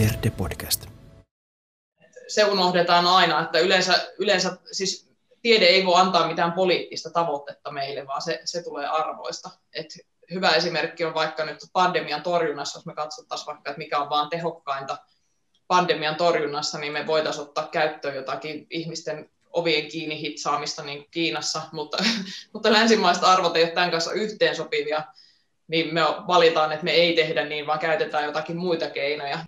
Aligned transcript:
Verde 0.00 0.30
Podcast. 0.30 0.86
Se 2.28 2.44
unohdetaan 2.44 3.06
aina, 3.06 3.42
että 3.42 3.58
yleensä, 3.58 4.08
yleensä 4.18 4.56
siis 4.72 5.10
tiede 5.42 5.64
ei 5.64 5.86
voi 5.86 6.00
antaa 6.00 6.26
mitään 6.28 6.52
poliittista 6.52 7.10
tavoitetta 7.10 7.70
meille, 7.70 8.06
vaan 8.06 8.22
se, 8.22 8.40
se 8.44 8.62
tulee 8.62 8.86
arvoista. 8.86 9.50
Et 9.72 9.86
hyvä 10.30 10.50
esimerkki 10.50 11.04
on 11.04 11.14
vaikka 11.14 11.44
nyt 11.44 11.58
pandemian 11.72 12.22
torjunnassa, 12.22 12.78
jos 12.78 12.86
me 12.86 12.94
katsottaisiin 12.94 13.46
vaikka, 13.46 13.70
että 13.70 13.78
mikä 13.78 13.98
on 13.98 14.10
vaan 14.10 14.30
tehokkainta 14.30 14.96
pandemian 15.66 16.16
torjunnassa, 16.16 16.78
niin 16.78 16.92
me 16.92 17.06
voitaisiin 17.06 17.42
ottaa 17.42 17.68
käyttöön 17.68 18.16
jotakin 18.16 18.66
ihmisten 18.70 19.30
ovien 19.52 19.88
kiinni 19.88 20.20
hitsaamista 20.20 20.82
niin 20.82 20.98
kuin 20.98 21.10
Kiinassa, 21.10 21.62
mutta, 21.72 21.98
mutta 22.52 22.72
länsimaiset 22.72 23.24
arvot 23.24 23.56
ei 23.56 23.64
ole 23.64 23.70
tämän 23.70 23.90
kanssa 23.90 24.12
yhteensopivia, 24.12 25.02
niin 25.68 25.94
me 25.94 26.00
valitaan, 26.26 26.72
että 26.72 26.84
me 26.84 26.90
ei 26.90 27.16
tehdä 27.16 27.44
niin, 27.44 27.66
vaan 27.66 27.78
käytetään 27.78 28.24
jotakin 28.24 28.56
muita 28.56 28.90
keinoja. 28.90 29.38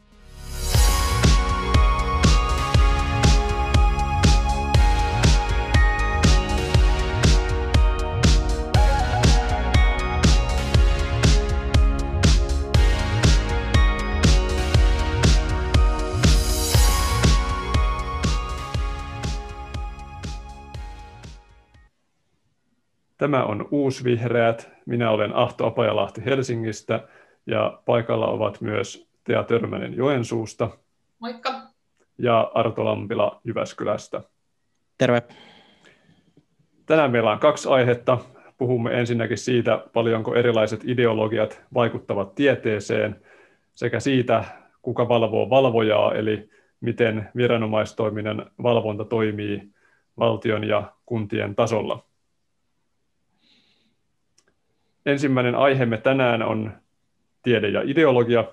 Tämä 23.22 23.44
on 23.44 23.68
Uusvihreät. 23.70 24.70
Minä 24.86 25.10
olen 25.10 25.36
Ahto 25.36 25.66
Apajalahti 25.66 26.24
Helsingistä 26.24 27.08
ja 27.46 27.80
paikalla 27.84 28.26
ovat 28.26 28.60
myös 28.60 29.08
Tea 29.24 29.42
Törmänen 29.42 29.96
Joensuusta. 29.96 30.70
Moikka. 31.18 31.52
Ja 32.18 32.50
Arto 32.54 32.84
Lampila 32.84 33.40
Jyväskylästä. 33.44 34.22
Terve. 34.98 35.22
Tänään 36.86 37.10
meillä 37.10 37.30
on 37.30 37.38
kaksi 37.38 37.68
aihetta. 37.68 38.18
Puhumme 38.58 39.00
ensinnäkin 39.00 39.38
siitä, 39.38 39.84
paljonko 39.92 40.34
erilaiset 40.34 40.80
ideologiat 40.84 41.62
vaikuttavat 41.74 42.34
tieteeseen, 42.34 43.22
sekä 43.74 44.00
siitä, 44.00 44.44
kuka 44.82 45.08
valvoo 45.08 45.50
valvojaa, 45.50 46.14
eli 46.14 46.50
miten 46.80 47.28
viranomaistoiminnan 47.36 48.50
valvonta 48.62 49.04
toimii 49.04 49.68
valtion 50.18 50.64
ja 50.64 50.92
kuntien 51.06 51.54
tasolla. 51.54 52.11
Ensimmäinen 55.06 55.54
aiheemme 55.54 55.98
tänään 55.98 56.42
on 56.42 56.72
tiede 57.42 57.68
ja 57.68 57.82
ideologia. 57.84 58.44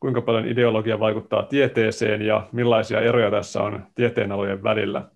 Kuinka 0.00 0.20
paljon 0.20 0.48
ideologia 0.48 1.00
vaikuttaa 1.00 1.42
tieteeseen 1.42 2.22
ja 2.22 2.46
millaisia 2.52 3.00
eroja 3.00 3.30
tässä 3.30 3.62
on 3.62 3.86
tieteenalojen 3.94 4.62
välillä. 4.62 5.08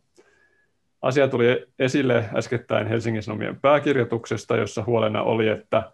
Asia 1.03 1.29
tuli 1.29 1.67
esille 1.79 2.25
äskettäin 2.35 2.87
Helsingin 2.87 3.23
Sanomien 3.23 3.61
pääkirjoituksesta, 3.61 4.57
jossa 4.57 4.85
huolena 4.87 5.23
oli, 5.23 5.49
että 5.49 5.93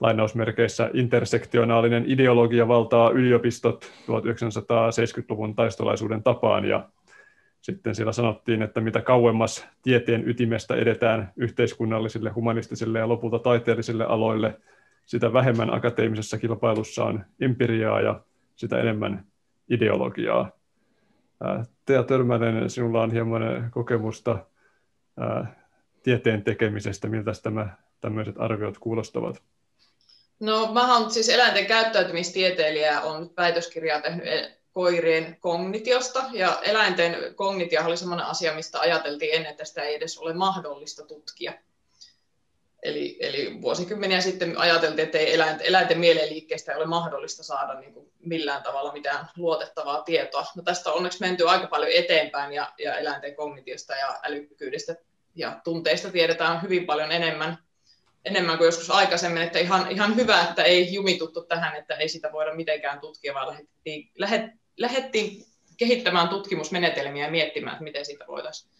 lainausmerkeissä 0.00 0.90
intersektionaalinen 0.94 2.04
ideologia 2.06 2.68
valtaa 2.68 3.10
yliopistot 3.10 3.84
1970-luvun 3.84 5.54
taistolaisuuden 5.54 6.22
tapaan 6.22 6.64
ja 6.64 6.88
sitten 7.72 7.94
siellä 7.94 8.12
sanottiin, 8.12 8.62
että 8.62 8.80
mitä 8.80 9.00
kauemmas 9.00 9.66
tieteen 9.82 10.28
ytimestä 10.28 10.74
edetään 10.74 11.32
yhteiskunnallisille, 11.36 12.30
humanistisille 12.30 12.98
ja 12.98 13.08
lopulta 13.08 13.38
taiteellisille 13.38 14.04
aloille, 14.04 14.60
sitä 15.06 15.32
vähemmän 15.32 15.74
akateemisessa 15.74 16.38
kilpailussa 16.38 17.04
on 17.04 17.24
empiriaa 17.40 18.00
ja 18.00 18.20
sitä 18.56 18.80
enemmän 18.80 19.24
ideologiaa. 19.68 20.50
Tea 21.86 22.02
Törmänen, 22.02 22.70
sinulla 22.70 23.02
on 23.02 23.12
hieman 23.12 23.70
kokemusta 23.70 24.46
tieteen 26.02 26.44
tekemisestä. 26.44 27.08
Miltä 27.08 27.32
tämä, 27.42 27.68
tämmöiset 28.00 28.34
arviot 28.38 28.78
kuulostavat? 28.78 29.42
No, 30.40 30.72
mä 30.72 30.96
olen 30.96 31.10
siis 31.10 31.28
eläinten 31.28 31.66
käyttäytymistieteilijä, 31.66 33.00
on 33.00 33.30
väitöskirjaa 33.36 34.00
tehnyt 34.00 34.57
koirien 34.78 35.36
kognitiosta, 35.40 36.24
ja 36.32 36.58
eläinten 36.62 37.34
kognitia 37.34 37.84
oli 37.84 37.96
sellainen 37.96 38.26
asia, 38.26 38.54
mistä 38.54 38.80
ajateltiin 38.80 39.34
ennen, 39.34 39.50
että 39.50 39.64
sitä 39.64 39.82
ei 39.82 39.94
edes 39.94 40.18
ole 40.18 40.32
mahdollista 40.32 41.06
tutkia. 41.06 41.52
Eli, 42.82 43.16
eli 43.20 43.62
vuosikymmeniä 43.62 44.20
sitten 44.20 44.58
ajateltiin, 44.58 45.06
että 45.06 45.18
ei 45.18 45.34
eläinten, 45.34 45.66
eläinten 45.66 45.98
mielenliikkeestä 45.98 46.72
ei 46.72 46.78
ole 46.78 46.86
mahdollista 46.86 47.42
saada 47.42 47.80
niin 47.80 47.92
kuin 47.92 48.12
millään 48.18 48.62
tavalla 48.62 48.92
mitään 48.92 49.28
luotettavaa 49.36 50.02
tietoa. 50.02 50.46
No 50.56 50.62
tästä 50.62 50.90
on 50.90 50.96
onneksi 50.96 51.20
menty 51.20 51.48
aika 51.48 51.66
paljon 51.66 51.90
eteenpäin 51.94 52.52
ja, 52.52 52.72
ja 52.78 52.98
eläinten 52.98 53.36
kognitiosta 53.36 53.94
ja 53.94 54.20
älykkyydestä 54.22 54.96
ja 55.34 55.60
tunteista 55.64 56.10
tiedetään 56.10 56.62
hyvin 56.62 56.86
paljon 56.86 57.12
enemmän, 57.12 57.58
enemmän 58.24 58.58
kuin 58.58 58.66
joskus 58.66 58.90
aikaisemmin, 58.90 59.42
että 59.42 59.58
ihan, 59.58 59.90
ihan 59.90 60.16
hyvä, 60.16 60.42
että 60.42 60.62
ei 60.62 60.94
jumituttu 60.94 61.42
tähän, 61.44 61.76
että 61.76 61.94
ei 61.94 62.08
sitä 62.08 62.32
voida 62.32 62.54
mitenkään 62.54 63.00
tutkia, 63.00 63.34
vaan 63.34 63.48
lähdettiin, 63.48 64.10
lähet, 64.14 64.58
lähdettiin 64.78 65.44
kehittämään 65.76 66.28
tutkimusmenetelmiä 66.28 67.24
ja 67.24 67.30
miettimään, 67.30 67.74
että 67.74 67.84
miten 67.84 68.04
siitä 68.04 68.24
voitaisiin 68.28 68.70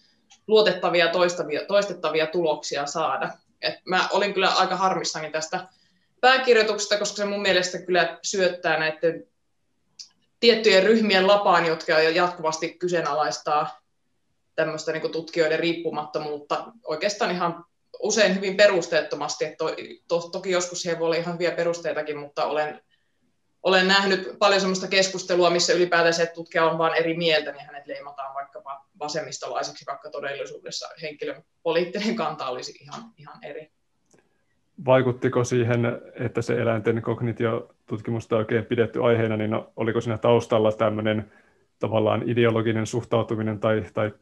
luotettavia 0.46 1.08
toistavia, 1.08 1.64
toistettavia 1.64 2.26
tuloksia 2.26 2.86
saada. 2.86 3.30
Et 3.62 3.74
mä 3.84 4.08
olin 4.12 4.34
kyllä 4.34 4.48
aika 4.48 4.76
harmissani 4.76 5.30
tästä 5.30 5.68
pääkirjoituksesta, 6.20 6.98
koska 6.98 7.16
se 7.16 7.24
mun 7.24 7.42
mielestä 7.42 7.78
kyllä 7.78 8.18
syöttää 8.22 8.78
näiden 8.78 9.26
tiettyjen 10.40 10.82
ryhmien 10.82 11.26
lapaan, 11.26 11.66
jotka 11.66 11.92
jatkuvasti 11.92 12.74
kyseenalaistaa 12.74 13.80
tämmöistä 14.54 14.92
niin 14.92 15.12
tutkijoiden 15.12 15.58
riippumattomuutta 15.58 16.72
oikeastaan 16.84 17.30
ihan 17.30 17.64
usein 17.98 18.34
hyvin 18.34 18.56
perusteettomasti. 18.56 19.54
to, 19.58 19.76
to, 20.08 20.20
toki 20.20 20.50
joskus 20.50 20.82
siihen 20.82 20.98
voi 20.98 21.06
olla 21.06 21.16
ihan 21.16 21.34
hyviä 21.34 21.50
perusteitakin, 21.50 22.18
mutta 22.18 22.44
olen 22.44 22.80
olen 23.62 23.88
nähnyt 23.88 24.38
paljon 24.38 24.60
sellaista 24.60 24.88
keskustelua, 24.88 25.50
missä 25.50 25.72
ylipäätään 25.72 26.14
se, 26.14 26.22
että 26.22 26.34
tutkija 26.34 26.70
on 26.70 26.78
vain 26.78 26.94
eri 26.94 27.16
mieltä, 27.16 27.52
niin 27.52 27.66
hänet 27.66 27.86
leimataan 27.86 28.34
vaikkapa 28.34 28.84
vasemmistolaiseksi, 28.98 29.84
vaikka 29.86 30.10
todellisuudessa 30.10 30.88
henkilön 31.02 31.42
poliittinen 31.62 32.16
kanta 32.16 32.48
olisi 32.48 32.72
ihan, 32.80 33.02
ihan 33.16 33.44
eri. 33.44 33.70
Vaikuttiko 34.84 35.44
siihen, 35.44 35.80
että 36.14 36.42
se 36.42 36.60
eläinten 36.60 37.02
kognitiotutkimusta 37.02 38.36
oikein 38.36 38.64
pidetty 38.64 39.04
aiheena, 39.04 39.36
niin 39.36 39.50
oliko 39.76 40.00
siinä 40.00 40.18
taustalla 40.18 40.72
tämmöinen 40.72 41.32
tavallaan 41.78 42.22
ideologinen 42.28 42.86
suhtautuminen 42.86 43.60
tai, 43.60 43.84
tai 43.94 44.12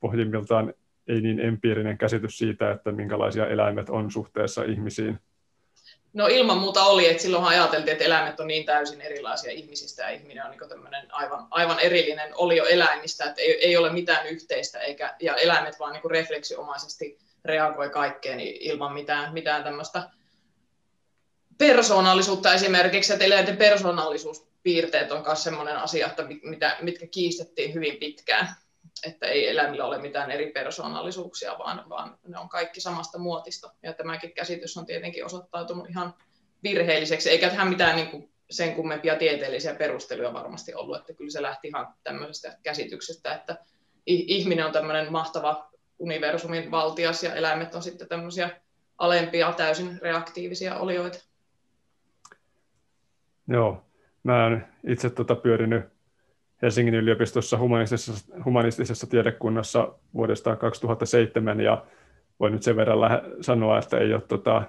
pohjimmiltaan 0.00 0.74
ei 1.08 1.20
niin 1.20 1.40
empiirinen 1.40 1.98
käsitys 1.98 2.38
siitä, 2.38 2.70
että 2.70 2.92
minkälaisia 2.92 3.46
eläimet 3.46 3.90
on 3.90 4.10
suhteessa 4.10 4.64
ihmisiin? 4.64 5.18
No 6.14 6.26
ilman 6.26 6.58
muuta 6.58 6.84
oli, 6.84 7.08
että 7.08 7.22
silloin 7.22 7.44
ajateltiin, 7.44 7.92
että 7.92 8.04
eläimet 8.04 8.40
on 8.40 8.46
niin 8.46 8.66
täysin 8.66 9.00
erilaisia 9.00 9.52
ihmisistä 9.52 10.02
ja 10.02 10.10
ihminen 10.10 10.44
on 10.44 10.50
niin 10.50 11.12
aivan, 11.12 11.46
aivan 11.50 11.80
erillinen 11.80 12.30
olio 12.34 12.64
eläimistä, 12.64 13.24
että 13.24 13.40
ei, 13.40 13.64
ei 13.64 13.76
ole 13.76 13.92
mitään 13.92 14.26
yhteistä 14.26 14.80
eikä, 14.80 15.16
ja 15.20 15.36
eläimet 15.36 15.78
vaan 15.78 15.92
niin 15.92 16.10
refleksiomaisesti 16.10 17.18
reagoi 17.44 17.90
kaikkeen 17.90 18.40
ilman 18.40 18.92
mitään, 18.92 19.32
mitään 19.32 19.64
tämmöistä 19.64 20.10
persoonallisuutta 21.58 22.54
esimerkiksi, 22.54 23.12
että 23.12 23.24
eläinten 23.24 23.56
persoonallisuuspiirteet 23.56 25.12
on 25.12 25.22
myös 25.26 25.42
sellainen 25.42 25.76
asia, 25.76 26.06
että 26.06 26.24
mitä, 26.42 26.76
mitkä 26.80 27.06
kiistettiin 27.06 27.74
hyvin 27.74 27.96
pitkään 27.96 28.54
että 29.06 29.26
ei 29.26 29.48
eläimillä 29.48 29.84
ole 29.84 29.98
mitään 29.98 30.30
eri 30.30 30.50
persoonallisuuksia, 30.50 31.58
vaan, 31.58 31.88
vaan 31.88 32.18
ne 32.26 32.38
on 32.38 32.48
kaikki 32.48 32.80
samasta 32.80 33.18
muotista. 33.18 33.72
Ja 33.82 33.92
tämäkin 33.92 34.32
käsitys 34.32 34.76
on 34.76 34.86
tietenkin 34.86 35.24
osoittautunut 35.24 35.90
ihan 35.90 36.14
virheelliseksi, 36.62 37.30
eikä 37.30 37.50
tähän 37.50 37.68
mitään 37.68 37.96
niin 37.96 38.08
kuin 38.08 38.30
sen 38.50 38.74
kummempia 38.74 39.16
tieteellisiä 39.16 39.74
perusteluja 39.74 40.32
varmasti 40.32 40.74
ollut, 40.74 40.96
että 40.96 41.12
kyllä 41.12 41.30
se 41.30 41.42
lähti 41.42 41.68
ihan 41.68 41.94
tämmöisestä 42.02 42.58
käsityksestä, 42.62 43.34
että 43.34 43.56
ihminen 44.06 44.66
on 44.66 44.72
tämmöinen 44.72 45.12
mahtava 45.12 45.70
universumin 45.98 46.70
valtias 46.70 47.22
ja 47.22 47.34
eläimet 47.34 47.74
on 47.74 47.82
sitten 47.82 48.08
tämmöisiä 48.08 48.50
alempia, 48.98 49.52
täysin 49.52 49.98
reaktiivisia 50.02 50.78
olioita. 50.78 51.18
Joo, 53.48 53.84
mä 54.22 54.44
oon 54.44 54.66
itse 54.88 55.10
tuota 55.10 55.34
pyörinyt 55.34 55.93
Helsingin 56.64 56.94
yliopistossa 56.94 57.58
humanistisessa, 57.58 58.34
humanistisessa 58.44 59.06
tiedekunnassa 59.06 59.94
vuodesta 60.14 60.56
2007 60.56 61.60
ja 61.60 61.84
voin 62.40 62.52
nyt 62.52 62.62
sen 62.62 62.76
verran 62.76 63.00
lähe, 63.00 63.22
sanoa, 63.40 63.78
että 63.78 63.98
ei 63.98 64.14
ole 64.14 64.22
tota 64.22 64.62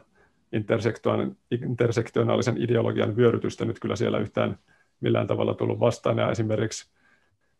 intersektionaalisen 1.52 2.58
ideologian 2.58 3.16
vyörytystä 3.16 3.66
nyt 3.66 3.80
kyllä 3.80 3.96
siellä 3.96 4.20
yhtään 4.20 4.58
millään 5.02 5.28
tavalla 5.28 5.54
tullut 5.54 5.80
vastaan. 5.80 6.18
Ja 6.18 6.32
esimerkiksi 6.32 6.90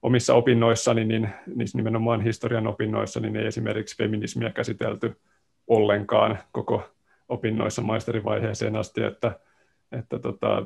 omissa 0.02 0.34
opinnoissani, 0.34 1.06
niin 1.06 1.30
niissä 1.56 1.78
nimenomaan 1.78 2.22
historian 2.22 2.68
opinnoissa, 2.68 3.20
niin 3.20 3.36
ei 3.36 3.48
esimerkiksi 3.48 3.98
feminismiä 3.98 4.50
käsitelty 4.50 5.18
ollenkaan 5.68 6.40
koko 6.52 6.84
opinnoissa 7.30 7.82
maisterivaiheeseen 7.82 8.76
asti, 8.76 9.04
että, 9.04 9.40
että 9.92 10.20
tota, 10.20 10.66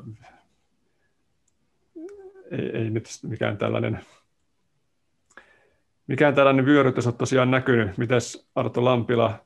ei, 2.52 2.70
ei 2.74 2.90
nyt 2.90 3.06
mikään 3.24 3.58
tällainen, 3.58 4.00
mikään 6.08 6.36
tällainen 6.36 6.66
vyörytys 6.66 7.08
ole 7.08 7.16
tosiaan 7.16 7.52
näkynyt. 7.52 7.98
Mites 7.98 8.48
Arto 8.56 8.86
Lampila 8.86 9.46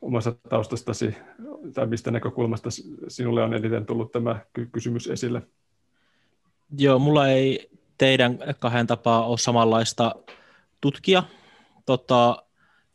omasta 0.00 0.32
taustastasi 0.48 1.16
tai 1.74 1.86
mistä 1.86 2.10
näkökulmasta 2.10 2.70
sinulle 3.08 3.42
on 3.42 3.54
eniten 3.54 3.86
tullut 3.86 4.12
tämä 4.12 4.40
kysymys 4.72 5.06
esille? 5.06 5.42
Joo, 6.78 6.98
mulla 6.98 7.28
ei 7.28 7.70
teidän 7.98 8.38
kahden 8.58 8.86
tapaa 8.86 9.26
ole 9.26 9.38
samanlaista 9.38 10.14
tutkia 10.80 11.22
tota, 11.86 12.42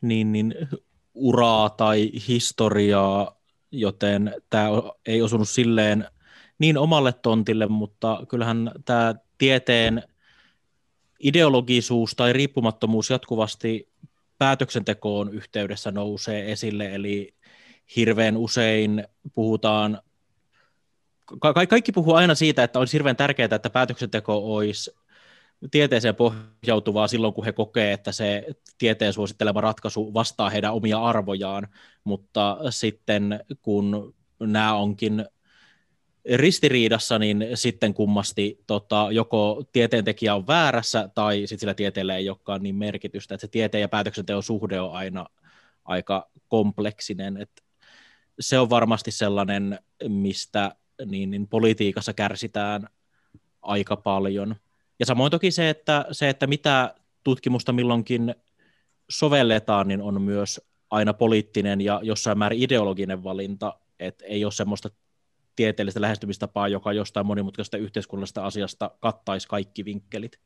niin, 0.01 0.31
niin, 0.31 0.55
uraa 1.13 1.69
tai 1.69 2.11
historiaa, 2.27 3.35
joten 3.71 4.35
tämä 4.49 4.67
ei 5.05 5.21
osunut 5.21 5.49
silleen 5.49 6.07
niin 6.59 6.77
omalle 6.77 7.13
tontille, 7.13 7.67
mutta 7.67 8.25
kyllähän 8.29 8.71
tämä 8.85 9.15
tieteen 9.37 10.03
ideologisuus 11.19 12.15
tai 12.15 12.33
riippumattomuus 12.33 13.09
jatkuvasti 13.09 13.89
päätöksentekoon 14.37 15.33
yhteydessä 15.33 15.91
nousee 15.91 16.51
esille, 16.51 16.95
eli 16.95 17.35
hirveän 17.95 18.37
usein 18.37 19.07
puhutaan, 19.33 20.01
ka- 21.39 21.53
kaikki 21.53 21.91
puhuu 21.91 22.13
aina 22.13 22.35
siitä, 22.35 22.63
että 22.63 22.79
on 22.79 22.87
hirveän 22.93 23.15
tärkeää, 23.15 23.55
että 23.55 23.69
päätöksenteko 23.69 24.55
olisi 24.55 24.95
tieteeseen 25.71 26.15
pohjautuvaa 26.15 27.07
silloin, 27.07 27.33
kun 27.33 27.45
he 27.45 27.51
kokee, 27.51 27.93
että 27.93 28.11
se 28.11 28.45
tieteen 28.77 29.13
suosittelema 29.13 29.61
ratkaisu 29.61 30.13
vastaa 30.13 30.49
heidän 30.49 30.73
omia 30.73 31.03
arvojaan, 31.03 31.67
mutta 32.03 32.57
sitten 32.69 33.39
kun 33.61 34.13
nämä 34.39 34.75
onkin 34.75 35.25
ristiriidassa, 36.35 37.19
niin 37.19 37.45
sitten 37.53 37.93
kummasti 37.93 38.63
tota, 38.67 39.07
joko 39.11 39.63
tieteentekijä 39.71 40.35
on 40.35 40.47
väärässä 40.47 41.09
tai 41.15 41.39
sitten 41.39 41.59
sillä 41.59 41.73
tieteellä 41.73 42.17
ei 42.17 42.29
olekaan 42.29 42.63
niin 42.63 42.75
merkitystä, 42.75 43.35
että 43.35 43.47
se 43.47 43.51
tieteen 43.51 43.81
ja 43.81 43.89
päätöksenteon 43.89 44.43
suhde 44.43 44.79
on 44.81 44.93
aina 44.93 45.25
aika 45.85 46.29
kompleksinen. 46.47 47.37
että 47.37 47.63
se 48.39 48.59
on 48.59 48.69
varmasti 48.69 49.11
sellainen, 49.11 49.79
mistä 50.07 50.75
niin, 51.05 51.31
niin 51.31 51.47
politiikassa 51.47 52.13
kärsitään 52.13 52.87
aika 53.61 53.95
paljon. 53.95 54.55
Ja 54.99 55.05
samoin 55.05 55.31
toki 55.31 55.51
se, 55.51 55.69
että, 55.69 56.05
se, 56.11 56.29
että 56.29 56.47
mitä 56.47 56.95
tutkimusta 57.23 57.73
milloinkin 57.73 58.35
sovelletaan, 59.09 59.87
niin 59.87 60.01
on 60.01 60.21
myös 60.21 60.61
aina 60.89 61.13
poliittinen 61.13 61.81
ja 61.81 61.99
jossain 62.03 62.37
määrin 62.37 62.61
ideologinen 62.61 63.23
valinta, 63.23 63.79
että 63.99 64.25
ei 64.25 64.45
ole 64.45 64.51
semmoista 64.51 64.89
tieteellistä 65.55 66.01
lähestymistapaa, 66.01 66.67
joka 66.67 66.93
jostain 66.93 67.25
monimutkaisesta 67.25 67.77
yhteiskunnallisesta 67.77 68.45
asiasta 68.45 68.91
kattaisi 68.99 69.47
kaikki 69.47 69.85
vinkkelit. 69.85 70.39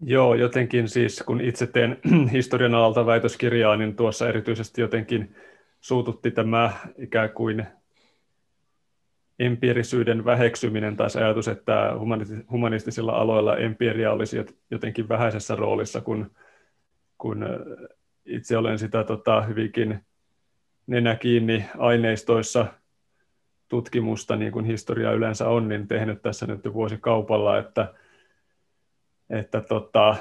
Joo, 0.00 0.34
jotenkin 0.34 0.88
siis 0.88 1.22
kun 1.26 1.40
itse 1.40 1.66
teen 1.66 1.98
historian 2.32 2.74
alalta 2.74 3.06
väitöskirjaa, 3.06 3.76
niin 3.76 3.96
tuossa 3.96 4.28
erityisesti 4.28 4.80
jotenkin 4.80 5.36
suututti 5.80 6.30
tämä 6.30 6.72
ikään 6.98 7.30
kuin 7.30 7.66
empiirisyyden 9.38 10.24
väheksyminen 10.24 10.96
tai 10.96 11.10
se 11.10 11.24
ajatus, 11.24 11.48
että 11.48 11.92
humanistisilla 12.50 13.12
aloilla 13.12 13.56
empiiria 13.56 14.12
olisi 14.12 14.36
jotenkin 14.70 15.08
vähäisessä 15.08 15.56
roolissa, 15.56 16.00
kun, 16.00 16.30
kun 17.18 17.46
itse 18.24 18.56
olen 18.56 18.78
sitä 18.78 19.04
tota, 19.04 19.42
hyvinkin 19.42 20.04
nenä 20.86 21.16
kiinni 21.16 21.64
aineistoissa 21.78 22.66
tutkimusta, 23.68 24.36
niin 24.36 24.52
kuin 24.52 24.64
historia 24.64 25.12
yleensä 25.12 25.48
on, 25.48 25.68
niin 25.68 25.88
tehnyt 25.88 26.22
tässä 26.22 26.46
nyt 26.46 26.64
jo 26.64 26.74
vuosikaupalla, 26.74 27.58
että, 27.58 27.94
että 29.30 29.60
tota, 29.60 30.16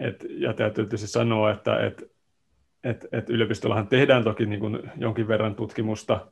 et, 0.00 0.26
ja 0.28 0.52
täytyy 0.52 0.84
tietysti 0.84 1.06
sanoa, 1.06 1.50
että 1.50 1.86
et, 1.86 2.12
et, 2.84 3.06
et 3.12 3.30
yliopistollahan 3.30 3.88
tehdään 3.88 4.24
toki 4.24 4.46
niin 4.46 4.60
kuin 4.60 4.90
jonkin 4.96 5.28
verran 5.28 5.54
tutkimusta, 5.54 6.26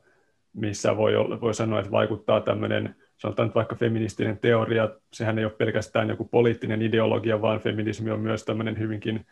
missä 0.53 0.97
voi, 0.97 1.15
olla, 1.15 1.41
voi 1.41 1.53
sanoa, 1.53 1.79
että 1.79 1.91
vaikuttaa 1.91 2.41
tämmöinen, 2.41 2.95
sanotaan 3.17 3.47
nyt 3.47 3.55
vaikka 3.55 3.75
feministinen 3.75 4.37
teoria, 4.37 4.89
sehän 5.13 5.39
ei 5.39 5.45
ole 5.45 5.53
pelkästään 5.53 6.09
joku 6.09 6.25
poliittinen 6.25 6.81
ideologia, 6.81 7.41
vaan 7.41 7.59
feminismi 7.59 8.11
on 8.11 8.19
myös 8.19 8.45
tämmöinen 8.45 8.79
hyvinkin 8.79 9.25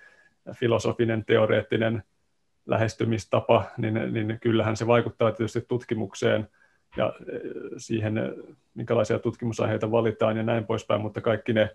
filosofinen, 0.53 1.25
teoreettinen 1.25 2.03
lähestymistapa, 2.69 3.63
niin, 3.77 3.93
niin 3.93 4.39
kyllähän 4.41 4.77
se 4.77 4.87
vaikuttaa 4.87 5.31
tietysti 5.31 5.61
tutkimukseen 5.67 6.47
ja 6.97 7.13
e, 7.27 7.39
siihen, 7.77 8.13
minkälaisia 8.73 9.19
tutkimusaiheita 9.19 9.91
valitaan 9.91 10.37
ja 10.37 10.43
näin 10.43 10.65
poispäin, 10.65 11.01
mutta 11.01 11.21
kaikki 11.21 11.53
ne 11.53 11.69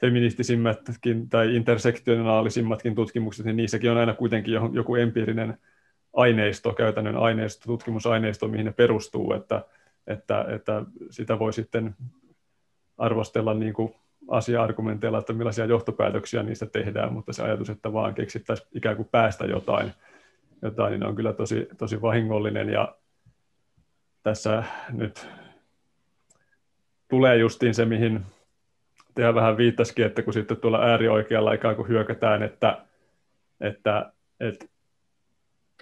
feministisimmätkin 0.00 1.28
tai 1.28 1.56
intersektionaalisimmatkin 1.56 2.94
tutkimukset, 2.94 3.46
niin 3.46 3.56
niissäkin 3.56 3.90
on 3.90 3.98
aina 3.98 4.14
kuitenkin 4.14 4.54
joku 4.72 4.96
empiirinen 4.96 5.58
aineisto, 6.12 6.72
käytännön 6.72 7.16
aineisto, 7.16 7.66
tutkimusaineisto, 7.66 8.48
mihin 8.48 8.66
ne 8.66 8.72
perustuu, 8.72 9.32
että, 9.32 9.64
että, 10.06 10.44
että 10.48 10.82
sitä 11.10 11.38
voi 11.38 11.52
sitten 11.52 11.94
arvostella 12.98 13.54
niin 13.54 13.74
kuin 13.74 13.94
asia-argumenteilla, 14.28 15.18
että 15.18 15.32
millaisia 15.32 15.64
johtopäätöksiä 15.64 16.42
niistä 16.42 16.66
tehdään, 16.66 17.12
mutta 17.12 17.32
se 17.32 17.42
ajatus, 17.42 17.70
että 17.70 17.92
vaan 17.92 18.14
keksittäisiin 18.14 18.68
ikään 18.74 18.96
kuin 18.96 19.08
päästä 19.12 19.44
jotain, 19.44 19.92
jotain 20.62 20.90
niin 20.90 21.06
on 21.06 21.16
kyllä 21.16 21.32
tosi, 21.32 21.68
tosi 21.78 22.02
vahingollinen. 22.02 22.68
Ja 22.68 22.96
tässä 24.22 24.64
nyt 24.92 25.28
tulee 27.08 27.36
justiin 27.36 27.74
se, 27.74 27.84
mihin 27.84 28.20
tehdään 29.14 29.34
vähän 29.34 29.56
viittasikin, 29.56 30.06
että 30.06 30.22
kun 30.22 30.32
sitten 30.32 30.56
tuolla 30.56 30.82
äärioikealla 30.82 31.52
ikään 31.52 31.76
kuin 31.76 31.88
hyökätään, 31.88 32.42
että, 32.42 32.78
että, 33.60 34.12
että 34.40 34.66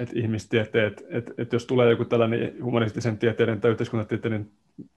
että 0.01 0.15
ihmistieteet, 0.19 1.05
että, 1.11 1.33
että 1.39 1.57
jos 1.57 1.67
tulee 1.67 1.91
joku 1.91 2.05
tällainen 2.05 2.65
humanistisen 2.65 3.19
tieteiden 3.19 3.61
tai 3.61 3.71
yhteiskuntatieteiden 3.71 4.51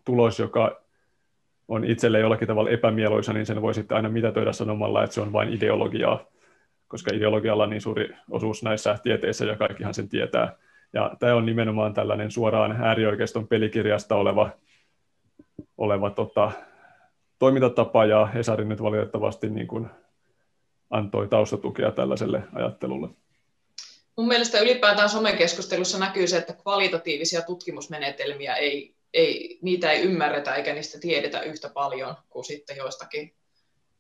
tulos, 0.05 0.39
joka 0.39 0.81
on 1.67 1.85
itselle 1.85 2.19
jollakin 2.19 2.47
tavalla 2.47 2.69
epämieluisa, 2.69 3.33
niin 3.33 3.45
sen 3.45 3.61
voi 3.61 3.73
sitten 3.73 3.95
aina 3.95 4.09
mitätöidä 4.09 4.53
sanomalla, 4.53 5.03
että 5.03 5.13
se 5.13 5.21
on 5.21 5.33
vain 5.33 5.53
ideologiaa, 5.53 6.25
koska 6.89 7.15
ideologialla 7.15 7.63
on 7.63 7.69
niin 7.69 7.81
suuri 7.81 8.09
osuus 8.29 8.63
näissä 8.63 8.97
tieteissä 9.03 9.45
ja 9.45 9.55
kaikkihan 9.55 9.93
sen 9.93 10.09
tietää. 10.09 10.55
Ja 10.93 11.11
tämä 11.19 11.35
on 11.35 11.45
nimenomaan 11.45 11.93
tällainen 11.93 12.31
suoraan 12.31 12.71
äärioikeiston 12.71 13.47
pelikirjasta 13.47 14.15
oleva, 14.15 14.49
oleva 15.77 16.09
tota, 16.09 16.51
toimintatapa, 17.39 18.05
ja 18.05 18.25
Hesari 18.25 18.65
nyt 18.65 18.81
valitettavasti 18.81 19.49
niin 19.49 19.67
kuin 19.67 19.89
antoi 20.89 21.27
taustatukea 21.27 21.91
tällaiselle 21.91 22.43
ajattelulle. 22.53 23.09
Mun 24.17 24.27
mielestä 24.27 24.59
ylipäätään 24.59 25.09
somekeskustelussa 25.09 25.99
näkyy 25.99 26.27
se, 26.27 26.37
että 26.37 26.53
kvalitatiivisia 26.53 27.41
tutkimusmenetelmiä 27.41 28.55
ei, 28.55 28.95
ei, 29.13 29.59
niitä 29.61 29.91
ei 29.91 30.01
ymmärretä 30.01 30.55
eikä 30.55 30.73
niistä 30.73 30.99
tiedetä 30.99 31.41
yhtä 31.41 31.69
paljon 31.69 32.15
kuin 32.29 32.45
sitten 32.45 32.77
joistakin 32.77 33.33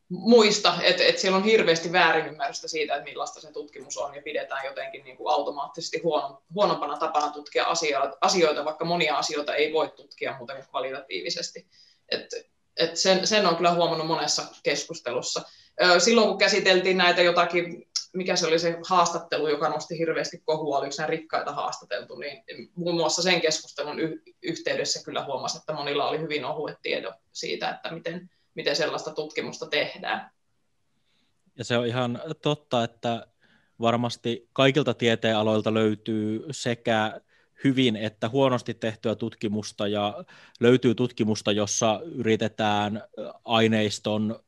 muista, 0.09 0.77
että 0.83 1.03
et 1.03 1.19
siellä 1.19 1.37
on 1.37 1.43
hirveästi 1.43 1.91
väärinymmärrystä 1.91 2.67
siitä, 2.67 2.95
että 2.95 3.09
millaista 3.09 3.41
se 3.41 3.51
tutkimus 3.51 3.97
on 3.97 4.15
ja 4.15 4.21
pidetään 4.21 4.65
jotenkin 4.65 5.03
niin 5.03 5.17
kuin 5.17 5.33
automaattisesti 5.33 6.01
huono, 6.03 6.41
huonompana 6.53 6.97
tapana 6.97 7.31
tutkia 7.31 7.65
asioita, 8.21 8.65
vaikka 8.65 8.85
monia 8.85 9.17
asioita 9.17 9.55
ei 9.55 9.73
voi 9.73 9.89
tutkia 9.89 10.35
muuten 10.37 10.55
kuin 10.55 10.67
kvalitatiivisesti. 10.69 11.67
Et, 12.09 12.25
et 12.77 12.97
sen, 12.97 13.27
sen 13.27 13.45
on 13.45 13.55
kyllä 13.55 13.73
huomannut 13.73 14.07
monessa 14.07 14.43
keskustelussa. 14.63 15.41
Silloin 15.99 16.27
kun 16.27 16.37
käsiteltiin 16.37 16.97
näitä 16.97 17.21
jotakin 17.21 17.89
mikä 18.13 18.35
se 18.35 18.47
oli 18.47 18.59
se 18.59 18.77
haastattelu, 18.89 19.47
joka 19.47 19.69
nosti 19.69 19.97
hirveästi 19.97 20.41
kohua, 20.45 20.77
oliko 20.77 20.91
se 20.91 21.07
rikkaita 21.07 21.53
haastateltu, 21.53 22.15
niin 22.15 22.43
muun 22.75 22.95
muassa 22.95 23.21
sen 23.21 23.41
keskustelun 23.41 23.97
yhteydessä 24.43 25.03
kyllä 25.05 25.25
huomasi, 25.25 25.57
että 25.57 25.73
monilla 25.73 26.09
oli 26.09 26.19
hyvin 26.19 26.45
ohuet 26.45 26.77
tiedot 26.81 27.15
siitä, 27.31 27.69
että 27.69 27.91
miten, 27.91 28.29
miten 28.55 28.75
sellaista 28.75 29.11
tutkimusta 29.11 29.65
tehdään. 29.67 30.31
Ja 31.57 31.63
se 31.63 31.77
on 31.77 31.87
ihan 31.87 32.21
totta, 32.41 32.83
että 32.83 33.27
varmasti 33.81 34.49
kaikilta 34.53 34.93
tieteenaloilta 34.93 35.73
löytyy 35.73 36.45
sekä 36.51 37.21
hyvin 37.63 37.95
että 37.95 38.29
huonosti 38.29 38.73
tehtyä 38.73 39.15
tutkimusta 39.15 39.87
ja 39.87 40.23
löytyy 40.59 40.95
tutkimusta, 40.95 41.51
jossa 41.51 42.01
yritetään 42.03 43.03
aineiston 43.45 44.39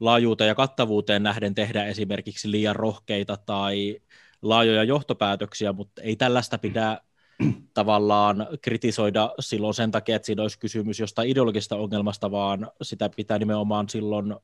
laajuuteen 0.00 0.48
ja 0.48 0.54
kattavuuteen 0.54 1.22
nähden 1.22 1.54
tehdä 1.54 1.84
esimerkiksi 1.84 2.50
liian 2.50 2.76
rohkeita 2.76 3.36
tai 3.36 4.00
laajoja 4.42 4.84
johtopäätöksiä, 4.84 5.72
mutta 5.72 6.02
ei 6.02 6.16
tällaista 6.16 6.58
pidä 6.58 7.00
tavallaan 7.74 8.46
kritisoida 8.62 9.34
silloin 9.40 9.74
sen 9.74 9.90
takia, 9.90 10.16
että 10.16 10.26
siinä 10.26 10.42
olisi 10.42 10.58
kysymys 10.58 11.00
jostain 11.00 11.28
ideologisesta 11.28 11.76
ongelmasta, 11.76 12.30
vaan 12.30 12.70
sitä 12.82 13.10
pitää 13.16 13.38
nimenomaan 13.38 13.88
silloin 13.88 14.34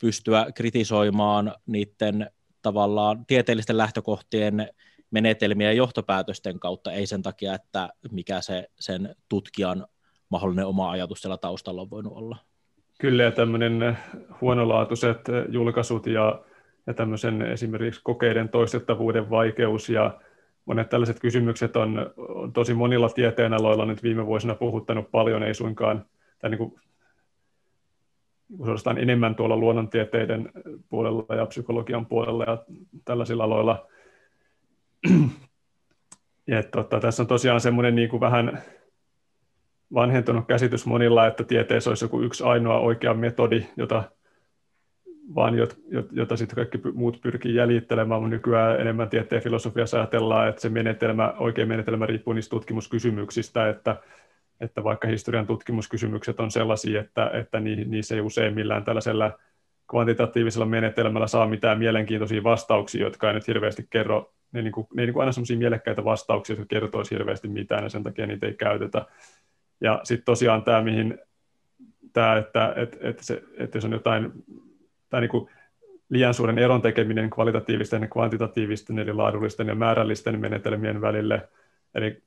pystyä 0.00 0.46
kritisoimaan 0.54 1.54
niiden 1.66 2.30
tavallaan 2.62 3.26
tieteellisten 3.26 3.78
lähtökohtien 3.78 4.68
menetelmiä 5.10 5.72
ja 5.72 5.76
johtopäätösten 5.76 6.60
kautta, 6.60 6.92
ei 6.92 7.06
sen 7.06 7.22
takia, 7.22 7.54
että 7.54 7.88
mikä 8.10 8.40
se 8.40 8.68
sen 8.80 9.14
tutkijan 9.28 9.86
mahdollinen 10.28 10.66
oma 10.66 10.90
ajatus 10.90 11.20
siellä 11.20 11.36
taustalla 11.36 11.82
on 11.82 11.90
voinut 11.90 12.12
olla. 12.12 12.36
Kyllä, 13.00 13.22
ja 13.22 13.30
tämmöinen 13.30 13.98
huonolaatuiset 14.40 15.18
julkaisut 15.48 16.06
ja, 16.06 16.42
ja 16.86 16.94
tämmöisen 16.94 17.42
esimerkiksi 17.42 18.00
kokeiden 18.04 18.48
toistettavuuden 18.48 19.30
vaikeus 19.30 19.88
ja 19.88 20.20
monet 20.66 20.88
tällaiset 20.88 21.20
kysymykset 21.20 21.76
on, 21.76 22.12
on 22.16 22.52
tosi 22.52 22.74
monilla 22.74 23.08
tieteenaloilla 23.08 23.86
nyt 23.86 24.02
viime 24.02 24.26
vuosina 24.26 24.54
puhuttanut 24.54 25.10
paljon, 25.10 25.42
ei 25.42 25.54
suinkaan, 25.54 26.04
tai 26.38 26.50
niin 26.50 26.58
kuin, 26.58 26.74
suorastaan 28.56 28.98
enemmän 28.98 29.34
tuolla 29.34 29.56
luonnontieteiden 29.56 30.50
puolella 30.88 31.34
ja 31.34 31.46
psykologian 31.46 32.06
puolella 32.06 32.44
ja 32.44 32.64
tällaisilla 33.04 33.44
aloilla. 33.44 33.86
Ja, 36.48 36.62
tota, 36.62 37.00
tässä 37.00 37.22
on 37.22 37.26
tosiaan 37.26 37.60
semmoinen 37.60 37.94
niin 37.94 38.08
kuin 38.08 38.20
vähän 38.20 38.62
vanhentunut 39.94 40.46
käsitys 40.46 40.86
monilla, 40.86 41.26
että 41.26 41.44
tieteessä 41.44 41.90
olisi 41.90 42.04
joku 42.04 42.20
yksi 42.20 42.44
ainoa 42.44 42.78
oikea 42.78 43.14
metodi, 43.14 43.66
jota, 43.76 44.02
vaan 45.34 45.54
jota 46.12 46.36
sitten 46.36 46.56
kaikki 46.56 46.80
muut 46.94 47.20
pyrkii 47.20 47.54
jäljittelemään, 47.54 48.20
mutta 48.20 48.36
nykyään 48.36 48.80
enemmän 48.80 49.08
tieteen 49.08 49.42
filosofiassa 49.42 49.96
ajatellaan, 49.96 50.48
että 50.48 50.60
se 50.60 50.68
menetelmä, 50.68 51.34
oikea 51.38 51.66
menetelmä 51.66 52.06
riippuu 52.06 52.34
niistä 52.34 52.50
tutkimuskysymyksistä, 52.50 53.68
että, 53.68 53.96
että 54.60 54.84
vaikka 54.84 55.08
historian 55.08 55.46
tutkimuskysymykset 55.46 56.40
on 56.40 56.50
sellaisia, 56.50 57.00
että, 57.00 57.30
että 57.32 57.60
niissä 57.60 58.14
ei 58.14 58.20
useimmillään 58.20 58.84
tällaisella 58.84 59.38
kvantitatiivisella 59.90 60.66
menetelmällä 60.66 61.26
saa 61.26 61.48
mitään 61.48 61.78
mielenkiintoisia 61.78 62.42
vastauksia, 62.42 63.04
jotka 63.04 63.28
ei 63.28 63.34
nyt 63.34 63.46
hirveästi 63.46 63.86
kerro, 63.90 64.32
ne, 64.52 64.62
niin 64.62 64.72
kuin, 64.72 64.86
ne 64.94 65.02
ei 65.02 65.06
niin 65.06 65.14
kuin 65.14 65.22
aina 65.22 65.32
sellaisia 65.32 65.58
mielekkäitä 65.58 66.04
vastauksia, 66.04 66.56
jotka 66.56 66.66
kertoisi 66.68 67.14
hirveästi 67.14 67.48
mitään, 67.48 67.82
ja 67.82 67.88
sen 67.88 68.02
takia 68.02 68.26
niitä 68.26 68.46
ei 68.46 68.54
käytetä. 68.54 69.06
Ja 69.80 70.00
sitten 70.04 70.24
tosiaan 70.24 70.62
tämä, 70.62 70.82
mihin 70.82 71.18
tämä, 72.12 72.36
että, 72.36 72.72
että, 72.76 72.96
että, 73.00 73.24
se, 73.24 73.42
että 73.58 73.78
jos 73.78 73.84
on 73.84 73.92
jotain, 73.92 74.32
tai 75.08 75.20
niin 75.20 75.30
kuin 75.30 75.48
liian 76.08 76.34
suuren 76.34 76.58
eron 76.58 76.82
tekeminen 76.82 77.30
kvalitatiivisten 77.30 78.02
ja 78.02 78.08
kvantitatiivisten, 78.08 78.98
eli 78.98 79.12
laadullisten 79.12 79.68
ja 79.68 79.74
määrällisten 79.74 80.40
menetelmien 80.40 81.00
välille, 81.00 81.48
eli 81.94 82.22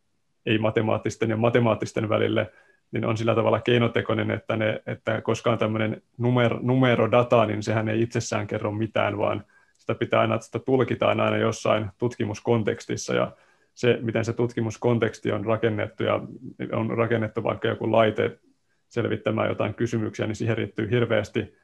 ei 0.45 0.57
matemaattisten 0.57 1.29
ja 1.29 1.38
matemaattisten 1.38 2.09
välille, 2.09 2.51
niin 2.91 3.05
on 3.05 3.17
sillä 3.17 3.36
tavalla 3.36 3.62
keinotekoinen, 3.62 4.31
että, 4.31 4.55
ne, 4.55 4.81
että 4.88 5.21
koska 5.21 5.51
on 5.51 5.57
tämmöinen 5.57 6.01
numero, 6.17 6.59
numerodata, 6.62 7.45
niin 7.45 7.63
sehän 7.63 7.89
ei 7.89 8.01
itsessään 8.01 8.48
kerro 8.48 8.71
mitään, 8.71 9.17
vaan 9.17 9.43
sitä 9.74 9.95
pitää 9.95 10.19
aina, 10.19 10.39
sitä 10.39 10.59
tulkitaan 10.59 11.19
aina 11.19 11.38
jossain 11.38 11.89
tutkimuskontekstissa, 11.98 13.13
ja 13.13 13.31
se, 13.74 14.00
miten 14.01 14.25
se 14.25 14.33
tutkimuskonteksti 14.33 15.31
on 15.31 15.45
rakennettu 15.45 16.03
ja 16.03 16.19
on 16.71 16.98
rakennettu 16.98 17.43
vaikka 17.43 17.67
joku 17.67 17.91
laite 17.91 18.39
selvittämään 18.88 19.50
jotain 19.50 19.74
kysymyksiä, 19.74 20.27
niin 20.27 20.36
siihen 20.36 20.57
riittyy 20.57 20.89
hirveästi 20.89 21.55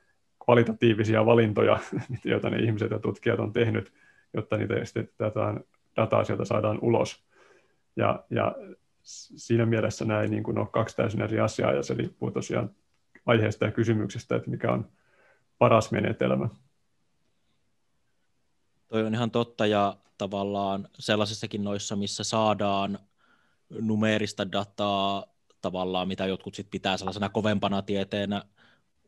kvalitatiivisia 0.45 1.25
valintoja, 1.25 1.79
joita 2.23 2.49
ne 2.49 2.57
ihmiset 2.57 2.91
ja 2.91 2.99
tutkijat 2.99 3.39
on 3.39 3.53
tehnyt, 3.53 3.93
jotta 4.33 4.57
niitä 4.57 4.75
tätä 5.17 5.53
dataa 5.95 6.23
sieltä 6.23 6.45
saadaan 6.45 6.79
ulos. 6.81 7.25
Ja, 7.95 8.23
ja 8.29 8.55
siinä 9.03 9.65
mielessä 9.65 10.05
näin 10.05 10.31
niin 10.31 10.43
kuin 10.43 10.57
on 10.57 10.71
kaksi 10.71 10.95
täysin 10.95 11.21
eri 11.21 11.39
asiaa, 11.39 11.73
ja 11.73 11.83
se 11.83 11.93
riippuu 11.93 12.31
tosiaan 12.31 12.69
aiheesta 13.25 13.65
ja 13.65 13.71
kysymyksestä, 13.71 14.35
että 14.35 14.49
mikä 14.49 14.71
on 14.71 14.89
paras 15.57 15.91
menetelmä. 15.91 16.49
Toi 18.87 19.03
on 19.03 19.13
ihan 19.13 19.31
totta, 19.31 19.65
ja 19.65 19.97
tavallaan 20.17 20.87
sellaisissakin 20.99 21.63
noissa, 21.63 21.95
missä 21.95 22.23
saadaan 22.23 22.99
numeerista 23.69 24.51
dataa 24.51 25.25
tavallaan, 25.61 26.07
mitä 26.07 26.25
jotkut 26.25 26.55
sit 26.55 26.67
pitää 26.71 26.97
sellaisena 26.97 27.29
kovempana 27.29 27.81
tieteenä 27.81 28.43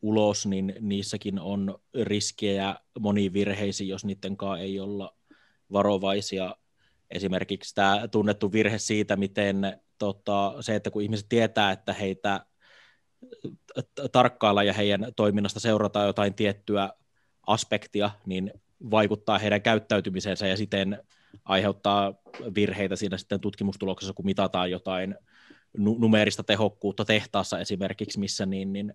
ulos, 0.02 0.46
niin 0.46 0.74
niissäkin 0.80 1.40
on 1.40 1.80
riskejä 2.04 2.76
moniin 3.00 3.34
virheisiin, 3.34 3.90
jos 3.90 4.06
niiden 4.06 4.38
kanssa 4.38 4.64
ei 4.64 4.80
olla 4.80 5.16
varovaisia. 5.72 6.56
Esimerkiksi 7.10 7.76
tämä 7.76 8.08
tunnettu 8.12 8.52
virhe 8.52 8.78
siitä, 8.78 9.16
miten 9.16 9.82
tota, 9.98 10.56
se, 10.60 10.76
että 10.76 10.92
kun 10.92 11.02
ihmiset 11.02 11.26
tietää, 11.30 11.72
että 11.72 11.94
heitä 11.94 12.46
tarkkailla 14.12 14.64
ja 14.64 14.74
heidän 14.74 15.08
toiminnasta 15.16 15.60
seurataan 15.60 16.08
jotain 16.08 16.34
tiettyä 16.34 16.90
aspektia, 17.48 18.12
niin 18.26 18.54
vaikuttaa 18.92 19.38
heidän 19.40 19.62
käyttäytymiseensä 19.62 20.48
ja 20.48 20.58
siten 20.58 21.04
aiheuttaa 21.46 22.14
virheitä 22.56 22.96
siinä 22.96 23.18
sitten 23.18 23.40
tutkimustuloksessa, 23.40 24.14
kun 24.14 24.26
mitataan 24.26 24.72
jotain 24.72 25.16
numeerista 25.78 26.44
tehokkuutta 26.44 27.06
tehtaassa 27.06 27.60
esimerkiksi, 27.60 28.20
missä 28.20 28.46
niin, 28.46 28.74
niin 28.74 28.94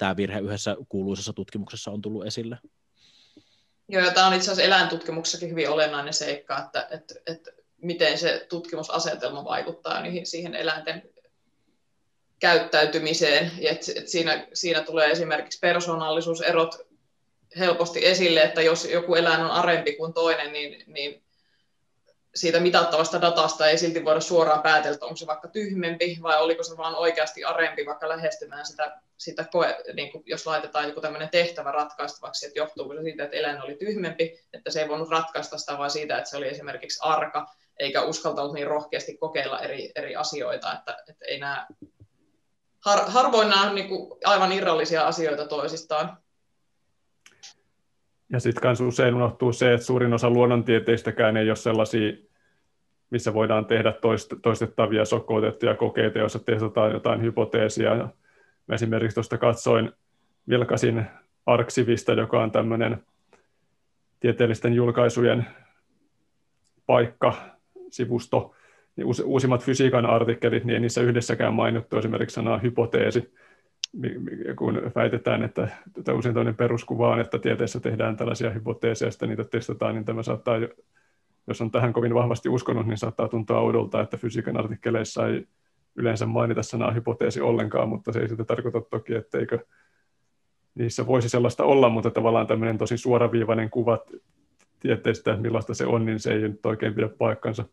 tämä 0.00 0.16
virhe 0.16 0.40
yhdessä 0.40 0.76
kuuluisessa 0.88 1.32
tutkimuksessa 1.32 1.90
on 1.90 2.02
tullut 2.02 2.26
esille. 2.26 2.58
Joo, 3.88 4.04
ja 4.04 4.10
tämä 4.10 4.26
on 4.26 4.34
itse 4.34 4.50
asiassa 4.50 4.66
eläintutkimuksessakin 4.66 5.50
hyvin 5.50 5.70
olennainen 5.70 6.14
seikka, 6.14 6.58
että, 6.58 6.88
että, 6.90 7.14
että 7.26 7.50
miten 7.82 8.18
se 8.18 8.46
tutkimusasetelma 8.48 9.44
vaikuttaa 9.44 10.02
niihin, 10.02 10.26
siihen 10.26 10.54
eläinten 10.54 11.02
käyttäytymiseen. 12.38 13.52
Ja 13.58 13.70
että, 13.70 13.92
että 13.96 14.10
siinä, 14.10 14.46
siinä 14.52 14.82
tulee 14.82 15.10
esimerkiksi 15.10 15.58
persoonallisuuserot 15.58 16.86
helposti 17.58 18.06
esille, 18.06 18.42
että 18.42 18.62
jos 18.62 18.84
joku 18.84 19.14
eläin 19.14 19.40
on 19.40 19.50
arempi 19.50 19.92
kuin 19.96 20.12
toinen, 20.12 20.52
niin, 20.52 20.84
niin 20.86 21.22
siitä 22.34 22.60
mitattavasta 22.60 23.20
datasta 23.20 23.68
ei 23.68 23.78
silti 23.78 24.04
voida 24.04 24.20
suoraan 24.20 24.62
päätellä, 24.62 24.98
onko 25.00 25.16
se 25.16 25.26
vaikka 25.26 25.48
tyhmempi 25.48 26.18
vai 26.22 26.42
oliko 26.42 26.62
se 26.62 26.76
vaan 26.76 26.94
oikeasti 26.94 27.44
arempi 27.44 27.86
vaikka 27.86 28.08
lähestymään 28.08 28.66
sitä, 28.66 29.00
sitä 29.20 29.44
koe, 29.52 29.76
niin 29.94 30.12
kuin 30.12 30.24
jos 30.26 30.46
laitetaan 30.46 30.88
joku 30.88 31.00
tämmöinen 31.00 31.28
tehtävä 31.28 31.72
ratkaistavaksi, 31.72 32.46
että 32.46 32.58
johtuuko 32.58 32.94
se 32.94 33.02
siitä, 33.02 33.24
että 33.24 33.36
eläin 33.36 33.62
oli 33.62 33.74
tyhmempi, 33.74 34.38
että 34.52 34.70
se 34.70 34.82
ei 34.82 34.88
voinut 34.88 35.10
ratkaista 35.10 35.58
sitä 35.58 35.78
vaan 35.78 35.90
siitä, 35.90 36.18
että 36.18 36.30
se 36.30 36.36
oli 36.36 36.48
esimerkiksi 36.48 37.00
arka, 37.02 37.46
eikä 37.78 38.02
uskaltanut 38.02 38.52
niin 38.52 38.66
rohkeasti 38.66 39.16
kokeilla 39.16 39.60
eri, 39.60 39.92
eri 39.96 40.16
asioita, 40.16 40.72
että, 40.72 40.96
että 41.08 41.24
ei 41.24 41.38
nämä, 41.38 41.66
har, 42.84 43.00
harvoin 43.06 43.48
nämä 43.48 43.68
on 43.68 43.74
niin 43.74 43.88
kuin 43.88 44.18
aivan 44.24 44.52
irrallisia 44.52 45.06
asioita 45.06 45.46
toisistaan. 45.46 46.16
Ja 48.32 48.40
sitten 48.40 48.62
myös 48.68 48.80
usein 48.80 49.14
unohtuu 49.14 49.52
se, 49.52 49.74
että 49.74 49.86
suurin 49.86 50.14
osa 50.14 50.30
luonnontieteistäkään 50.30 51.36
ei 51.36 51.50
ole 51.50 51.56
sellaisia, 51.56 52.12
missä 53.10 53.34
voidaan 53.34 53.66
tehdä 53.66 53.94
toistettavia 54.42 55.04
sokoutettuja 55.04 55.74
kokeita, 55.74 56.18
joissa 56.18 56.38
testataan 56.38 56.92
jotain 56.92 57.22
hypoteesia. 57.22 58.08
Mä 58.70 58.74
esimerkiksi 58.74 59.14
tuosta 59.14 59.38
katsoin, 59.38 59.92
vilkasin 60.48 61.04
Arksivista, 61.46 62.12
joka 62.12 62.42
on 62.42 62.50
tämmöinen 62.50 63.02
tieteellisten 64.20 64.74
julkaisujen 64.74 65.46
paikka, 66.86 67.34
sivusto, 67.90 68.54
niin 68.96 69.06
uusimmat 69.24 69.64
fysiikan 69.64 70.06
artikkelit, 70.06 70.64
niin 70.64 70.74
ei 70.74 70.80
niissä 70.80 71.00
yhdessäkään 71.00 71.54
mainittu 71.54 71.98
esimerkiksi 71.98 72.34
sanaa 72.34 72.58
hypoteesi 72.58 73.32
kun 74.58 74.82
väitetään, 74.94 75.42
että 75.42 75.68
tätä 75.92 76.14
usein 76.14 76.34
toinen 76.34 76.56
peruskuva 76.56 77.08
on, 77.08 77.20
että 77.20 77.38
tieteessä 77.38 77.80
tehdään 77.80 78.16
tällaisia 78.16 78.50
hypoteeseja, 78.50 79.10
ja 79.20 79.26
niitä 79.26 79.44
testataan, 79.44 79.94
niin 79.94 80.04
tämä 80.04 80.22
saattaa, 80.22 80.56
jos 81.46 81.60
on 81.60 81.70
tähän 81.70 81.92
kovin 81.92 82.14
vahvasti 82.14 82.48
uskonut, 82.48 82.86
niin 82.86 82.98
saattaa 82.98 83.28
tuntua 83.28 83.60
oudolta, 83.60 84.00
että 84.00 84.16
fysiikan 84.16 84.56
artikkeleissa 84.56 85.28
ei 85.28 85.46
yleensä 86.00 86.26
mainita 86.26 86.62
sanaa 86.62 86.90
hypoteesi 86.90 87.40
ollenkaan, 87.40 87.88
mutta 87.88 88.12
se 88.12 88.18
ei 88.20 88.28
sitä 88.28 88.44
tarkoita 88.44 88.80
toki, 88.80 89.14
etteikö 89.14 89.58
niissä 90.74 91.06
voisi 91.06 91.28
sellaista 91.28 91.64
olla, 91.64 91.88
mutta 91.88 92.10
tavallaan 92.10 92.46
tämmöinen 92.46 92.78
tosi 92.78 92.98
suoraviivainen 92.98 93.70
kuva 93.70 93.98
tieteestä, 94.80 95.36
millaista 95.36 95.74
se 95.74 95.86
on, 95.86 96.06
niin 96.06 96.20
se 96.20 96.32
ei 96.32 96.40
nyt 96.40 96.66
oikein 96.66 96.94
pidä 96.94 97.08
paikkansa. 97.08 97.64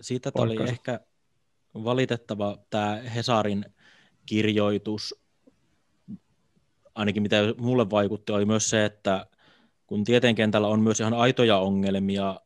Siitä 0.00 0.30
oli 0.34 0.56
ehkä 0.68 1.00
valitettava 1.74 2.58
tämä 2.70 2.96
Hesarin 3.14 3.64
kirjoitus, 4.26 5.14
ainakin 6.94 7.22
mitä 7.22 7.36
mulle 7.58 7.90
vaikutti, 7.90 8.32
oli 8.32 8.44
myös 8.44 8.70
se, 8.70 8.84
että 8.84 9.26
kun 9.86 10.04
tieteenkentällä 10.04 10.68
on 10.68 10.80
myös 10.80 11.00
ihan 11.00 11.14
aitoja 11.14 11.58
ongelmia 11.58 12.40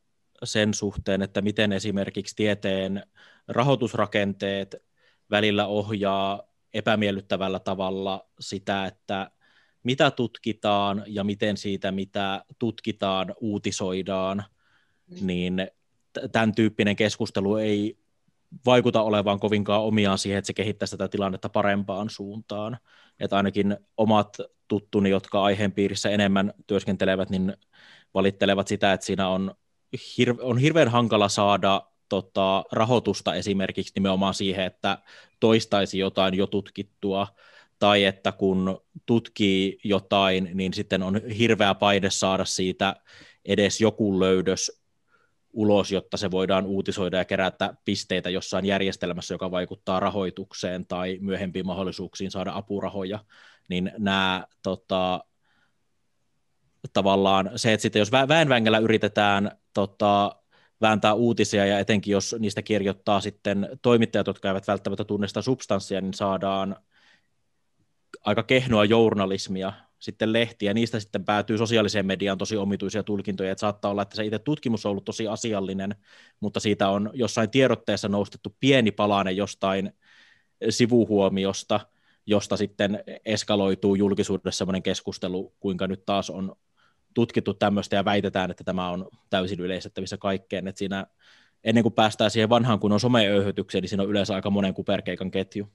sen 0.45 0.75
suhteen, 0.75 1.23
että 1.23 1.43
miten 1.43 1.73
esimerkiksi 1.73 2.37
tieteen 2.37 3.03
rahoitusrakenteet 3.51 4.77
välillä 5.31 5.67
ohjaa 5.67 6.43
epämiellyttävällä 6.75 7.59
tavalla 7.59 8.29
sitä, 8.41 8.87
että 8.87 9.31
mitä 9.83 10.11
tutkitaan 10.11 11.03
ja 11.07 11.25
miten 11.25 11.57
siitä, 11.57 11.93
mitä 11.93 12.45
tutkitaan, 12.59 13.35
uutisoidaan, 13.41 14.45
mm. 15.07 15.27
niin 15.27 15.69
tämän 16.33 16.55
tyyppinen 16.55 16.97
keskustelu 16.97 17.57
ei 17.57 17.99
vaikuta 18.67 19.03
olevan 19.03 19.41
kovinkaan 19.41 19.83
omiaan 19.83 20.19
siihen, 20.19 20.39
että 20.39 20.47
se 20.47 20.53
kehittäisi 20.53 20.97
tätä 20.97 21.09
tilannetta 21.09 21.49
parempaan 21.49 22.11
suuntaan. 22.11 22.79
Että 23.21 23.37
ainakin 23.37 23.77
omat 23.97 24.37
tuttuni, 24.69 25.11
jotka 25.11 25.43
aiheen 25.43 25.73
piirissä 25.73 26.11
enemmän 26.11 26.55
työskentelevät, 26.67 27.31
niin 27.31 27.57
valittelevat 28.15 28.69
sitä, 28.69 28.93
että 28.93 29.07
siinä 29.07 29.29
on, 29.29 29.55
hir- 29.97 30.43
on 30.43 30.59
hirveän 30.59 30.89
hankala 30.89 31.29
saada 31.29 31.90
tota, 32.11 32.65
rahoitusta 32.73 33.35
esimerkiksi 33.35 33.93
nimenomaan 33.95 34.35
siihen, 34.35 34.65
että 34.65 34.99
toistaisi 35.41 35.99
jotain 35.99 36.35
jo 36.35 36.47
tutkittua, 36.47 37.27
tai 37.79 38.05
että 38.05 38.33
kun 38.33 38.81
tutkii 39.07 39.79
jotain, 39.85 40.51
niin 40.55 40.75
sitten 40.75 41.03
on 41.03 41.21
hirveä 41.39 41.75
paine 41.75 42.11
saada 42.11 42.45
siitä 42.45 42.97
edes 43.45 43.81
joku 43.81 44.21
löydös 44.21 44.81
ulos, 45.53 45.93
jotta 45.93 46.17
se 46.17 46.31
voidaan 46.31 46.67
uutisoida 46.67 47.17
ja 47.17 47.25
kerätä 47.25 47.75
pisteitä 47.85 48.31
jossain 48.31 48.67
järjestelmässä, 48.67 49.35
joka 49.35 49.51
vaikuttaa 49.51 50.01
rahoitukseen 50.01 50.87
tai 50.87 51.19
myöhempiin 51.21 51.67
mahdollisuuksiin 51.67 52.31
saada 52.31 52.53
apurahoja, 52.55 53.19
niin 53.69 53.93
nämä 53.99 54.47
tota, 54.63 55.25
tavallaan 56.93 57.51
se, 57.57 57.73
että 57.73 57.83
sitten 57.83 58.01
jos 58.01 58.13
väenvängällä 58.13 58.79
yritetään 58.79 59.59
tota, 59.75 60.40
vääntää 60.81 61.15
uutisia 61.15 61.67
ja 61.67 61.79
etenkin 61.79 62.13
jos 62.13 62.37
niistä 62.39 62.63
kirjoittaa 62.63 63.21
sitten 63.21 63.69
toimittajat, 63.83 64.27
jotka 64.27 64.49
eivät 64.49 64.69
välttämättä 64.69 65.05
tunne 65.05 65.29
sitä 65.29 65.43
substanssia, 65.43 66.01
niin 66.01 66.15
saadaan 66.15 66.77
aika 68.25 68.43
kehnoa 68.43 68.85
journalismia 68.85 69.73
sitten 70.01 70.33
lehtiä, 70.33 70.75
niistä 70.75 71.01
sitten 71.01 71.25
päätyy 71.25 71.59
sosiaaliseen 71.59 72.07
mediaan 72.07 72.39
tosi 72.39 72.57
omituisia 72.57 73.03
tulkintoja, 73.03 73.53
että 73.53 73.61
saattaa 73.61 73.91
olla, 73.91 74.03
että 74.03 74.17
se 74.17 74.25
itse 74.25 74.39
tutkimus 74.39 74.87
on 74.87 74.91
ollut 74.91 75.05
tosi 75.05 75.29
asiallinen, 75.29 75.95
mutta 76.41 76.61
siitä 76.61 76.89
on 76.89 77.11
jossain 77.15 77.51
tiedotteessa 77.51 78.09
nostettu 78.09 78.57
pieni 78.61 78.91
palanen 78.91 79.37
jostain 79.37 79.93
sivuhuomiosta, 80.71 81.81
josta 82.27 82.57
sitten 82.57 83.05
eskaloituu 83.25 83.95
julkisuudessa 83.95 84.59
sellainen 84.59 84.83
keskustelu, 84.83 85.55
kuinka 85.61 85.87
nyt 85.87 86.05
taas 86.07 86.31
on 86.31 86.57
tutkittu 87.15 87.55
tämmöistä 87.55 87.97
ja 87.97 88.05
väitetään, 88.05 88.51
että 88.51 88.65
tämä 88.65 88.91
on 88.91 89.09
täysin 89.31 89.61
yleistettävissä 89.61 90.17
kaikkeen, 90.17 90.69
että 90.69 90.79
siinä 90.79 91.07
ennen 91.65 91.83
kuin 91.83 91.93
päästään 91.93 92.31
siihen 92.31 92.49
vanhaan 92.49 92.81
kunnon 92.81 93.01
someöyhytykseen, 93.01 93.83
niin 93.83 93.89
siinä 93.89 94.03
on 94.03 94.11
yleensä 94.11 94.35
aika 94.35 94.51
monen 94.51 94.75
kuperkeikan 94.75 95.31
ketju. 95.31 95.69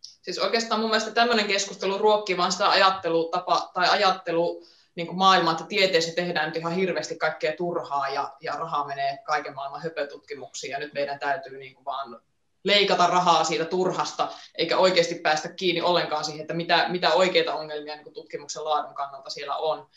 Siis 0.00 0.38
oikeastaan 0.38 0.80
mun 0.80 0.90
mielestä 0.90 1.10
tämmöinen 1.10 1.46
keskustelu 1.46 1.98
ruokkii 1.98 2.36
vaan 2.36 2.52
sitä 2.52 2.70
ajattelutapa 2.70 3.70
tai 3.74 3.88
ajattelu 3.88 4.64
niin 4.94 5.06
kuin 5.06 5.18
maailmaa, 5.18 5.52
että 5.52 5.64
tieteessä 5.64 6.14
tehdään 6.14 6.46
nyt 6.46 6.56
ihan 6.56 6.72
hirveästi 6.72 7.16
kaikkea 7.16 7.52
turhaa 7.56 8.08
ja, 8.08 8.32
ja 8.40 8.52
rahaa 8.52 8.86
menee 8.86 9.18
kaiken 9.24 9.54
maailman 9.54 9.82
höpötutkimuksiin 9.82 10.70
ja 10.70 10.78
nyt 10.78 10.92
meidän 10.94 11.18
täytyy 11.18 11.58
niin 11.58 11.74
kuin 11.74 11.84
vaan 11.84 12.20
leikata 12.64 13.06
rahaa 13.06 13.44
siitä 13.44 13.64
turhasta, 13.64 14.28
eikä 14.54 14.78
oikeasti 14.78 15.14
päästä 15.14 15.48
kiinni 15.48 15.80
ollenkaan 15.80 16.24
siihen, 16.24 16.40
että 16.40 16.54
mitä, 16.54 16.88
mitä 16.88 17.12
oikeita 17.12 17.54
ongelmia 17.54 17.96
niin 17.96 18.14
tutkimuksen 18.14 18.64
laadun 18.64 18.94
kannalta 18.94 19.30
siellä 19.30 19.56
on. 19.56 19.88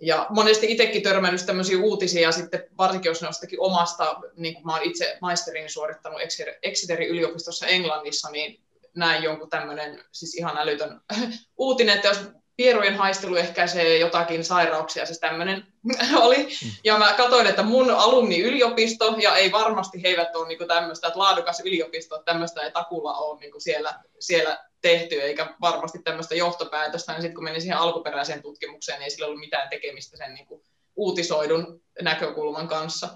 Ja 0.00 0.26
monesti 0.30 0.72
itsekin 0.72 1.02
törmännyt 1.02 1.46
tämmöisiä 1.46 1.78
uutisia, 1.78 2.22
ja 2.22 2.32
sitten 2.32 2.64
varsinkin 2.78 3.10
jos 3.10 3.22
ne 3.22 3.28
jostakin 3.28 3.60
omasta, 3.60 4.20
niin 4.36 4.54
kuin 4.54 4.66
mä 4.66 4.72
olen 4.72 4.88
itse 4.88 5.18
maisterin 5.20 5.70
suorittanut 5.70 6.20
Exeterin 6.62 7.08
yliopistossa 7.08 7.66
Englannissa, 7.66 8.30
niin 8.30 8.60
näin 8.94 9.22
jonkun 9.22 9.50
tämmöinen 9.50 10.04
siis 10.12 10.34
ihan 10.34 10.58
älytön 10.58 11.00
uutinen, 11.56 11.94
että 11.94 12.08
jos 12.08 12.18
pierujen 12.56 12.96
haistelu 12.96 13.36
ehkäisee 13.36 13.98
jotakin 13.98 14.44
sairauksia, 14.44 15.06
siis 15.06 15.18
tämmöinen 15.18 15.66
oli. 16.24 16.48
Ja 16.84 16.98
mä 16.98 17.12
katsoin, 17.12 17.46
että 17.46 17.62
mun 17.62 17.90
alumni 17.90 18.40
yliopisto, 18.40 19.14
ja 19.22 19.36
ei 19.36 19.52
varmasti 19.52 20.02
he 20.02 20.08
eivät 20.08 20.36
ole 20.36 20.48
niin 20.48 20.68
tämmöistä, 20.68 21.06
että 21.06 21.18
laadukas 21.18 21.60
yliopisto, 21.60 22.16
että 22.16 22.32
tämmöistä 22.32 22.62
ei 22.62 22.72
takulla 22.72 23.14
ole 23.14 23.40
niin 23.40 23.60
siellä, 23.60 23.94
siellä 24.18 24.58
tehty, 24.86 25.22
eikä 25.22 25.54
varmasti 25.60 25.98
tämmöistä 25.98 26.34
johtopäätöstä, 26.34 27.12
niin 27.12 27.22
sitten 27.22 27.34
kun 27.34 27.44
menin 27.44 27.60
siihen 27.60 27.78
alkuperäiseen 27.78 28.42
tutkimukseen, 28.42 28.98
niin 28.98 29.04
ei 29.04 29.10
sillä 29.10 29.26
ollut 29.26 29.40
mitään 29.40 29.68
tekemistä 29.68 30.16
sen 30.16 30.34
niin 30.34 30.46
kuin 30.46 30.62
uutisoidun 30.96 31.82
näkökulman 32.02 32.68
kanssa. 32.68 33.08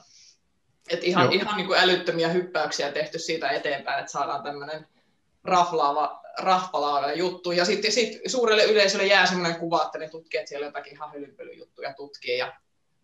Et 0.91 1.05
ihan, 1.05 1.33
ihan 1.33 1.57
niin 1.57 1.67
kuin 1.67 1.79
älyttömiä 1.79 2.29
hyppäyksiä 2.29 2.93
tehty 2.93 3.19
siitä 3.19 3.49
eteenpäin, 3.49 4.01
että 4.01 4.13
saadaan 4.13 4.43
tämmöinen 4.43 4.87
raflaava, 5.45 6.23
rahpalaava 6.39 7.13
juttu. 7.13 7.53
Ja 7.53 7.65
sitten 7.65 7.93
sit 7.93 8.21
suurelle 8.27 8.65
yleisölle 8.65 9.07
jää 9.07 9.27
sellainen 9.27 9.61
kuva, 9.61 9.83
että 9.83 9.99
ne 9.99 10.09
tutkijat 10.09 10.47
siellä 10.47 10.67
jotakin 10.67 10.93
ihan 10.93 11.13
hylynpölyjuttuja 11.13 11.95
tutkii 11.95 12.39
ja 12.39 12.53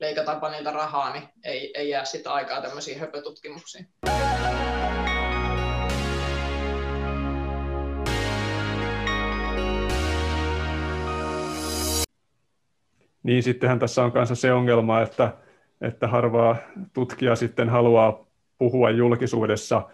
leikataanpa 0.01 0.51
niiltä 0.51 0.71
rahaa, 0.71 1.13
niin 1.13 1.29
ei, 1.45 1.73
ei 1.75 1.89
jää 1.89 2.05
sitä 2.05 2.33
aikaa 2.33 2.63
tämmöisiin 2.63 3.01
höpötutkimuksiin. 3.01 3.89
Niin 13.27 13.43
sittenhän 13.43 13.79
tässä 13.79 14.05
on 14.05 14.13
kanssa 14.13 14.35
se 14.35 14.53
ongelma, 14.53 15.01
että, 15.01 15.33
että 15.81 16.09
harvaa 16.09 16.57
tutkija 16.93 17.37
sitten 17.37 17.69
haluaa 17.69 18.27
puhua 18.59 18.91
julkisuudessa 18.91 19.89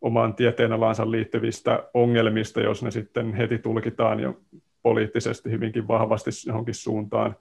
omaan 0.00 0.34
tieteenalansa 0.34 1.10
liittyvistä 1.10 1.88
ongelmista, 1.94 2.60
jos 2.60 2.82
ne 2.82 2.90
sitten 2.90 3.34
heti 3.34 3.58
tulkitaan 3.58 4.20
jo 4.20 4.40
poliittisesti 4.82 5.50
hyvinkin 5.50 5.88
vahvasti 5.88 6.30
johonkin 6.46 6.74
suuntaan. 6.74 7.36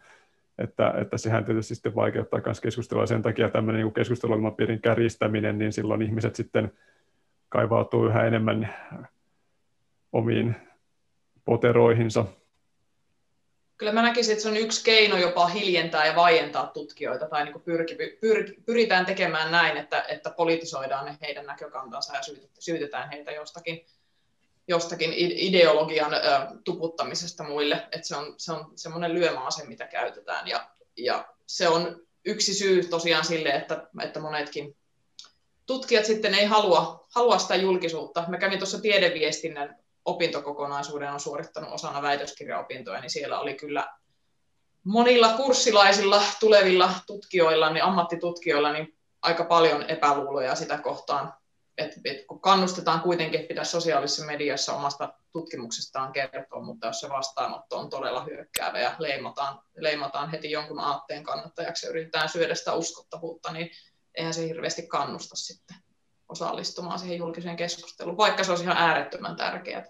Että, 0.58 0.94
että 0.98 1.18
sehän 1.18 1.46
tietysti 1.46 1.76
sitten 1.76 1.96
vaikeuttaa 1.96 2.42
myös 2.46 2.62
keskustelua. 2.62 3.06
Sen 3.06 3.22
takia 3.22 3.50
tämmöinen 3.50 3.82
niin 3.82 3.94
keskusteluilmapiirin 3.94 4.82
kärjistäminen, 4.82 5.58
niin 5.58 5.74
silloin 5.74 6.02
ihmiset 6.02 6.36
sitten 6.36 6.72
kaivautuu 7.50 8.06
yhä 8.06 8.24
enemmän 8.24 8.70
omiin 10.12 10.56
poteroihinsa 11.46 12.26
kyllä 13.82 13.94
mä 13.94 14.02
näkisin, 14.02 14.32
että 14.32 14.44
se 14.44 14.50
on 14.50 14.58
yksi 14.58 14.84
keino 14.84 15.18
jopa 15.18 15.48
hiljentää 15.48 16.06
ja 16.06 16.16
vaientaa 16.16 16.68
tutkijoita, 16.68 17.28
tai 17.28 17.46
niin 17.46 17.62
pyrki, 17.62 17.96
pyrki, 18.22 18.54
pyritään 18.66 19.06
tekemään 19.06 19.52
näin, 19.52 19.78
että, 19.78 20.06
että 20.08 20.30
politisoidaan 20.30 21.06
ne 21.06 21.18
heidän 21.22 21.46
näkökantansa 21.46 22.16
ja 22.16 22.22
syytetään 22.60 23.10
heitä 23.10 23.32
jostakin, 23.32 23.86
jostakin 24.68 25.14
ideologian 25.16 26.14
ö, 26.14 26.20
tuputtamisesta 26.64 27.44
muille. 27.44 27.88
Että 27.92 28.08
se 28.08 28.16
on, 28.16 28.34
se 28.38 28.52
on 28.52 28.72
semmoinen 28.76 29.14
lyömäase, 29.14 29.66
mitä 29.66 29.88
käytetään, 29.88 30.48
ja, 30.48 30.70
ja 30.98 31.34
se 31.48 31.68
on 31.68 32.02
yksi 32.26 32.54
syy 32.54 32.84
tosiaan 32.84 33.26
sille, 33.26 33.50
että, 33.50 33.88
että 34.04 34.20
monetkin 34.20 34.78
tutkijat 35.66 36.06
sitten 36.06 36.34
ei 36.34 36.46
halua, 36.46 37.08
halua 37.10 37.38
sitä 37.38 37.56
julkisuutta. 37.56 38.26
Mä 38.28 38.38
kävin 38.38 38.60
tuossa 38.60 38.82
tiedeviestinnän 38.82 39.81
opintokokonaisuuden 40.06 41.12
on 41.12 41.20
suorittanut 41.20 41.74
osana 41.74 42.02
väitöskirjaopintoja, 42.02 43.02
niin 43.02 43.10
siellä 43.10 43.40
oli 43.40 43.54
kyllä 43.54 43.88
monilla 44.84 45.34
kurssilaisilla 45.38 46.22
tulevilla 46.40 46.92
tutkijoilla, 47.08 47.70
niin 47.70 47.84
ammattitutkijoilla, 47.84 48.74
niin 48.74 48.98
aika 49.22 49.44
paljon 49.46 49.90
epäluuloja 49.90 50.56
sitä 50.56 50.78
kohtaan, 50.78 51.34
että, 51.78 52.00
kun 52.28 52.42
kannustetaan 52.42 53.02
kuitenkin, 53.02 53.40
että 53.40 53.48
pitäisi 53.48 53.72
sosiaalisessa 53.72 54.26
mediassa 54.26 54.74
omasta 54.74 55.14
tutkimuksestaan 55.32 56.12
kertoa, 56.12 56.62
mutta 56.62 56.88
jos 56.88 57.00
se 57.00 57.10
vastaanotto 57.10 57.78
on 57.78 57.90
todella 57.90 58.24
hyökkäävä 58.24 58.80
ja 58.80 58.96
leimataan, 59.00 59.62
leimataan 59.76 60.32
heti 60.32 60.52
jonkun 60.52 60.80
aatteen 60.80 61.24
kannattajaksi 61.24 61.86
ja 61.86 61.90
yritetään 61.90 62.30
syödä 62.30 62.56
sitä 62.56 62.74
uskottavuutta, 62.74 63.52
niin 63.52 63.72
eihän 64.16 64.34
se 64.34 64.48
hirveästi 64.48 64.88
kannusta 64.88 65.36
sitten 65.36 65.78
osallistumaan 66.32 67.00
siihen 67.00 67.18
julkiseen 67.18 67.56
keskusteluun, 67.56 68.18
vaikka 68.18 68.44
se 68.44 68.52
olisi 68.52 68.64
ihan 68.64 68.78
äärettömän 68.78 69.36
tärkeää. 69.36 69.84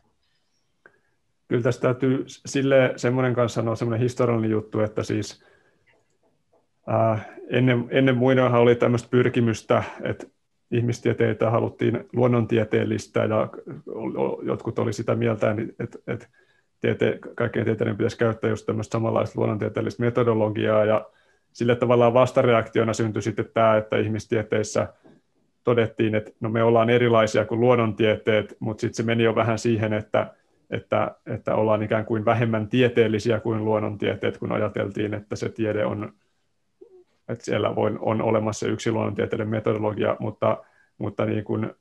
Kyllä 1.47 1.63
tästä 1.63 1.81
täytyy 1.81 2.23
sille 2.27 2.93
semmoinen 2.95 3.33
kanssa 3.33 3.61
sanoa 3.61 3.75
semmoinen 3.75 4.01
historiallinen 4.01 4.51
juttu, 4.51 4.79
että 4.79 5.03
siis 5.03 5.43
ää, 6.87 7.25
ennen, 7.49 7.87
ennen 7.89 8.17
muinoinhan 8.17 8.61
oli 8.61 8.75
tämmöistä 8.75 9.09
pyrkimystä, 9.09 9.83
että 10.03 10.27
ihmistieteitä 10.71 11.49
haluttiin 11.49 12.05
luonnontieteellistä 12.13 13.19
ja 13.19 13.49
jotkut 14.43 14.79
oli 14.79 14.93
sitä 14.93 15.15
mieltä, 15.15 15.55
että, 15.79 15.99
että 16.07 16.27
tiete, 16.81 17.19
kaikkien 17.35 17.65
tieteiden 17.65 17.97
pitäisi 17.97 18.17
käyttää 18.17 18.49
just 18.49 18.65
tämmöistä 18.65 18.91
samanlaista 18.91 19.39
luonnontieteellistä 19.39 20.03
metodologiaa 20.03 20.85
ja 20.85 21.09
sille 21.53 21.75
tavallaan 21.75 22.13
vastareaktiona 22.13 22.93
syntyi 22.93 23.21
sitten 23.21 23.49
tämä, 23.53 23.77
että 23.77 23.97
ihmistieteissä– 23.97 24.87
todettiin, 25.63 26.15
että 26.15 26.31
no 26.39 26.49
me 26.49 26.63
ollaan 26.63 26.89
erilaisia 26.89 27.45
kuin 27.45 27.61
luonnontieteet, 27.61 28.57
mutta 28.59 28.81
sitten 28.81 28.95
se 28.95 29.03
meni 29.03 29.23
jo 29.23 29.35
vähän 29.35 29.59
siihen, 29.59 29.93
että, 29.93 30.33
että, 30.69 31.15
että 31.25 31.55
ollaan 31.55 31.83
ikään 31.83 32.05
kuin 32.05 32.25
vähemmän 32.25 32.67
tieteellisiä 32.67 33.39
kuin 33.39 33.65
luonnontieteet, 33.65 34.37
kun 34.37 34.51
ajateltiin, 34.51 35.13
että 35.13 35.35
se 35.35 35.49
tiede 35.49 35.85
on, 35.85 36.13
että 37.29 37.45
siellä 37.45 37.69
on, 37.69 37.99
on 38.01 38.21
olemassa 38.21 38.67
yksi 38.67 38.91
luonnontieteiden 38.91 39.49
metodologia, 39.49 40.15
mutta, 40.19 40.63
mutta 40.97 41.25
niin 41.25 41.43
kuin 41.43 41.71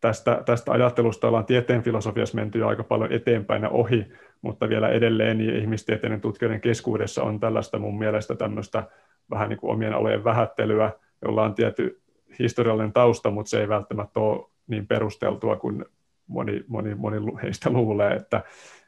tästä, 0.00 0.42
tästä 0.46 0.72
ajattelusta 0.72 1.28
ollaan 1.28 1.46
tieteen 1.46 1.82
filosofiassa 1.82 2.36
menty 2.36 2.58
jo 2.58 2.68
aika 2.68 2.84
paljon 2.84 3.12
eteenpäin 3.12 3.62
ja 3.62 3.68
ohi, 3.68 4.12
mutta 4.42 4.68
vielä 4.68 4.88
edelleen 4.88 5.38
niin 5.38 5.56
ihmistieteiden 5.56 6.20
tutkijoiden 6.20 6.60
keskuudessa 6.60 7.22
on 7.22 7.40
tällaista 7.40 7.78
mun 7.78 7.98
mielestä 7.98 8.34
tämmöistä 8.34 8.82
vähän 9.30 9.48
niin 9.48 9.58
kuin 9.58 9.72
omien 9.72 9.94
alojen 9.94 10.24
vähättelyä, 10.24 10.92
jolla 11.22 11.42
on 11.42 11.54
tietty 11.54 12.01
historiallinen 12.38 12.92
tausta, 12.92 13.30
mutta 13.30 13.50
se 13.50 13.60
ei 13.60 13.68
välttämättä 13.68 14.20
ole 14.20 14.50
niin 14.66 14.86
perusteltua 14.86 15.56
kuin 15.56 15.84
moni, 16.26 16.64
moni, 16.68 16.94
moni 16.94 17.16
heistä 17.42 17.70
luulee, 17.70 18.14
että 18.14 18.42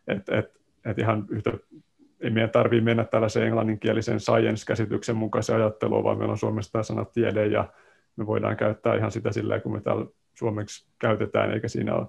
et, 0.07 0.29
et, 0.29 0.61
et 0.85 0.99
ihan 0.99 1.27
yhtä, 1.29 1.53
ei 2.21 2.31
meidän 2.31 2.51
tarvitse 2.51 2.85
mennä 2.85 3.05
tällaiseen 3.05 3.47
englanninkielisen 3.47 4.21
science-käsityksen 4.21 5.17
mukaiseen 5.17 5.61
ajatteluun, 5.61 6.05
vaan 6.05 6.19
meillä 6.19 6.33
on 6.33 6.39
Suomessa 6.39 6.73
tämä 6.73 6.83
sana 6.83 7.05
tiede 7.05 7.47
ja, 7.47 7.69
me 8.17 8.27
voidaan 8.27 8.57
käyttää 8.57 8.95
ihan 8.95 9.11
sitä 9.11 9.33
silleen, 9.33 9.63
kun 9.63 9.73
me 9.73 9.81
täällä 9.81 10.07
suomeksi 10.35 10.87
käytetään, 10.99 11.53
eikä 11.53 11.69
siinä 11.69 11.95
ole 11.95 12.07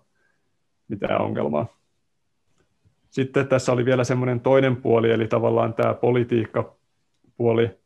mitään 0.88 1.22
ongelmaa. 1.22 1.78
Sitten 3.10 3.48
tässä 3.48 3.72
oli 3.72 3.86
vielä 3.86 4.04
semmoinen 4.04 4.40
toinen 4.40 4.76
puoli, 4.76 5.12
eli 5.12 5.28
tavallaan 5.28 5.74
tämä 5.74 5.94
politiikkapuoli, 5.94 7.80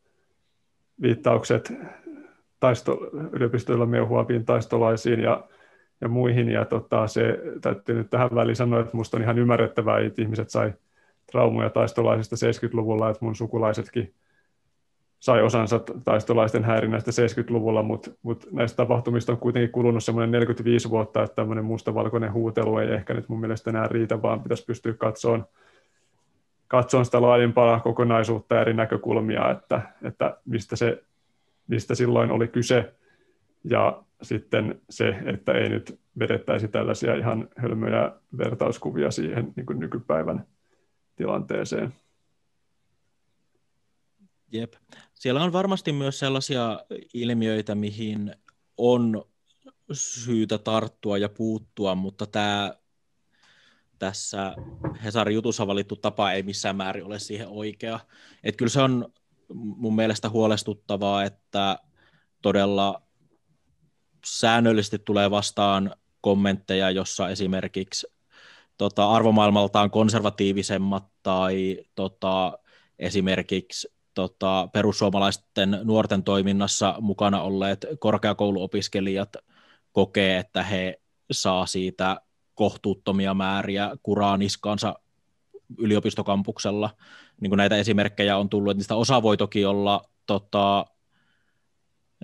viittaukset 1.01 1.73
taisto, 2.59 2.99
yliopistoilla 3.31 3.85
meuhuaviin 3.85 4.45
taistolaisiin 4.45 5.19
ja, 5.19 5.43
ja 6.01 6.07
muihin. 6.07 6.49
Ja 6.49 6.65
tota, 6.65 7.07
se 7.07 7.39
täytyy 7.61 7.95
nyt 7.95 8.09
tähän 8.09 8.29
väliin 8.35 8.55
sanoa, 8.55 8.79
että 8.79 8.93
minusta 8.93 9.17
on 9.17 9.23
ihan 9.23 9.39
ymmärrettävää, 9.39 9.99
että 9.99 10.21
ihmiset 10.21 10.49
sai 10.49 10.73
traumoja 11.31 11.69
taistolaisista 11.69 12.35
70-luvulla, 12.35 13.09
että 13.09 13.25
mun 13.25 13.35
sukulaisetkin 13.35 14.13
sai 15.19 15.43
osansa 15.43 15.79
taistolaisten 16.03 16.63
häirinnästä 16.63 17.11
70-luvulla, 17.11 17.83
mutta 17.83 18.11
mut 18.23 18.47
näistä 18.51 18.77
tapahtumista 18.77 19.31
on 19.31 19.37
kuitenkin 19.37 19.71
kulunut 19.71 20.03
semmoinen 20.03 20.31
45 20.31 20.89
vuotta, 20.89 21.23
että 21.23 21.35
tämmöinen 21.35 21.65
mustavalkoinen 21.65 22.33
huutelu 22.33 22.77
ei 22.77 22.91
ehkä 22.91 23.13
nyt 23.13 23.29
mun 23.29 23.39
mielestä 23.39 23.69
enää 23.69 23.87
riitä, 23.87 24.21
vaan 24.21 24.43
pitäisi 24.43 24.65
pystyä 24.65 24.93
katsomaan, 24.93 25.45
katsomaan 26.67 27.05
sitä 27.05 27.21
laajempaa 27.21 27.79
kokonaisuutta 27.79 28.55
ja 28.55 28.61
eri 28.61 28.73
näkökulmia, 28.73 29.51
että, 29.51 29.81
että 30.03 30.37
mistä, 30.45 30.75
se, 30.75 31.03
mistä 31.69 31.95
silloin 31.95 32.31
oli 32.31 32.47
kyse, 32.47 32.93
ja 33.63 34.03
sitten 34.21 34.81
se, 34.89 35.09
että 35.25 35.51
ei 35.51 35.69
nyt 35.69 35.99
vedettäisi 36.19 36.67
tällaisia 36.67 37.15
ihan 37.15 37.49
hölmöjä 37.57 38.11
vertauskuvia 38.37 39.11
siihen 39.11 39.53
niin 39.55 39.65
kuin 39.65 39.79
nykypäivän 39.79 40.47
tilanteeseen. 41.15 41.93
Jep. 44.51 44.73
Siellä 45.13 45.43
on 45.43 45.53
varmasti 45.53 45.91
myös 45.91 46.19
sellaisia 46.19 46.79
ilmiöitä, 47.13 47.75
mihin 47.75 48.35
on 48.77 49.25
syytä 49.91 50.57
tarttua 50.57 51.17
ja 51.17 51.29
puuttua, 51.29 51.95
mutta 51.95 52.25
tämä 52.25 52.73
tässä 53.99 54.55
Hesarin 55.03 55.35
jutussa 55.35 55.67
valittu 55.67 55.95
tapa 55.95 56.31
ei 56.31 56.43
missään 56.43 56.75
määrin 56.75 57.03
ole 57.03 57.19
siihen 57.19 57.47
oikea. 57.47 57.99
Et 58.43 58.55
kyllä 58.55 58.69
se 58.69 58.81
on 58.81 59.13
mun 59.53 59.95
mielestä 59.95 60.29
huolestuttavaa, 60.29 61.23
että 61.23 61.79
todella 62.41 63.01
säännöllisesti 64.25 64.99
tulee 64.99 65.31
vastaan 65.31 65.95
kommentteja, 66.21 66.91
jossa 66.91 67.29
esimerkiksi 67.29 68.07
tota, 68.77 69.11
arvomaailmaltaan 69.11 69.91
konservatiivisemmat 69.91 71.07
tai 71.23 71.77
tota, 71.95 72.59
esimerkiksi 72.99 73.93
tota, 74.13 74.69
perussuomalaisten 74.73 75.79
nuorten 75.83 76.23
toiminnassa 76.23 76.95
mukana 77.01 77.41
olleet 77.41 77.85
korkeakouluopiskelijat 77.99 79.33
kokee, 79.91 80.37
että 80.37 80.63
he 80.63 81.01
saa 81.31 81.65
siitä 81.65 82.21
kohtuuttomia 82.55 83.33
määriä 83.33 83.91
kuraa 84.03 84.37
niskaansa 84.37 84.95
yliopistokampuksella. 85.77 86.89
Niin 87.41 87.49
kuin 87.49 87.57
näitä 87.57 87.75
esimerkkejä 87.75 88.37
on 88.37 88.49
tullut, 88.49 88.71
että 88.71 88.79
niistä 88.79 88.95
osa 88.95 89.21
voi 89.21 89.37
toki 89.37 89.65
olla 89.65 90.01
tota, 90.25 90.85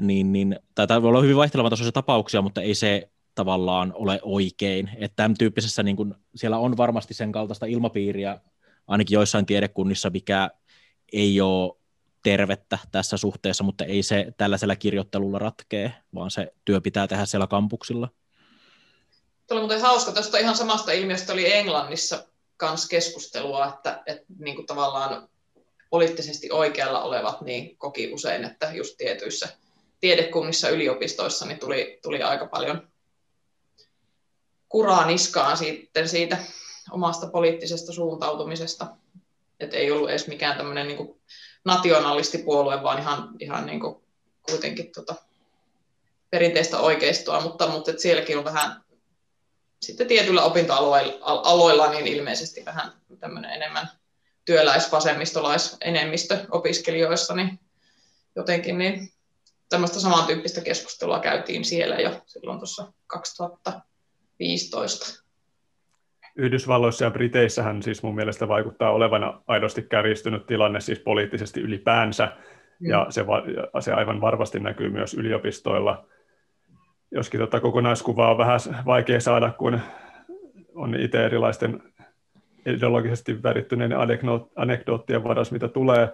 niin, 0.02 0.34
niin, 0.34 0.60
tai 0.76 1.02
voi 1.02 1.10
olla 1.10 1.22
hyvin 1.22 1.38
vaihtelevan 1.38 1.70
tasoisia 1.70 1.92
tapauksia, 1.92 2.42
mutta 2.42 2.62
ei 2.62 2.76
se 2.76 3.10
tavallaan 3.36 3.92
ole 3.96 4.20
oikein. 4.24 4.90
Että 4.98 5.16
tämän 5.16 5.38
tyyppisessä, 5.38 5.84
niin 5.84 5.96
kuin, 5.96 6.16
siellä 6.36 6.58
on 6.58 6.78
varmasti 6.78 7.14
sen 7.14 7.32
kaltaista 7.32 7.66
ilmapiiriä, 7.66 8.40
ainakin 8.88 9.16
joissain 9.16 9.46
tiedekunnissa, 9.46 10.10
mikä 10.10 10.50
ei 11.14 11.42
ole 11.42 11.78
tervettä 12.24 12.78
tässä 12.92 13.18
suhteessa, 13.18 13.64
mutta 13.64 13.86
ei 13.86 14.04
se 14.04 14.34
tällaisella 14.38 14.76
kirjoittelulla 14.76 15.40
ratkee, 15.40 15.94
vaan 16.16 16.32
se 16.32 16.54
työ 16.66 16.82
pitää 16.82 17.08
tehdä 17.08 17.26
siellä 17.26 17.48
kampuksilla. 17.48 18.10
Tuo 19.48 19.58
oli 19.58 19.60
muuten 19.60 19.82
hauska, 19.82 20.12
tuosta 20.12 20.38
ihan 20.38 20.56
samasta 20.56 20.92
ilmiöstä 20.92 21.34
oli 21.34 21.54
Englannissa 21.54 22.28
kans 22.58 22.88
keskustelua, 22.90 23.68
että, 23.68 24.04
että 24.06 24.26
niin 24.40 24.56
kuin 24.56 24.66
tavallaan 24.66 25.30
poliittisesti 25.90 26.52
oikealla 26.52 27.04
olevat 27.04 27.42
niin 27.42 27.78
koki 27.78 28.14
usein, 28.14 28.44
että 28.44 28.72
just 28.74 28.98
tietyissä 28.98 29.50
tiedekunnissa 30.00 30.70
yliopistoissa 30.70 31.46
niin 31.46 31.60
tuli, 31.60 32.00
tuli 32.04 32.24
aika 32.24 32.46
paljon 32.46 32.88
kuraa 34.70 35.06
niskaan 35.06 35.58
sitten 35.58 36.10
siitä 36.10 36.38
omasta 36.92 37.28
poliittisesta 37.28 37.94
suuntautumisesta. 37.94 38.88
Että 39.60 39.78
ei 39.78 39.92
ollut 39.92 40.10
edes 40.10 40.28
mikään 40.28 40.58
tämmöinen 40.58 40.88
niin 40.88 41.22
nationalistipuolue, 41.66 42.84
vaan 42.84 43.00
ihan, 43.00 43.30
ihan 43.40 43.66
niin 43.66 43.80
kuin 43.80 43.96
kuitenkin 44.50 44.92
tota 44.92 45.16
perinteistä 46.30 46.80
oikeistoa, 46.80 47.42
mutta, 47.42 47.68
mutta 47.68 47.92
et 47.92 48.00
sielläkin 48.00 48.38
on 48.38 48.44
vähän 48.44 48.85
sitten 49.82 50.08
tietyillä 50.08 50.44
opintoaloilla 50.44 51.92
niin 51.92 52.08
ilmeisesti 52.08 52.66
vähän 52.66 52.92
tämmöinen 53.20 53.52
enemmän 53.52 53.88
työläisvasemmistolaisenemmistö 54.46 56.46
opiskelijoissa, 56.52 57.36
niin 57.36 57.60
jotenkin 58.36 58.78
niin 58.78 59.10
tämmöistä 59.70 60.00
samantyyppistä 60.00 60.62
keskustelua 60.62 61.20
käytiin 61.20 61.66
siellä 61.66 61.96
jo 61.96 62.22
silloin 62.26 62.60
tuossa 62.60 62.94
2015. 63.08 65.26
Yhdysvalloissa 66.36 67.06
ja 67.06 67.12
Briteissähän 67.12 67.84
siis 67.84 68.04
mun 68.04 68.16
mielestä 68.16 68.48
vaikuttaa 68.48 68.92
olevana 68.92 69.42
aidosti 69.48 69.82
kärjistynyt 69.82 70.46
tilanne 70.46 70.80
siis 70.80 71.00
poliittisesti 71.00 71.62
ylipäänsä, 71.62 72.32
mm. 72.80 72.90
ja 72.90 73.06
se, 73.10 73.26
se 73.80 73.94
aivan 73.94 74.22
varmasti 74.22 74.60
näkyy 74.60 74.90
myös 74.90 75.14
yliopistoilla. 75.14 76.08
Joskin 77.16 77.40
tota 77.40 77.60
kokonaiskuvaa 77.60 78.32
on 78.32 78.38
vähän 78.38 78.60
vaikea 78.86 79.20
saada, 79.20 79.52
kun 79.52 79.80
on 80.76 80.96
itse 81.00 81.26
erilaisten 81.26 81.84
ideologisesti 82.66 83.44
värittyneiden 83.44 83.98
anekdoottien 84.56 85.24
varas, 85.24 85.52
mitä 85.52 85.68
tulee, 85.68 86.06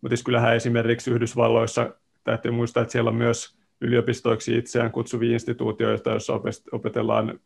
mutta 0.00 0.16
siis 0.16 0.24
kyllähän 0.24 0.56
esimerkiksi 0.56 1.10
Yhdysvalloissa 1.10 1.90
täytyy 2.24 2.50
muistaa, 2.50 2.80
että 2.80 2.92
siellä 2.92 3.08
on 3.08 3.14
myös 3.14 3.58
yliopistoiksi 3.80 4.58
itseään 4.58 4.92
kutsuvia 4.92 5.32
instituutioita, 5.32 6.10
joissa 6.10 6.40
opetellaan, 6.72 7.40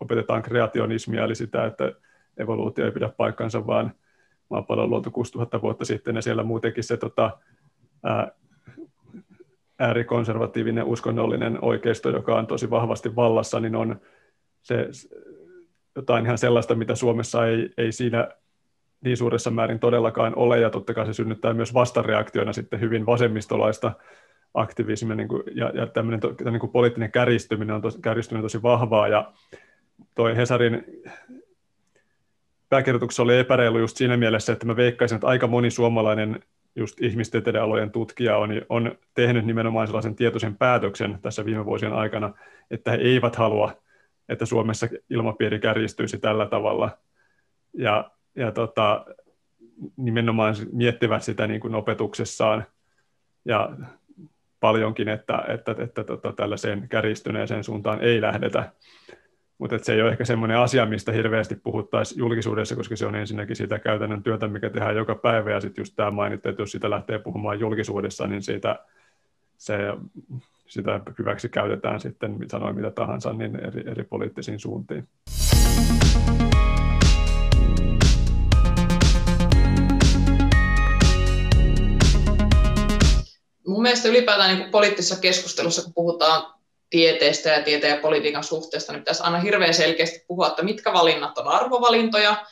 opetetaan 0.00 0.42
kreationismia, 0.42 1.24
eli 1.24 1.34
sitä, 1.34 1.64
että 1.64 1.92
evoluutio 2.36 2.84
ei 2.84 2.90
pidä 2.90 3.08
paikkansa, 3.08 3.66
vaan 3.66 3.92
maapallo 4.50 4.82
on 4.82 4.90
luotu 4.90 5.10
6000 5.10 5.62
vuotta 5.62 5.84
sitten, 5.84 6.16
ja 6.16 6.22
siellä 6.22 6.42
muutenkin 6.42 6.84
se 6.84 6.96
tota, 6.96 7.38
ää, 8.04 8.30
äärikonservatiivinen 9.82 10.84
uskonnollinen 10.84 11.58
oikeisto, 11.62 12.10
joka 12.10 12.36
on 12.36 12.46
tosi 12.46 12.70
vahvasti 12.70 13.16
vallassa, 13.16 13.60
niin 13.60 13.76
on 13.76 14.00
se 14.62 14.88
jotain 15.96 16.24
ihan 16.24 16.38
sellaista, 16.38 16.74
mitä 16.74 16.94
Suomessa 16.94 17.46
ei, 17.46 17.70
ei 17.76 17.92
siinä 17.92 18.28
niin 19.04 19.16
suuressa 19.16 19.50
määrin 19.50 19.78
todellakaan 19.78 20.32
ole, 20.36 20.60
ja 20.60 20.70
totta 20.70 20.94
kai 20.94 21.06
se 21.06 21.12
synnyttää 21.12 21.54
myös 21.54 21.74
vastareaktiona 21.74 22.52
sitten 22.52 22.80
hyvin 22.80 23.06
vasemmistolaista 23.06 23.92
aktivismi 24.54 25.16
niin 25.16 25.28
kuin, 25.28 25.42
ja, 25.54 25.70
ja 25.74 25.86
tämmöinen 25.86 26.20
to, 26.20 26.34
niin 26.44 26.60
kuin 26.60 26.72
poliittinen 26.72 27.12
kärjistyminen 27.12 27.74
on, 27.74 27.82
tos, 27.82 27.98
kärjistyminen 28.02 28.44
tosi 28.44 28.62
vahvaa, 28.62 29.08
ja 29.08 29.32
toi 30.14 30.36
Hesarin 30.36 30.84
pääkirjoituksessa 32.68 33.22
oli 33.22 33.38
epäreilu 33.38 33.78
just 33.78 33.96
siinä 33.96 34.16
mielessä, 34.16 34.52
että 34.52 34.66
mä 34.66 34.76
veikkaisin, 34.76 35.16
että 35.16 35.26
aika 35.26 35.46
moni 35.46 35.70
suomalainen 35.70 36.40
just 36.76 37.00
ihmistieteiden 37.00 37.62
alojen 37.62 37.90
tutkija 37.90 38.36
on, 38.36 38.50
on 38.68 38.98
tehnyt 39.14 39.46
nimenomaan 39.46 39.86
sellaisen 39.86 40.14
tietoisen 40.14 40.56
päätöksen 40.56 41.18
tässä 41.22 41.44
viime 41.44 41.64
vuosien 41.64 41.92
aikana, 41.92 42.34
että 42.70 42.90
he 42.90 42.96
eivät 42.96 43.36
halua, 43.36 43.82
että 44.28 44.46
Suomessa 44.46 44.88
ilmapiiri 45.10 45.58
kärjistyisi 45.58 46.18
tällä 46.18 46.46
tavalla. 46.46 46.98
Ja, 47.74 48.10
ja 48.36 48.52
tota, 48.52 49.06
nimenomaan 49.96 50.54
miettivät 50.72 51.22
sitä 51.22 51.46
niin 51.46 51.60
kuin 51.60 51.74
opetuksessaan. 51.74 52.66
Ja 53.44 53.76
paljonkin, 54.60 55.08
että, 55.08 55.44
että, 55.48 55.70
että, 55.72 55.82
että 55.82 56.04
tota, 56.04 56.32
tällaiseen 56.32 56.88
kärjistyneeseen 56.88 57.64
suuntaan 57.64 58.00
ei 58.00 58.20
lähdetä. 58.20 58.72
Mutta 59.58 59.78
se 59.82 59.94
ei 59.94 60.02
ole 60.02 60.10
ehkä 60.10 60.24
semmoinen 60.24 60.58
asia, 60.58 60.86
mistä 60.86 61.12
hirveästi 61.12 61.56
puhuttaisiin 61.56 62.18
julkisuudessa, 62.18 62.76
koska 62.76 62.96
se 62.96 63.06
on 63.06 63.14
ensinnäkin 63.14 63.56
sitä 63.56 63.78
käytännön 63.78 64.22
työtä, 64.22 64.48
mikä 64.48 64.70
tehdään 64.70 64.96
joka 64.96 65.14
päivä, 65.14 65.50
ja 65.50 65.60
sitten 65.60 65.82
just 65.82 65.96
tämä 65.96 66.10
mainittu, 66.10 66.48
että 66.48 66.62
jos 66.62 66.72
sitä 66.72 66.90
lähtee 66.90 67.18
puhumaan 67.18 67.60
julkisuudessa, 67.60 68.26
niin 68.26 68.42
siitä, 68.42 68.78
se, 69.56 69.78
sitä 70.66 71.00
hyväksi 71.18 71.48
käytetään 71.48 72.00
sitten, 72.00 72.36
sanoin 72.50 72.76
mitä 72.76 72.90
tahansa, 72.90 73.32
niin 73.32 73.56
eri, 73.56 73.90
eri 73.90 74.04
poliittisiin 74.04 74.58
suuntiin. 74.58 75.08
mun 83.72 83.82
mielestä 83.82 84.08
ylipäätään 84.08 84.56
niin 84.56 84.70
poliittisessa 84.70 85.20
keskustelussa, 85.20 85.82
kun 85.82 85.92
puhutaan 85.94 86.54
tieteestä 86.92 87.48
ja 87.50 87.62
tieteen 87.62 87.94
ja 87.94 88.00
politiikan 88.00 88.44
suhteesta, 88.44 88.92
niin 88.92 89.00
pitäisi 89.00 89.22
aina 89.22 89.40
hirveän 89.40 89.74
selkeästi 89.74 90.24
puhua, 90.28 90.48
että 90.48 90.62
mitkä 90.62 90.92
valinnat 90.92 91.38
on 91.38 91.48
arvovalintoja 91.48 92.46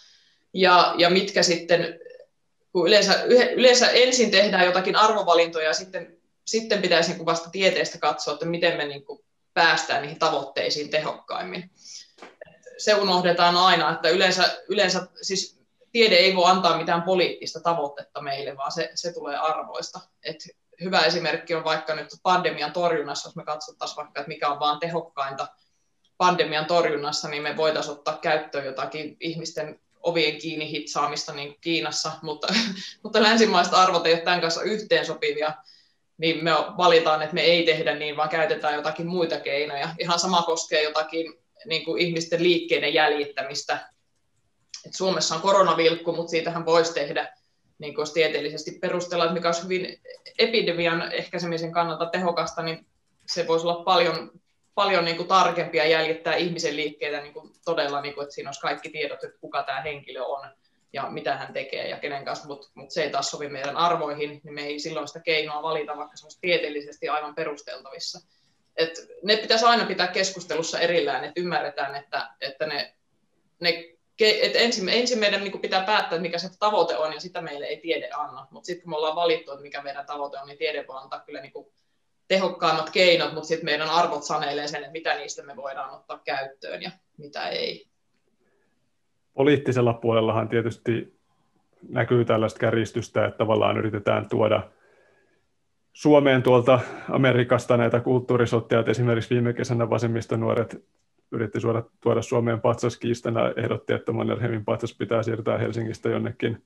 ja, 0.55 0.95
ja 0.99 1.11
mitkä 1.11 1.43
sitten, 1.43 2.01
kun 2.73 2.89
yleensä, 2.89 3.23
yleensä 3.57 3.91
ensin 3.91 4.31
tehdään 4.31 4.67
jotakin 4.67 4.97
arvovalintoja 4.97 5.67
ja 5.67 5.75
sitten 5.75 6.21
sitten 6.51 6.83
pitäisi 6.83 7.13
niin 7.13 7.27
vasta 7.27 7.51
tieteestä 7.51 7.99
katsoa, 7.99 8.35
että 8.35 8.47
miten 8.47 8.77
me 8.77 8.85
niin 8.85 9.05
kuin 9.05 9.25
päästään 9.55 10.03
niihin 10.03 10.19
tavoitteisiin 10.19 10.91
tehokkaimmin. 10.91 11.71
Se 12.79 12.95
unohdetaan 12.95 13.57
aina, 13.57 13.93
että 13.93 14.09
yleensä, 14.09 14.63
yleensä 14.69 15.07
siis 15.23 15.61
tiede 15.93 16.15
ei 16.15 16.37
voi 16.37 16.51
antaa 16.51 16.79
mitään 16.79 17.03
poliittista 17.03 17.61
tavoitetta 17.61 18.21
meille, 18.21 18.57
vaan 18.57 18.73
se, 18.73 18.91
se 18.95 19.13
tulee 19.13 19.37
arvoista. 19.37 20.01
Et 20.23 20.37
hyvä 20.81 21.01
esimerkki 21.01 21.55
on 21.55 21.65
vaikka 21.65 21.95
nyt 21.95 22.09
pandemian 22.23 22.73
torjunnassa, 22.73 23.29
jos 23.29 23.37
me 23.37 23.45
katsottaisiin 23.45 23.97
vaikka, 23.97 24.21
että 24.21 24.29
mikä 24.29 24.49
on 24.49 24.61
vaan 24.61 24.81
tehokkainta 24.81 25.47
pandemian 26.17 26.67
torjunnassa, 26.67 27.29
niin 27.29 27.43
me 27.43 27.57
voitaisiin 27.57 27.93
ottaa 27.93 28.19
käyttöön 28.19 28.65
jotakin 28.65 29.17
ihmisten 29.21 29.81
ovien 30.03 30.39
kiinni 30.39 30.71
hitsaamista 30.71 31.33
niin 31.33 31.49
kuin 31.49 31.61
Kiinassa, 31.61 32.13
mutta, 32.23 32.55
mutta 33.03 33.23
länsimaiset 33.23 33.75
arvot 33.75 34.07
ei 34.07 34.15
ole 34.15 34.21
tämän 34.21 34.41
kanssa 34.41 34.63
yhteensopivia, 34.63 35.53
niin 36.19 36.45
me 36.45 36.51
valitaan, 36.77 37.23
että 37.23 37.35
me 37.35 37.41
ei 37.41 37.67
tehdä 37.67 37.95
niin, 37.95 38.17
vaan 38.17 38.29
käytetään 38.29 38.75
jotakin 38.75 39.07
muita 39.07 39.41
keinoja. 39.41 39.89
Ihan 39.99 40.19
sama 40.19 40.43
koskee 40.43 40.83
jotakin 40.83 41.33
niin 41.67 41.85
kuin 41.85 42.03
ihmisten 42.03 42.43
liikkeiden 42.43 42.95
jäljittämistä. 42.95 43.89
Et 44.87 44.95
Suomessa 44.95 45.35
on 45.35 45.41
koronavilkku, 45.41 46.13
mutta 46.13 46.31
siitähän 46.31 46.67
voisi 46.67 46.95
tehdä 46.95 47.37
niin 47.81 47.95
kuin 47.95 48.13
tieteellisesti 48.13 48.71
että 48.83 49.33
mikä 49.33 49.49
olisi 49.49 49.63
hyvin 49.63 50.01
epidemian 50.39 51.13
ehkäisemisen 51.13 51.73
kannalta 51.73 52.07
tehokasta, 52.07 52.63
niin 52.63 52.87
se 53.27 53.47
voisi 53.47 53.67
olla 53.67 53.85
paljon, 53.85 54.31
paljon 54.75 55.05
niin 55.05 55.17
kuin 55.17 55.29
tarkempia 55.29 55.87
jäljittää 55.87 56.35
ihmisen 56.35 56.77
liikkeitä 56.77 57.21
niin 57.21 57.33
kuin 57.33 57.53
todella, 57.65 58.01
niin 58.01 58.15
kuin, 58.15 58.23
että 58.23 58.35
siinä 58.35 58.49
olisi 58.49 58.61
kaikki 58.61 58.91
tiedot, 58.91 59.25
että 59.25 59.39
kuka 59.41 59.63
tämä 59.63 59.81
henkilö 59.81 60.23
on 60.23 60.49
ja 60.93 61.11
mitä 61.11 61.37
hän 61.37 61.53
tekee 61.53 61.89
ja 61.89 61.99
kenen 61.99 62.25
kanssa, 62.25 62.47
mutta 62.47 62.69
mut 62.75 62.91
se 62.91 63.03
ei 63.03 63.11
taas 63.11 63.31
sovi 63.31 63.49
meidän 63.49 63.77
arvoihin, 63.77 64.41
niin 64.45 64.55
me 64.55 64.63
ei 64.63 64.81
silloin 64.81 65.09
sitä 65.09 65.21
keinoa 65.21 65.63
valita, 65.63 65.97
vaikka 65.97 66.17
se 66.17 66.27
olisi 66.27 66.39
tieteellisesti 66.41 67.09
aivan 67.09 67.35
perusteltavissa. 67.35 68.21
Et 68.77 68.91
ne 69.23 69.37
pitäisi 69.37 69.65
aina 69.65 69.85
pitää 69.85 70.07
keskustelussa 70.07 70.81
erillään, 70.81 71.25
että 71.25 71.41
ymmärretään, 71.41 71.95
että, 71.95 72.29
että 72.41 72.67
ne, 72.67 72.95
ne 73.61 73.85
et 74.21 74.57
ensin, 74.57 74.89
ensin 74.89 75.19
meidän 75.19 75.45
niin 75.45 75.61
pitää 75.61 75.85
päättää, 75.85 76.19
mikä 76.19 76.39
se 76.39 76.49
tavoite 76.59 76.97
on, 76.97 77.13
ja 77.13 77.21
sitä 77.21 77.41
meille 77.41 77.67
ei 77.67 77.81
tiede 77.81 78.11
anna. 78.11 78.47
Mutta 78.51 78.67
sitten 78.67 78.83
kun 78.83 78.91
me 78.91 78.97
ollaan 78.97 79.17
valittu, 79.17 79.53
että 79.53 79.63
mikä 79.63 79.83
meidän 79.83 80.07
tavoite 80.07 80.39
on, 80.39 80.49
niin 80.49 80.59
tiede 80.59 80.85
voi 80.89 81.03
antaa 81.03 81.21
kyllä 81.21 81.41
niin 81.41 81.53
tehokkaimmat 82.29 82.91
keinot, 82.91 83.35
mutta 83.35 83.49
sitten 83.49 83.65
meidän 83.65 83.91
arvot 83.91 84.23
sanelee 84.23 84.69
sen, 84.69 84.81
että 84.81 84.93
mitä 84.93 85.15
niistä 85.15 85.43
me 85.43 85.57
voidaan 85.57 85.91
ottaa 85.91 86.21
käyttöön 86.25 86.83
ja 86.83 86.91
mitä 87.19 87.49
ei. 87.49 87.87
Poliittisella 89.35 89.93
puolellahan 89.93 90.49
tietysti 90.49 91.21
näkyy 91.89 92.25
tällaista 92.25 92.59
kärjistystä, 92.59 93.27
että 93.27 93.39
tavallaan 93.39 93.79
yritetään 93.79 94.29
tuoda 94.29 94.71
Suomeen 95.93 96.43
tuolta 96.43 96.81
Amerikasta 97.09 97.77
näitä 97.77 98.01
kulttuurisottia, 98.01 98.85
esimerkiksi 98.87 99.35
viime 99.35 99.53
kesänä 99.53 99.91
vasemmistonuoret 99.91 100.85
yritti 101.33 101.61
suoda, 101.61 101.83
tuoda 102.01 102.23
Suomeen 102.23 102.61
patsaskiistana, 102.61 103.53
ehdotti, 103.57 103.93
että 103.93 104.13
Mannerheimin 104.13 104.65
patsas 104.65 104.97
pitää 104.97 105.23
siirtää 105.23 105.59
Helsingistä 105.59 106.09
jonnekin 106.09 106.63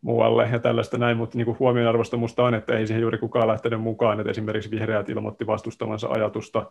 muualle 0.00 0.48
ja 0.52 0.58
tällaista 0.58 0.98
näin, 0.98 1.16
mutta 1.16 1.38
niin 1.38 1.58
huomionarvoista 1.58 2.16
minusta 2.16 2.44
on, 2.44 2.54
että 2.54 2.78
ei 2.78 2.86
siihen 2.86 3.00
juuri 3.00 3.18
kukaan 3.18 3.48
lähtenyt 3.48 3.80
mukaan, 3.80 4.20
että 4.20 4.30
esimerkiksi 4.30 4.70
vihreät 4.70 5.08
ilmoitti 5.08 5.46
vastustavansa 5.46 6.08
ajatusta. 6.08 6.70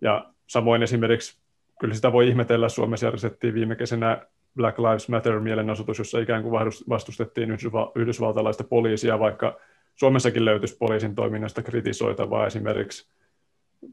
Ja 0.00 0.30
samoin 0.46 0.82
esimerkiksi 0.82 1.38
kyllä 1.80 1.94
sitä 1.94 2.12
voi 2.12 2.28
ihmetellä, 2.28 2.68
Suomessa 2.68 3.06
järjestettiin 3.06 3.54
viime 3.54 3.76
kesänä 3.76 4.26
Black 4.56 4.78
Lives 4.78 5.08
Matter 5.08 5.40
mielenosoitus, 5.40 5.98
jossa 5.98 6.18
ikään 6.18 6.42
kuin 6.42 6.52
vastustettiin 6.88 7.50
yhdysvaltalaista 7.94 8.64
poliisia, 8.64 9.18
vaikka 9.18 9.58
Suomessakin 9.94 10.44
löytyisi 10.44 10.76
poliisin 10.76 11.14
toiminnasta 11.14 11.62
kritisoitavaa 11.62 12.46
esimerkiksi 12.46 13.08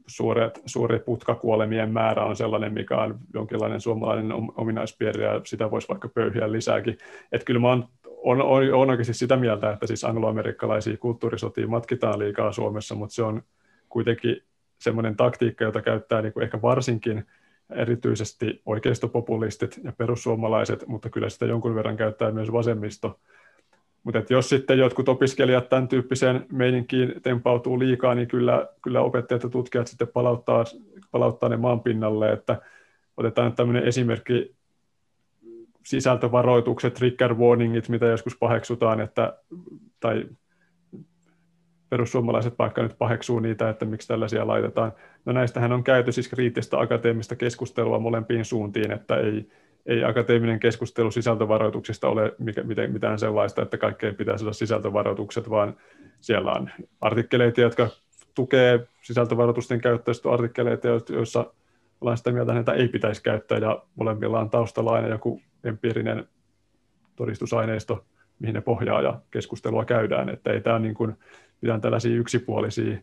suuret, 0.06 0.62
suuri 0.66 0.98
putkakuolemien 0.98 1.92
määrä 1.92 2.24
on 2.24 2.36
sellainen, 2.36 2.72
mikä 2.72 2.96
on 2.96 3.18
jonkinlainen 3.34 3.80
suomalainen 3.80 4.32
ominaispiirre, 4.56 5.24
ja 5.24 5.40
sitä 5.44 5.70
voisi 5.70 5.88
vaikka 5.88 6.08
pöyhiä 6.08 6.52
lisääkin. 6.52 6.98
Että 7.32 7.44
kyllä 7.44 7.60
mä 7.60 7.68
oon 7.68 7.88
on, 8.24 8.42
on, 8.42 8.74
on 8.74 8.90
oikeasti 8.90 9.14
sitä 9.14 9.36
mieltä, 9.36 9.72
että 9.72 9.86
siis 9.86 10.04
angloamerikkalaisia 10.04 10.96
kulttuurisotia 10.96 11.66
matkitaan 11.66 12.18
liikaa 12.18 12.52
Suomessa, 12.52 12.94
mutta 12.94 13.14
se 13.14 13.22
on 13.22 13.42
kuitenkin 13.88 14.42
semmoinen 14.78 15.16
taktiikka, 15.16 15.64
jota 15.64 15.82
käyttää 15.82 16.22
niin 16.22 16.32
kuin 16.32 16.44
ehkä 16.44 16.62
varsinkin 16.62 17.26
erityisesti 17.70 18.62
oikeistopopulistit 18.66 19.80
ja 19.84 19.92
perussuomalaiset, 19.92 20.86
mutta 20.86 21.10
kyllä 21.10 21.28
sitä 21.28 21.46
jonkun 21.46 21.74
verran 21.74 21.96
käyttää 21.96 22.30
myös 22.30 22.52
vasemmisto. 22.52 23.20
Mutta 24.04 24.22
jos 24.30 24.48
sitten 24.48 24.78
jotkut 24.78 25.08
opiskelijat 25.08 25.68
tämän 25.68 25.88
tyyppiseen 25.88 26.46
meininkiin 26.52 27.14
tempautuu 27.22 27.78
liikaa, 27.78 28.14
niin 28.14 28.28
kyllä, 28.28 28.68
kyllä 28.82 29.00
opettajat 29.00 29.42
ja 29.42 29.48
tutkijat 29.48 29.86
sitten 29.86 30.08
palauttaa, 30.08 30.64
palauttaa 31.10 31.48
ne 31.48 31.56
maan 31.56 31.80
pinnalle, 31.80 32.32
että 32.32 32.62
otetaan 33.16 33.52
tämmöinen 33.52 33.84
esimerkki 33.84 34.54
sisältövaroitukset, 35.84 36.94
trigger 36.94 37.34
warningit, 37.34 37.88
mitä 37.88 38.06
joskus 38.06 38.36
paheksutaan, 38.38 39.00
että, 39.00 39.38
tai 40.00 40.24
perussuomalaiset 41.90 42.58
vaikka 42.58 42.82
nyt 42.82 42.98
paheksuu 42.98 43.40
niitä, 43.40 43.68
että 43.68 43.84
miksi 43.84 44.08
tällaisia 44.08 44.46
laitetaan. 44.46 44.92
No 45.24 45.32
näistähän 45.32 45.72
on 45.72 45.84
käyty 45.84 46.12
siis 46.12 46.28
kriittistä 46.28 46.80
akateemista 46.80 47.36
keskustelua 47.36 47.98
molempiin 47.98 48.44
suuntiin, 48.44 48.92
että 48.92 49.16
ei, 49.16 49.48
ei 49.86 50.04
akateeminen 50.04 50.60
keskustelu 50.60 51.10
sisältövaroituksista 51.10 52.08
ole 52.08 52.34
mitään 52.92 53.18
sellaista, 53.18 53.62
että 53.62 53.78
kaikkeen 53.78 54.14
pitäisi 54.14 54.44
olla 54.44 54.52
sisältövaroitukset, 54.52 55.50
vaan 55.50 55.76
siellä 56.20 56.52
on 56.52 56.70
artikkeleita, 57.00 57.60
jotka 57.60 57.88
tukee 58.34 58.88
sisältövaroitusten 59.02 59.80
käyttöä, 59.80 60.14
artikkeleita, 60.32 60.88
joissa 61.08 61.52
ollaan 62.00 62.16
sitä 62.16 62.32
mieltä, 62.32 62.58
että 62.58 62.72
ei 62.72 62.88
pitäisi 62.88 63.22
käyttää, 63.22 63.58
ja 63.58 63.82
molemmilla 63.94 64.40
on 64.40 64.50
taustalla 64.50 64.92
aina 64.92 65.08
joku 65.08 65.40
empiirinen 65.64 66.28
todistusaineisto, 67.16 68.04
mihin 68.38 68.54
ne 68.54 68.60
pohjaa 68.60 69.02
ja 69.02 69.20
keskustelua 69.30 69.84
käydään, 69.84 70.28
että 70.28 70.52
ei 70.52 70.60
tämä 70.60 70.78
niin 70.78 70.94
kuin 70.94 71.14
mitään 71.60 71.80
tällaisia 71.80 72.16
yksipuolisia, 72.16 72.98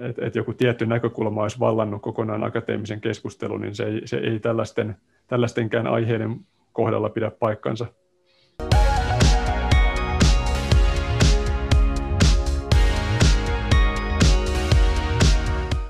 että 0.00 0.26
et 0.26 0.34
joku 0.34 0.54
tietty 0.54 0.86
näkökulma 0.86 1.42
olisi 1.42 1.60
vallannut 1.60 2.02
kokonaan 2.02 2.44
akateemisen 2.44 3.00
keskustelun, 3.00 3.60
niin 3.60 3.74
se 3.74 3.84
ei, 3.84 4.00
se 4.04 4.16
ei 4.16 4.40
tällaisten, 4.40 4.96
tällaistenkään 5.26 5.86
aiheiden 5.86 6.40
kohdalla 6.72 7.08
pidä 7.08 7.30
paikkansa. 7.30 7.86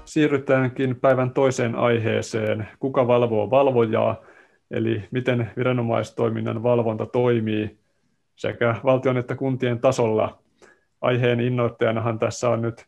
Siirrytäänkin 0.04 0.96
päivän 0.96 1.30
toiseen 1.30 1.74
aiheeseen. 1.74 2.68
Kuka 2.78 3.06
valvoo 3.06 3.50
valvojaa? 3.50 4.28
eli 4.70 5.04
miten 5.10 5.50
viranomaistoiminnan 5.56 6.62
valvonta 6.62 7.06
toimii 7.06 7.78
sekä 8.36 8.74
valtion 8.84 9.16
että 9.16 9.34
kuntien 9.34 9.80
tasolla. 9.80 10.42
Aiheen 11.00 11.40
innoittajanahan 11.40 12.18
tässä 12.18 12.48
on 12.48 12.62
nyt 12.62 12.86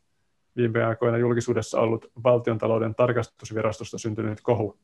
viime 0.56 0.84
aikoina 0.84 1.18
julkisuudessa 1.18 1.80
ollut 1.80 2.10
valtiontalouden 2.24 2.94
tarkastusvirastosta 2.94 3.98
syntynyt 3.98 4.40
kohu. 4.42 4.78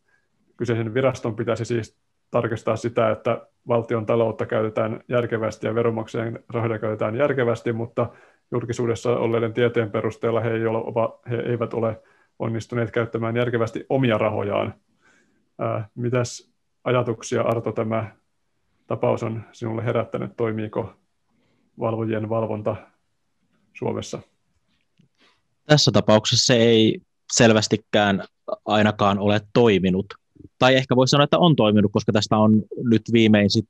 Kyseisen 0.56 0.94
viraston 0.94 1.36
pitäisi 1.36 1.64
siis 1.64 1.98
tarkastaa 2.30 2.76
sitä, 2.76 3.10
että 3.10 3.46
valtion 3.68 4.06
taloutta 4.06 4.46
käytetään 4.46 5.00
järkevästi 5.08 5.66
ja 5.66 5.74
veronmaksajien 5.74 6.44
rahoja 6.48 6.78
käytetään 6.78 7.16
järkevästi, 7.16 7.72
mutta 7.72 8.10
julkisuudessa 8.50 9.10
olleiden 9.10 9.52
tietojen 9.52 9.90
perusteella 9.90 10.40
he, 10.40 10.50
ei 10.50 10.66
ole, 10.66 11.18
he 11.30 11.36
eivät 11.36 11.74
ole 11.74 12.02
onnistuneet 12.38 12.90
käyttämään 12.90 13.36
järkevästi 13.36 13.86
omia 13.88 14.18
rahojaan. 14.18 14.74
Ää, 15.58 15.88
mitäs 15.94 16.52
ajatuksia, 16.84 17.42
Arto, 17.42 17.72
tämä 17.72 18.10
tapaus 18.86 19.22
on 19.22 19.42
sinulle 19.52 19.84
herättänyt? 19.84 20.36
Toimiiko 20.36 20.92
valvojien 21.80 22.28
valvonta 22.28 22.76
Suomessa? 23.72 24.18
Tässä 25.66 25.92
tapauksessa 25.92 26.46
se 26.46 26.56
ei 26.56 27.00
selvästikään 27.32 28.24
ainakaan 28.64 29.18
ole 29.18 29.40
toiminut. 29.52 30.06
Tai 30.58 30.74
ehkä 30.74 30.96
voisi 30.96 31.10
sanoa, 31.10 31.24
että 31.24 31.38
on 31.38 31.56
toiminut, 31.56 31.92
koska 31.92 32.12
tästä 32.12 32.36
on 32.36 32.62
nyt 32.84 33.02
viimein 33.12 33.50
sit 33.50 33.68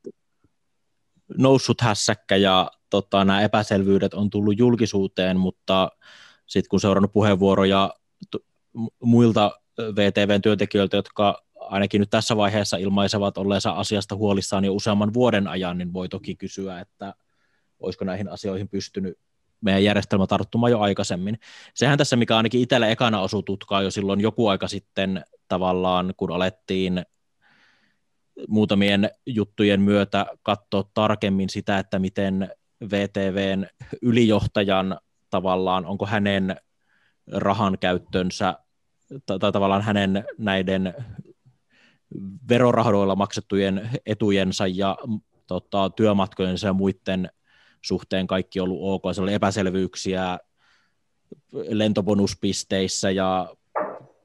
noussut 1.37 1.81
hässäkkä 1.81 2.35
ja 2.35 2.71
tota, 2.89 3.25
nämä 3.25 3.41
epäselvyydet 3.41 4.13
on 4.13 4.29
tullut 4.29 4.57
julkisuuteen, 4.57 5.37
mutta 5.37 5.91
sitten 6.45 6.69
kun 6.69 6.79
seurannut 6.79 7.13
puheenvuoroja 7.13 7.93
muilta 9.03 9.51
VTVn 9.79 10.41
työntekijöiltä, 10.41 10.97
jotka 10.97 11.43
ainakin 11.55 11.99
nyt 11.99 12.09
tässä 12.09 12.37
vaiheessa 12.37 12.77
ilmaisevat 12.77 13.37
olleensa 13.37 13.71
asiasta 13.71 14.15
huolissaan 14.15 14.65
jo 14.65 14.73
useamman 14.73 15.13
vuoden 15.13 15.47
ajan, 15.47 15.77
niin 15.77 15.93
voi 15.93 16.09
toki 16.09 16.35
kysyä, 16.35 16.79
että 16.79 17.13
olisiko 17.79 18.05
näihin 18.05 18.29
asioihin 18.29 18.69
pystynyt 18.69 19.17
meidän 19.61 19.83
järjestelmä 19.83 20.27
tarttumaan 20.27 20.71
jo 20.71 20.79
aikaisemmin. 20.79 21.39
Sehän 21.73 21.97
tässä, 21.97 22.15
mikä 22.15 22.37
ainakin 22.37 22.61
itselle 22.61 22.91
ekana 22.91 23.21
osui 23.21 23.43
tutkaa 23.43 23.81
jo 23.81 23.91
silloin 23.91 24.21
joku 24.21 24.47
aika 24.47 24.67
sitten 24.67 25.23
tavallaan, 25.47 26.13
kun 26.17 26.31
alettiin 26.31 27.05
muutamien 28.47 29.09
juttujen 29.25 29.81
myötä 29.81 30.25
katsoa 30.43 30.83
tarkemmin 30.93 31.49
sitä, 31.49 31.79
että 31.79 31.99
miten 31.99 32.51
VTVn 32.91 33.67
ylijohtajan 34.01 34.99
tavallaan, 35.29 35.85
onko 35.85 36.05
hänen 36.05 36.57
rahan 37.31 37.77
käyttönsä 37.79 38.59
tai, 39.25 39.39
tai 39.39 39.51
tavallaan 39.51 39.81
hänen 39.81 40.25
näiden 40.37 40.93
verorahoilla 42.49 43.15
maksettujen 43.15 43.89
etujensa 44.05 44.67
ja 44.67 44.97
tota, 45.47 45.89
työmatkojensa 45.89 46.67
ja 46.67 46.73
muiden 46.73 47.29
suhteen 47.87 48.27
kaikki 48.27 48.59
ollut 48.59 48.79
ok. 48.81 49.03
Se 49.15 49.21
oli 49.21 49.33
epäselvyyksiä 49.33 50.39
lentobonuspisteissä 51.53 53.11
ja 53.11 53.55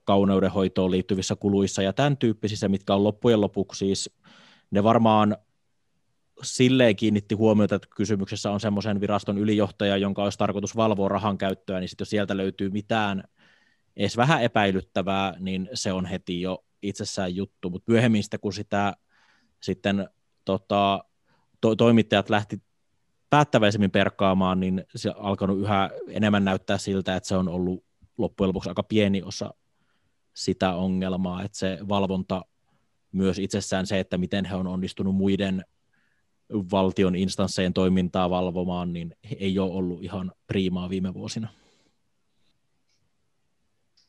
kauneudenhoitoon 0.05 0.91
liittyvissä 0.91 1.37
kuluissa 1.37 1.83
ja 1.83 1.93
tämän 1.93 2.17
tyyppisissä, 2.17 2.69
mitkä 2.69 2.95
on 2.95 3.05
loppujen 3.05 3.41
lopuksi 3.41 3.79
siis, 3.79 4.11
ne 4.71 4.83
varmaan 4.83 5.37
silleen 6.43 6.97
kiinnitti 6.97 7.35
huomiota, 7.35 7.75
että 7.75 7.89
kysymyksessä 7.97 8.51
on 8.51 8.61
semmoisen 8.61 9.01
viraston 9.01 9.39
ylijohtaja, 9.39 9.97
jonka 9.97 10.25
olisi 10.25 10.39
tarkoitus 10.39 10.77
valvoa 10.77 11.09
rahan 11.09 11.39
käyttöä, 11.39 11.81
niin 11.81 11.89
sitten 11.89 12.03
jos 12.03 12.11
sieltä 12.11 12.37
löytyy 12.37 12.71
mitään 12.71 13.25
edes 13.97 14.17
vähän 14.17 14.43
epäilyttävää, 14.43 15.35
niin 15.39 15.69
se 15.75 15.93
on 15.93 16.07
heti 16.07 16.41
jo 16.41 16.65
itsessään 16.83 17.37
juttu, 17.37 17.71
mutta 17.71 17.93
myöhemmin 17.93 18.23
sitten, 18.23 18.41
kun 18.41 18.53
sitä 18.53 18.97
sitten 19.63 20.09
tota, 20.45 21.05
to, 21.61 21.77
toimittajat 21.77 22.31
lähti 22.31 22.63
päättäväisemmin 23.33 23.91
perkaamaan, 23.91 24.61
niin 24.61 24.85
se 24.97 25.11
on 25.11 25.17
alkanut 25.19 25.59
yhä 25.59 25.91
enemmän 26.09 26.45
näyttää 26.45 26.79
siltä, 26.79 27.17
että 27.17 27.29
se 27.29 27.37
on 27.37 27.49
ollut 27.49 27.85
loppujen 28.19 28.49
lopuksi 28.49 28.69
aika 28.69 28.83
pieni 28.83 29.23
osa 29.23 29.55
sitä 30.35 30.75
ongelmaa, 30.75 31.43
että 31.43 31.59
se 31.59 31.79
valvonta 31.89 32.45
myös 33.13 33.39
itsessään 33.39 33.87
se, 33.87 34.01
että 34.01 34.19
miten 34.19 34.45
he 34.45 34.55
on 34.55 34.67
onnistunut 34.67 35.15
muiden 35.15 35.65
valtion 36.71 37.17
instansseen 37.17 37.73
toimintaa 37.73 38.31
valvomaan, 38.31 38.93
niin 38.93 39.17
ei 39.39 39.59
ole 39.59 39.73
ollut 39.73 40.03
ihan 40.03 40.33
priimaa 40.47 40.91
viime 40.91 41.15
vuosina. 41.15 41.49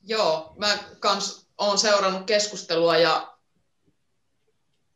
Joo, 0.02 0.56
mä 0.58 0.78
kans 1.00 1.48
olen 1.58 1.78
seurannut 1.78 2.26
keskustelua 2.26 2.98
ja, 2.98 3.38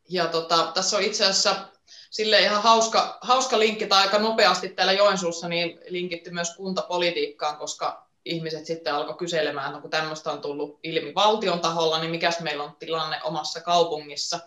ja 0.09 0.27
tota, 0.27 0.71
tässä 0.73 0.97
on 0.97 1.03
itse 1.03 1.25
asiassa 1.25 1.76
sille 2.09 2.39
ihan 2.39 2.63
hauska, 2.63 3.17
hauska 3.21 3.59
linkki, 3.59 3.87
tai 3.87 4.01
aika 4.01 4.19
nopeasti 4.19 4.69
täällä 4.69 4.93
Joensuussa 4.93 5.47
niin 5.47 5.79
linkitty 5.87 6.29
myös 6.29 6.55
kuntapolitiikkaan, 6.55 7.57
koska 7.57 8.07
ihmiset 8.25 8.65
sitten 8.65 8.93
alkoi 8.93 9.15
kyselemään, 9.17 9.69
että 9.69 9.81
kun 9.81 9.89
tämmöistä 9.89 10.31
on 10.31 10.41
tullut 10.41 10.79
ilmi 10.83 11.15
valtion 11.15 11.59
taholla, 11.59 11.99
niin 11.99 12.11
mikäs 12.11 12.39
meillä 12.39 12.63
on 12.63 12.75
tilanne 12.79 13.19
omassa 13.23 13.61
kaupungissa. 13.61 14.39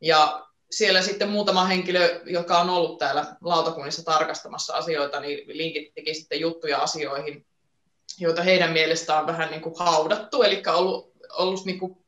Ja 0.00 0.46
siellä 0.70 1.02
sitten 1.02 1.28
muutama 1.28 1.64
henkilö, 1.64 2.20
joka 2.24 2.58
on 2.58 2.70
ollut 2.70 2.98
täällä 2.98 3.36
lautakunnissa 3.40 4.04
tarkastamassa 4.04 4.74
asioita, 4.74 5.20
niin 5.20 5.58
linkittikin 5.58 6.14
sitten 6.14 6.40
juttuja 6.40 6.78
asioihin, 6.78 7.46
joita 8.18 8.42
heidän 8.42 8.72
mielestään 8.72 9.20
on 9.20 9.26
vähän 9.26 9.50
niin 9.50 9.60
kuin 9.60 9.74
haudattu, 9.78 10.42
eli 10.42 10.62
ollut, 10.66 11.12
ollut 11.32 11.64
niin 11.64 11.78
kuin 11.78 12.05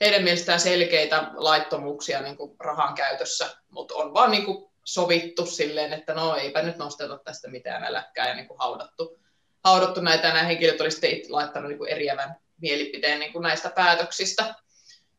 heidän 0.00 0.22
mielestään 0.22 0.60
selkeitä 0.60 1.30
laittomuuksia 1.34 2.22
niin 2.22 2.36
kuin 2.36 2.56
rahan 2.60 2.94
käytössä, 2.94 3.56
mutta 3.70 3.94
on 3.94 4.14
vaan 4.14 4.30
niin 4.30 4.44
kuin 4.44 4.70
sovittu 4.84 5.46
silleen, 5.46 5.92
että 5.92 6.14
no 6.14 6.36
eipä 6.36 6.62
nyt 6.62 6.76
nosteta 6.76 7.18
tästä 7.24 7.50
mitään 7.50 7.84
äläkkää 7.84 8.28
ja 8.28 8.34
niin 8.34 8.48
kuin 8.48 8.58
haudattu, 8.58 9.18
haudattu 9.64 10.00
näitä. 10.00 10.28
Nämä 10.28 10.42
henkilöt 10.42 10.80
olisivat 10.80 11.10
sitten 11.10 11.32
laittanut 11.32 11.70
niin 11.70 11.88
eriävän 11.88 12.36
mielipiteen 12.60 13.20
niin 13.20 13.32
kuin 13.32 13.42
näistä 13.42 13.70
päätöksistä. 13.70 14.54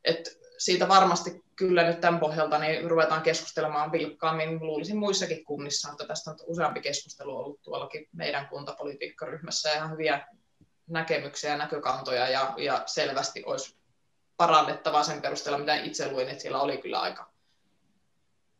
Et 0.03 0.39
siitä 0.57 0.87
varmasti 0.87 1.43
kyllä 1.55 1.83
nyt 1.83 2.01
tämän 2.01 2.19
pohjalta 2.19 2.59
niin 2.59 2.89
ruvetaan 2.89 3.21
keskustelemaan 3.21 3.91
vilkkaammin. 3.91 4.59
Luulisin 4.65 4.97
muissakin 4.97 5.45
kunnissa, 5.45 5.91
että 5.91 6.05
tästä 6.05 6.31
on 6.31 6.37
useampi 6.45 6.81
keskustelu 6.81 7.37
ollut 7.37 7.61
tuollakin 7.61 8.07
meidän 8.13 8.47
kuntapolitiikkaryhmässä 8.47 9.69
ja 9.69 9.75
ihan 9.75 9.91
hyviä 9.91 10.27
näkemyksiä 10.87 11.51
ja 11.51 11.57
näkökantoja 11.57 12.29
ja, 12.29 12.53
ja 12.57 12.83
selvästi 12.85 13.43
olisi 13.45 13.75
parannettavaa 14.37 15.03
sen 15.03 15.21
perusteella, 15.21 15.59
mitä 15.59 15.75
itse 15.75 16.11
luin, 16.11 16.29
että 16.29 16.41
siellä 16.41 16.61
oli 16.61 16.77
kyllä 16.77 16.99
aika 16.99 17.31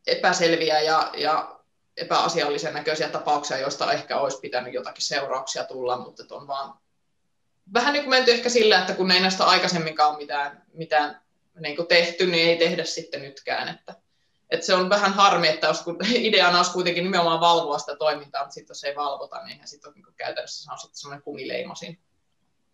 epäselviä 0.06 0.80
ja, 0.80 1.12
ja 1.16 1.60
epäasiallisen 1.96 2.74
näköisiä 2.74 3.08
tapauksia, 3.08 3.58
joista 3.58 3.92
ehkä 3.92 4.18
olisi 4.18 4.40
pitänyt 4.40 4.74
jotakin 4.74 5.04
seurauksia 5.04 5.64
tulla, 5.64 5.98
mutta 5.98 6.24
on 6.30 6.46
vaan 6.46 6.74
vähän 7.74 7.92
niin 7.92 8.04
kuin 8.04 8.10
menty 8.10 8.30
ehkä 8.30 8.48
sillä, 8.48 8.78
että 8.78 8.94
kun 8.94 9.10
ei 9.10 9.20
näistä 9.20 9.44
aikaisemminkaan 9.44 10.10
ole 10.10 10.18
mitään, 10.18 10.62
mitään 10.72 11.20
niin 11.60 11.76
kuin 11.76 11.88
tehty, 11.88 12.26
niin 12.26 12.48
ei 12.48 12.58
tehdä 12.58 12.84
sitten 12.84 13.22
nytkään. 13.22 13.68
Että, 13.68 13.94
että 14.50 14.66
se 14.66 14.74
on 14.74 14.90
vähän 14.90 15.12
harmi, 15.12 15.48
että 15.48 15.74
kun 15.84 15.98
ideana 16.14 16.56
olisi 16.56 16.72
kuitenkin 16.72 17.04
nimenomaan 17.04 17.40
valvoa 17.40 17.78
sitä 17.78 17.96
toimintaa, 17.96 18.42
mutta 18.42 18.54
sitten 18.54 18.74
jos 18.74 18.84
ei 18.84 18.96
valvota, 18.96 19.44
niin 19.44 19.60
sitten 19.64 19.92
niin 19.94 20.04
käytännössä 20.16 20.64
se 20.64 20.72
on 20.72 20.78
sitten 20.78 20.96
semmoinen 20.96 21.22
kumileimasin 21.22 22.00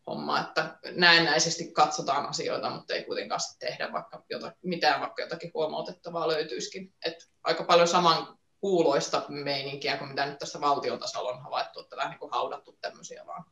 homma, 0.06 0.40
että 0.40 0.78
näennäisesti 0.96 1.72
katsotaan 1.72 2.26
asioita, 2.26 2.70
mutta 2.70 2.94
ei 2.94 3.04
kuitenkaan 3.04 3.40
tehdä 3.58 3.92
vaikka 3.92 4.24
jotain, 4.30 4.52
mitään, 4.62 5.00
vaikka 5.00 5.22
jotakin 5.22 5.50
huomautettavaa 5.54 6.28
löytyisikin. 6.28 6.92
Et 7.06 7.28
aika 7.44 7.64
paljon 7.64 7.88
saman 7.88 8.26
kuuloista 8.60 9.22
meininkiä 9.28 9.96
kuin 9.96 10.08
mitä 10.08 10.26
nyt 10.26 10.38
tässä 10.38 10.60
valtiotasolla 10.60 11.30
on 11.30 11.42
havaittu, 11.42 11.80
että 11.80 11.96
vähän 11.96 12.10
niin 12.10 12.20
kuin 12.20 12.32
haudattu 12.32 12.78
tämmöisiä 12.80 13.22
vaan 13.26 13.44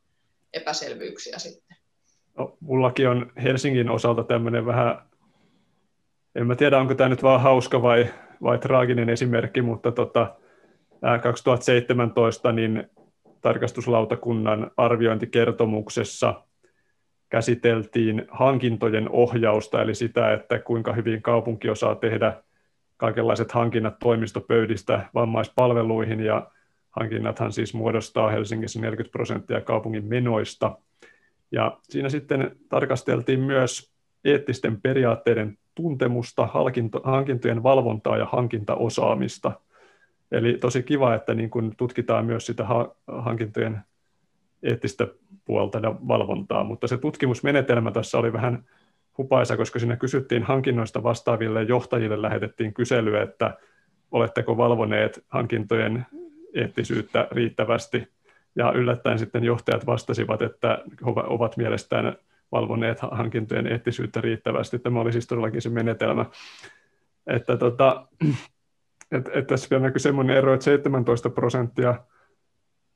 epäselvyyksiä 0.53 1.39
sitten. 1.39 1.77
No, 2.39 2.57
mullakin 2.61 3.09
on 3.09 3.33
Helsingin 3.43 3.91
osalta 3.91 4.25
tämmöinen 4.25 4.67
vähän, 4.67 5.09
en 6.35 6.47
mä 6.47 6.57
tiedä 6.57 6.79
onko 6.79 6.95
tämä 6.95 7.09
nyt 7.09 7.23
vaan 7.23 7.41
hauska 7.41 7.83
vai, 7.83 8.13
vai 8.43 8.59
traaginen 8.59 9.11
esimerkki, 9.11 9.63
mutta 9.63 9.93
tota, 9.93 10.37
2017 11.23 12.53
niin 12.53 12.91
tarkastuslautakunnan 13.41 14.71
arviointikertomuksessa 14.77 16.43
käsiteltiin 17.29 18.27
hankintojen 18.31 19.11
ohjausta, 19.11 19.83
eli 19.83 19.95
sitä, 19.95 20.33
että 20.33 20.59
kuinka 20.59 20.93
hyvin 20.93 21.23
kaupunki 21.23 21.69
osaa 21.69 21.95
tehdä 21.95 22.43
kaikenlaiset 22.97 23.53
hankinnat 23.53 23.99
toimistopöydistä 23.99 25.07
vammaispalveluihin, 25.15 26.21
ja 26.21 26.51
hankinnathan 26.91 27.53
siis 27.53 27.75
muodostaa 27.75 28.31
Helsingissä 28.31 28.81
40 28.81 29.13
prosenttia 29.13 29.61
kaupungin 29.61 30.05
menoista. 30.05 30.79
Ja 31.53 31.79
siinä 31.83 32.09
sitten 32.09 32.57
tarkasteltiin 32.69 33.41
myös 33.41 33.93
eettisten 34.25 34.81
periaatteiden 34.81 35.59
tuntemusta, 35.75 36.49
hankintojen 37.05 37.63
valvontaa 37.63 38.17
ja 38.17 38.27
hankintaosaamista– 38.27 39.53
Eli 40.33 40.59
tosi 40.61 40.83
kiva, 40.83 41.15
että 41.15 41.35
niin 41.35 41.51
kun 41.51 41.75
tutkitaan 41.77 42.27
myös 42.27 42.47
sitä 42.47 42.67
hankintojen 43.19 43.81
eettistä 44.63 45.07
puolta 45.45 45.79
ja 45.79 45.95
valvontaa, 46.09 46.65
mutta 46.65 46.87
se 46.87 46.99
tutkimusmenetelmä 46.99 47.91
tässä 47.91 48.19
oli 48.19 48.33
vähän 48.33 48.65
hupaisa, 49.19 49.57
koska 49.57 49.79
siinä 49.79 49.97
kysyttiin 49.97 50.43
hankinnoista 50.43 51.03
vastaaville 51.03 51.63
johtajille, 51.63 52.23
lähetettiin 52.23 52.75
kyselyä, 52.75 53.23
että 53.23 53.59
oletteko 54.11 54.57
valvoneet 54.57 55.25
hankintojen 55.29 56.07
eettisyyttä 56.55 57.29
riittävästi, 57.31 58.09
ja 58.57 58.73
yllättäen 58.73 59.19
sitten 59.19 59.45
johtajat 59.45 59.87
vastasivat, 59.87 60.43
että 60.43 60.79
ovat 61.05 61.57
mielestään 61.57 62.17
valvoneet 62.53 62.99
hankintojen 63.11 63.67
eettisyyttä 63.67 64.21
riittävästi. 64.21 64.79
Tämä 64.79 65.01
oli 65.01 65.13
siis 65.13 65.27
todellakin 65.27 65.63
se 65.63 65.69
menetelmä. 65.69 66.27
Että 67.27 67.57
tota, 67.57 68.07
että 69.13 69.31
et 69.35 69.47
tässä 69.47 69.67
vielä 69.71 69.83
näkyy 69.83 69.99
semmoinen 69.99 70.37
ero, 70.37 70.55
että 70.55 70.65
17 70.65 71.31
prosenttia 71.31 71.95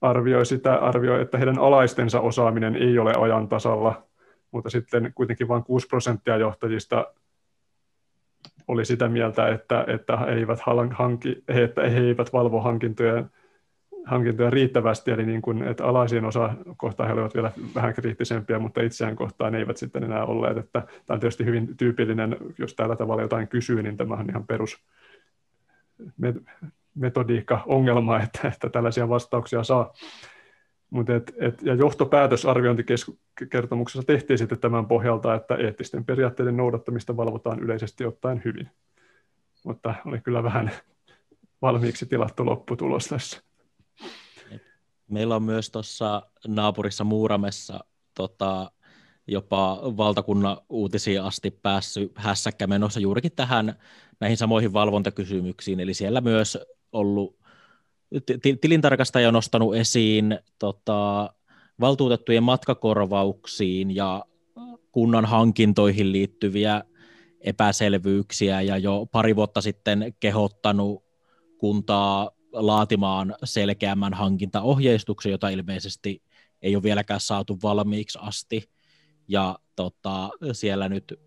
arvioi 0.00 0.46
sitä, 0.46 0.74
arvioi, 0.74 1.22
että 1.22 1.38
heidän 1.38 1.59
alaistensa 1.59 2.20
osaaminen 2.20 2.77
ei 2.77 2.98
ole 2.98 3.12
ajan 3.18 3.48
tasalla, 3.48 4.03
mutta 4.50 4.70
sitten 4.70 5.12
kuitenkin 5.14 5.48
vain 5.48 5.64
6 5.64 5.87
prosenttia 5.87 6.37
johtajista 6.37 7.14
oli 8.68 8.85
sitä 8.85 9.09
mieltä, 9.09 9.48
että, 9.48 9.85
että 9.88 10.16
he, 10.16 10.33
eivät 10.33 10.59
hanki, 10.92 11.42
he, 11.55 11.62
että 11.62 11.88
he 11.88 12.00
eivät 12.00 12.33
valvo 12.33 12.61
hankintoja, 12.61 13.24
hankintoja 14.04 14.50
riittävästi, 14.50 15.10
eli 15.10 15.27
niin 15.27 15.42
kuin, 15.42 15.62
että 15.62 15.85
alaisien 15.85 16.25
osa 16.25 16.54
kohtaan 16.77 17.08
he 17.08 17.12
olivat 17.12 17.35
vielä 17.35 17.52
vähän 17.75 17.94
kriittisempiä, 17.94 18.58
mutta 18.58 18.83
itseään 18.83 19.17
kohtaan 19.17 19.54
eivät 19.54 19.77
sitten 19.77 20.04
enää 20.04 20.25
olleet. 20.25 20.56
Että 20.56 20.81
tämä 20.81 21.15
on 21.15 21.21
tietysti 21.21 21.44
hyvin 21.44 21.77
tyypillinen, 21.77 22.37
jos 22.58 22.75
tällä 22.75 22.96
tavalla 22.96 23.23
jotain 23.23 23.48
kysyy, 23.48 23.83
niin 23.83 23.96
tämä 23.96 24.15
on 24.15 24.31
ihan 24.31 24.46
perus, 24.46 24.85
metodiikka-ongelma, 26.95 28.21
että, 28.23 28.49
että 28.49 28.69
tällaisia 28.69 29.09
vastauksia 29.09 29.65
saa. 29.65 29.92
Mut 30.90 31.11
et, 31.11 31.35
et, 31.40 31.63
ja 31.63 31.75
johtopäätös 31.75 32.47
arviointikertomuksessa 32.47 34.07
tehtiin 34.07 34.38
sitten 34.38 34.59
tämän 34.59 34.87
pohjalta, 34.87 35.35
että 35.35 35.55
eettisten 35.55 36.05
periaatteiden 36.05 36.57
noudattamista 36.57 37.17
valvotaan 37.17 37.61
yleisesti 37.61 38.05
ottaen 38.05 38.42
hyvin. 38.45 38.71
Mutta 39.65 39.95
oli 40.07 40.21
kyllä 40.21 40.42
vähän 40.42 40.71
valmiiksi 41.63 42.07
tilattu 42.07 42.47
lopputulos 42.47 43.07
tässä. 43.07 43.42
Meillä 45.09 45.37
on 45.37 45.42
myös 45.42 45.71
tuossa 45.71 46.23
naapurissa 46.47 47.05
Muuramessa 47.05 47.85
tota, 48.15 48.71
jopa 49.27 49.81
valtakunnan 49.83 50.57
uutisiin 50.69 51.23
asti 51.23 51.51
päässyt 51.51 52.13
hässäkkä 52.15 52.67
menossa 52.67 53.01
juurikin 53.01 53.33
tähän 53.33 53.75
näihin 54.21 54.37
samoihin 54.37 54.73
valvontakysymyksiin, 54.73 55.81
eli 55.81 55.94
siellä 55.94 56.21
myös 56.21 56.58
ollut 56.92 57.37
tilintarkastaja 58.60 59.29
on 59.29 59.35
nostanut 59.35 59.77
esiin 59.77 60.38
tota, 60.58 61.31
valtuutettujen 61.81 62.42
matkakorvauksiin 62.42 63.94
ja 63.94 64.25
kunnan 64.92 65.25
hankintoihin 65.25 66.12
liittyviä 66.12 66.83
epäselvyyksiä 67.40 68.60
ja 68.60 68.79
jo 68.79 69.06
pari 69.12 69.37
vuotta 69.37 69.60
sitten 69.60 70.15
kehottanut 70.21 71.04
kuntaa 71.58 72.31
laatimaan 72.52 73.35
selkeämmän 73.44 74.15
hankintaohjeistuksen, 74.15 75.33
jota 75.33 75.48
ilmeisesti 75.48 76.23
ei 76.62 76.77
ole 76.77 76.83
vieläkään 76.83 77.21
saatu 77.21 77.58
valmiiksi 77.62 78.19
asti. 78.23 78.71
Ja 79.29 79.58
tota, 79.77 80.31
siellä 80.52 80.88
nyt 80.88 81.21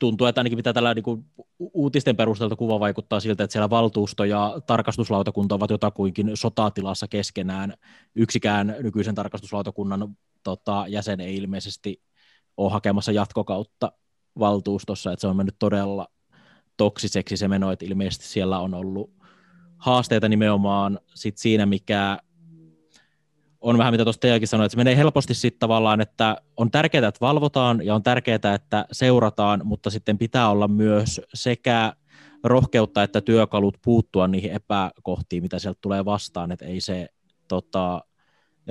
tuntuu, 0.00 0.26
että 0.26 0.40
ainakin 0.40 0.58
mitä 0.58 0.72
tällä 0.72 0.94
niin 0.94 1.02
kuin, 1.02 1.24
uutisten 1.58 2.16
perusteelta 2.16 2.56
kuva 2.56 2.80
vaikuttaa 2.80 3.20
siltä, 3.20 3.44
että 3.44 3.52
siellä 3.52 3.70
valtuusto 3.70 4.24
ja 4.24 4.60
tarkastuslautakunta 4.66 5.54
ovat 5.54 5.70
jotakuinkin 5.70 6.30
sotatilassa 6.34 7.08
keskenään. 7.08 7.74
Yksikään 8.14 8.76
nykyisen 8.82 9.14
tarkastuslautakunnan 9.14 10.16
tota, 10.42 10.84
jäsen 10.88 11.20
ei 11.20 11.36
ilmeisesti 11.36 12.02
ole 12.56 12.72
hakemassa 12.72 13.12
jatkokautta 13.12 13.92
valtuustossa, 14.38 15.12
että 15.12 15.20
se 15.20 15.26
on 15.26 15.36
mennyt 15.36 15.56
todella 15.58 16.08
toksiseksi 16.76 17.36
se 17.36 17.48
meno, 17.48 17.72
että 17.72 17.86
ilmeisesti 17.86 18.26
siellä 18.26 18.58
on 18.58 18.74
ollut 18.74 19.10
haasteita 19.76 20.28
nimenomaan 20.28 21.00
sit 21.14 21.38
siinä, 21.38 21.66
mikä 21.66 22.18
on 23.60 23.78
vähän 23.78 23.94
mitä 23.94 24.04
tuosta 24.04 24.20
teidänkin 24.20 24.48
sanoit, 24.48 24.64
että 24.66 24.72
se 24.72 24.76
menee 24.76 24.96
helposti 24.96 25.34
sitten 25.34 25.58
tavallaan, 25.58 26.00
että 26.00 26.36
on 26.56 26.70
tärkeää, 26.70 27.08
että 27.08 27.20
valvotaan 27.20 27.86
ja 27.86 27.94
on 27.94 28.02
tärkeää, 28.02 28.54
että 28.54 28.86
seurataan, 28.92 29.60
mutta 29.64 29.90
sitten 29.90 30.18
pitää 30.18 30.50
olla 30.50 30.68
myös 30.68 31.20
sekä 31.34 31.92
rohkeutta 32.44 33.02
että 33.02 33.20
työkalut 33.20 33.78
puuttua 33.84 34.28
niihin 34.28 34.52
epäkohtiin, 34.52 35.42
mitä 35.42 35.58
sieltä 35.58 35.78
tulee 35.82 36.04
vastaan, 36.04 36.52
että 36.52 36.64
ei 36.64 36.80
se 36.80 37.08
tota, 37.48 38.04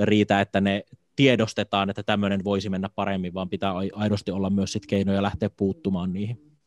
riitä, 0.02 0.42
että 0.42 0.62
ne 0.62 0.84
tiedostetaan, 1.16 1.90
että 1.90 2.04
tämmöinen 2.04 2.44
voisi 2.44 2.70
mennä 2.70 2.90
paremmin, 2.96 3.34
vaan 3.34 3.50
pitää 3.50 3.74
aidosti 3.94 4.32
olla 4.32 4.50
myös 4.50 4.72
sit 4.72 4.86
keinoja 4.86 5.22
lähteä 5.22 5.50
puuttumaan 5.50 6.14
niihin. 6.14 6.58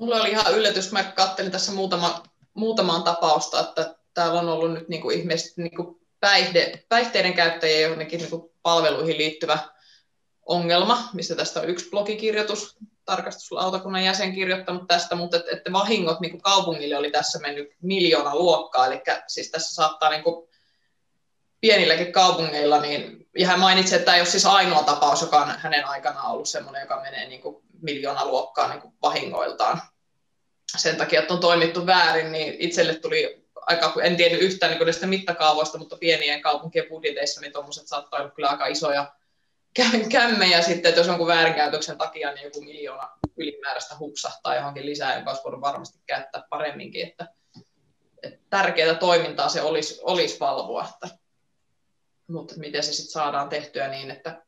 Mulla 0.00 0.16
oli 0.16 0.30
ihan 0.30 0.54
yllätys, 0.54 0.92
mä 0.92 1.04
katselin 1.04 1.52
tässä 1.52 1.72
muutama, 1.72 2.22
muutamaan 2.54 3.02
tapausta, 3.02 3.60
että 3.60 3.94
täällä 4.14 4.40
on 4.40 4.48
ollut 4.48 4.72
nyt 4.72 4.88
niin 4.88 5.02
kuin 5.02 5.18
ihmeisesti 5.18 5.62
niin 5.62 5.76
kuin 5.76 6.01
päihde, 6.22 6.84
päihteiden 6.88 7.34
käyttäjien 7.34 7.90
johonkin 7.90 8.20
niin 8.20 8.50
palveluihin 8.62 9.18
liittyvä 9.18 9.58
ongelma, 10.46 11.08
missä 11.12 11.34
tästä 11.34 11.60
on 11.60 11.68
yksi 11.68 11.90
blogikirjoitus, 11.90 12.76
tarkastuslautakunnan 13.04 14.04
jäsen 14.04 14.32
kirjoittanut 14.32 14.86
tästä, 14.88 15.14
mutta 15.14 15.36
että, 15.36 15.50
että 15.52 15.72
vahingot 15.72 16.20
niin 16.20 16.30
kuin 16.30 16.42
kaupungille 16.42 16.96
oli 16.96 17.10
tässä 17.10 17.38
mennyt 17.38 17.68
miljoona 17.82 18.34
luokkaa, 18.34 18.86
eli 18.86 19.02
siis 19.26 19.50
tässä 19.50 19.74
saattaa 19.74 20.10
niin 20.10 20.22
kuin 20.22 20.48
pienilläkin 21.60 22.12
kaupungeilla, 22.12 22.80
niin, 22.80 23.28
ja 23.38 23.46
hän 23.46 23.60
mainitsi, 23.60 23.94
että 23.94 24.04
tämä 24.04 24.14
ei 24.14 24.20
ole 24.20 24.28
siis 24.28 24.46
ainoa 24.46 24.82
tapaus, 24.82 25.20
joka 25.20 25.40
on 25.40 25.54
hänen 25.58 25.86
aikanaan 25.86 26.30
ollut 26.30 26.48
sellainen, 26.48 26.82
joka 26.82 27.00
menee 27.00 27.28
niin 27.28 27.40
kuin 27.40 27.64
miljoona 27.82 28.26
luokkaa 28.26 28.68
niin 28.68 28.80
kuin 28.80 28.94
vahingoiltaan. 29.02 29.82
Sen 30.76 30.96
takia, 30.96 31.20
että 31.20 31.34
on 31.34 31.40
toimittu 31.40 31.86
väärin, 31.86 32.32
niin 32.32 32.54
itselle 32.58 32.94
tuli 32.94 33.41
aika, 33.66 33.94
en 34.02 34.16
tiedä 34.16 34.36
yhtään 34.36 34.72
niin 34.72 34.86
niistä 34.86 35.06
mittakaavoista, 35.06 35.78
mutta 35.78 35.96
pienien 35.96 36.42
kaupunkien 36.42 36.86
budjeteissa 36.88 37.40
niin 37.40 37.52
tuommoiset 37.52 37.88
saattaa 37.88 38.20
olla 38.20 38.30
kyllä 38.30 38.48
aika 38.48 38.66
isoja 38.66 39.14
kämmejä 40.10 40.62
sitten, 40.62 40.88
että 40.88 41.00
jos 41.00 41.06
jonkun 41.06 41.26
väärinkäytöksen 41.26 41.98
takia 41.98 42.32
niin 42.32 42.44
joku 42.44 42.60
miljoona 42.60 43.10
ylimääräistä 43.36 43.98
hupsahtaa 43.98 44.54
johonkin 44.54 44.86
lisää, 44.86 45.14
jonka 45.14 45.30
olisi 45.30 45.44
voinut 45.44 45.60
varmasti 45.60 45.98
käyttää 46.06 46.44
paremminkin, 46.50 47.06
että, 47.08 47.28
että 48.22 48.40
tärkeää 48.50 48.94
toimintaa 48.94 49.48
se 49.48 49.62
olisi, 49.62 50.00
olisi 50.02 50.40
valvoa, 50.40 50.88
että, 50.94 51.18
mutta 52.26 52.54
miten 52.56 52.82
se 52.82 52.92
sitten 52.92 53.12
saadaan 53.12 53.48
tehtyä 53.48 53.88
niin, 53.88 54.10
että, 54.10 54.42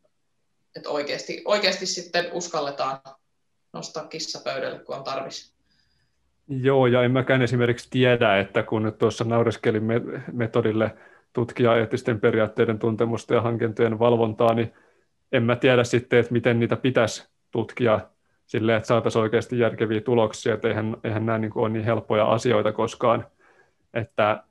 että 0.77 0.91
oikeasti, 0.91 1.43
oikeasti 1.45 1.87
sitten 1.87 2.33
uskalletaan 2.33 3.01
nostaa 3.73 4.07
kissa 4.07 4.41
pöydälle, 4.45 4.79
kun 4.79 4.97
on 4.97 5.05
tarvis. 5.05 5.54
Joo, 6.49 6.87
ja 6.87 7.03
en 7.03 7.11
mäkään 7.11 7.43
esimerkiksi 7.43 7.91
tiedä, 7.91 8.39
että 8.39 8.63
kun 8.63 8.93
tuossa 8.99 9.25
naureskelin 9.25 9.83
metodille 10.33 10.97
tutkia 11.33 11.77
eettisten 11.77 12.21
periaatteiden 12.21 12.79
tuntemusta 12.79 13.35
ja 13.35 13.41
hankintojen 13.41 13.99
valvontaa, 13.99 14.55
niin 14.55 14.73
en 15.33 15.43
mä 15.43 15.57
tiedä 15.57 15.85
sitten, 15.85 16.19
että 16.19 16.33
miten 16.33 16.61
niitä 16.61 16.77
pitäisi 16.77 17.29
tutkia 17.51 18.01
silleen, 18.47 18.77
että 18.77 18.87
saataisiin 18.87 19.23
oikeasti 19.23 19.59
järkeviä 19.59 20.01
tuloksia, 20.01 20.55
että 20.55 20.69
eihän, 20.69 20.97
eihän 21.05 21.27
nämä 21.27 21.39
niin 21.39 21.53
ole 21.55 21.69
niin 21.69 21.85
helppoja 21.85 22.25
asioita 22.25 22.73
koskaan, 22.73 23.27
että, 23.95 24.45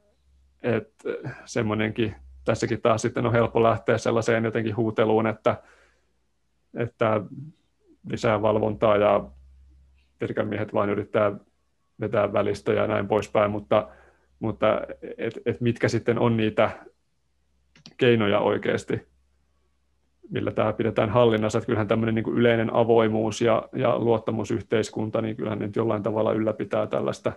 että 0.63 1.09
semmoinenkin, 1.45 2.15
tässäkin 2.45 2.81
taas 2.81 3.01
sitten 3.01 3.25
on 3.25 3.31
helppo 3.31 3.63
lähteä 3.63 3.97
sellaiseen 3.97 4.43
jotenkin 4.43 4.75
huuteluun, 4.75 5.27
että, 5.27 5.63
että 6.77 7.21
lisää 8.09 8.41
valvontaa 8.41 8.97
ja 8.97 9.25
virkamiehet 10.21 10.73
vain 10.73 10.89
yrittää 10.89 11.31
vetää 11.99 12.33
välistä 12.33 12.73
ja 12.73 12.87
näin 12.87 13.07
poispäin, 13.07 13.51
mutta, 13.51 13.89
mutta 14.39 14.81
et, 15.17 15.33
et 15.45 15.61
mitkä 15.61 15.87
sitten 15.87 16.19
on 16.19 16.37
niitä 16.37 16.71
keinoja 17.97 18.39
oikeasti, 18.39 19.07
millä 20.29 20.51
tämä 20.51 20.73
pidetään 20.73 21.09
hallinnassa, 21.09 21.57
että 21.57 21.65
kyllähän 21.65 21.87
tämmöinen 21.87 22.15
niin 22.15 22.35
yleinen 22.35 22.73
avoimuus 22.73 23.41
ja, 23.41 23.69
ja 23.73 23.99
luottamusyhteiskunta, 23.99 25.21
niin 25.21 25.35
kyllähän 25.35 25.59
nyt 25.59 25.75
jollain 25.75 26.03
tavalla 26.03 26.33
ylläpitää 26.33 26.87
tällaista 26.87 27.33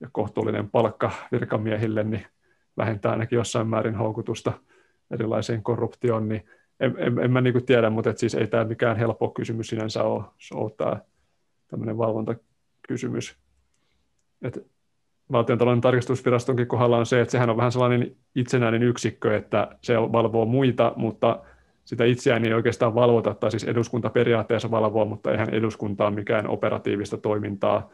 ja 0.00 0.08
kohtuullinen 0.12 0.70
palkka 0.70 1.10
virkamiehille, 1.32 2.04
niin 2.04 2.26
vähentää 2.76 3.12
ainakin 3.12 3.36
jossain 3.36 3.66
määrin 3.66 3.94
houkutusta 3.94 4.52
erilaiseen 5.10 5.62
korruptioon, 5.62 6.28
niin 6.28 6.44
en, 6.80 6.94
en, 6.98 7.18
en 7.18 7.30
mä 7.30 7.40
niin 7.40 7.66
tiedä, 7.66 7.90
mutta 7.90 8.10
et 8.10 8.18
siis 8.18 8.34
ei 8.34 8.46
tämä 8.46 8.64
mikään 8.64 8.96
helppo 8.96 9.28
kysymys 9.28 9.66
sinänsä 9.66 10.02
ole, 10.02 10.24
ole 10.54 10.70
tämä 10.76 11.00
tämmöinen 11.68 11.98
valvontakysymys. 12.86 13.36
Et 14.42 14.66
valtiontalouden 15.32 15.80
tarkastusvirastonkin 15.80 16.66
kohdalla 16.66 16.98
on 16.98 17.06
se, 17.06 17.20
että 17.20 17.32
sehän 17.32 17.50
on 17.50 17.56
vähän 17.56 17.72
sellainen 17.72 18.16
itsenäinen 18.34 18.82
yksikkö, 18.82 19.36
että 19.36 19.68
se 19.82 19.96
valvoo 19.96 20.44
muita, 20.44 20.92
mutta 20.96 21.42
sitä 21.84 22.04
itseään 22.04 22.44
ei 22.44 22.54
oikeastaan 22.54 22.94
valvota, 22.94 23.34
tai 23.34 23.50
siis 23.50 23.64
eduskunta 23.64 24.10
periaatteessa 24.10 24.70
valvoo, 24.70 25.04
mutta 25.04 25.30
eihän 25.30 25.50
eduskunta 25.50 26.06
ole 26.06 26.14
mikään 26.14 26.48
operatiivista 26.48 27.16
toimintaa 27.16 27.90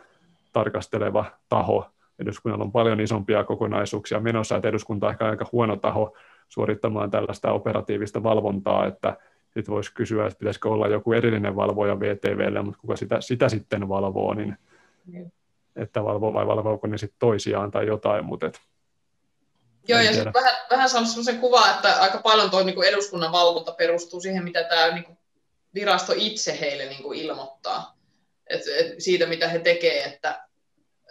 tarkasteleva 0.53 1.25
taho. 1.49 1.87
Eduskunnalla 2.19 2.65
on 2.65 2.73
paljon 2.73 3.01
isompia 3.01 3.45
kokonaisuuksia 3.45 4.21
menossa, 4.21 4.57
että 4.57 4.69
eduskunta 4.69 5.07
on 5.07 5.13
ehkä 5.13 5.27
aika 5.27 5.47
huono 5.53 5.77
taho 5.77 6.17
suorittamaan 6.49 7.11
tällaista 7.11 7.53
operatiivista 7.53 8.23
valvontaa, 8.23 8.87
että 8.87 9.17
sitten 9.55 9.75
voisi 9.75 9.95
kysyä, 9.95 10.27
että 10.27 10.39
pitäisikö 10.39 10.69
olla 10.69 10.89
joku 10.89 11.13
erillinen 11.13 11.57
valvoja 11.57 12.01
VTVlle, 12.01 12.63
mutta 12.63 12.81
kuka 12.81 12.97
sitä, 12.97 13.21
sitä 13.21 13.49
sitten 13.49 13.89
valvoo, 13.89 14.35
niin. 14.35 14.57
Että 15.77 16.05
valvoo 16.05 16.33
vai 16.33 16.47
valvooko 16.47 16.87
ne 16.87 16.99
sitten 16.99 17.19
toisiaan 17.19 17.71
tai 17.71 17.87
jotain, 17.87 18.25
mutta 18.25 18.47
et, 18.47 18.61
Joo, 19.89 20.01
ja 20.01 20.13
sitten 20.13 20.33
vähän, 20.33 20.55
vähän 20.71 20.89
saanut 20.89 21.11
sellaisen 21.11 21.39
kuvan, 21.39 21.75
että 21.75 22.01
aika 22.01 22.19
paljon 22.19 22.51
tuo 22.51 22.63
niin 22.63 22.85
eduskunnan 22.85 23.33
valvonta 23.33 23.73
perustuu 23.73 24.21
siihen, 24.21 24.45
mitä 24.45 24.65
tämä 24.65 24.95
niin 24.95 25.19
virasto 25.75 26.13
itse 26.17 26.61
heille 26.61 26.85
niin 26.85 27.03
kuin 27.03 27.19
ilmoittaa. 27.19 27.99
Et, 28.47 28.61
et 28.79 28.95
siitä, 28.99 29.27
mitä 29.27 29.49
he 29.49 29.59
tekevät, 29.59 30.07
että, 30.07 30.49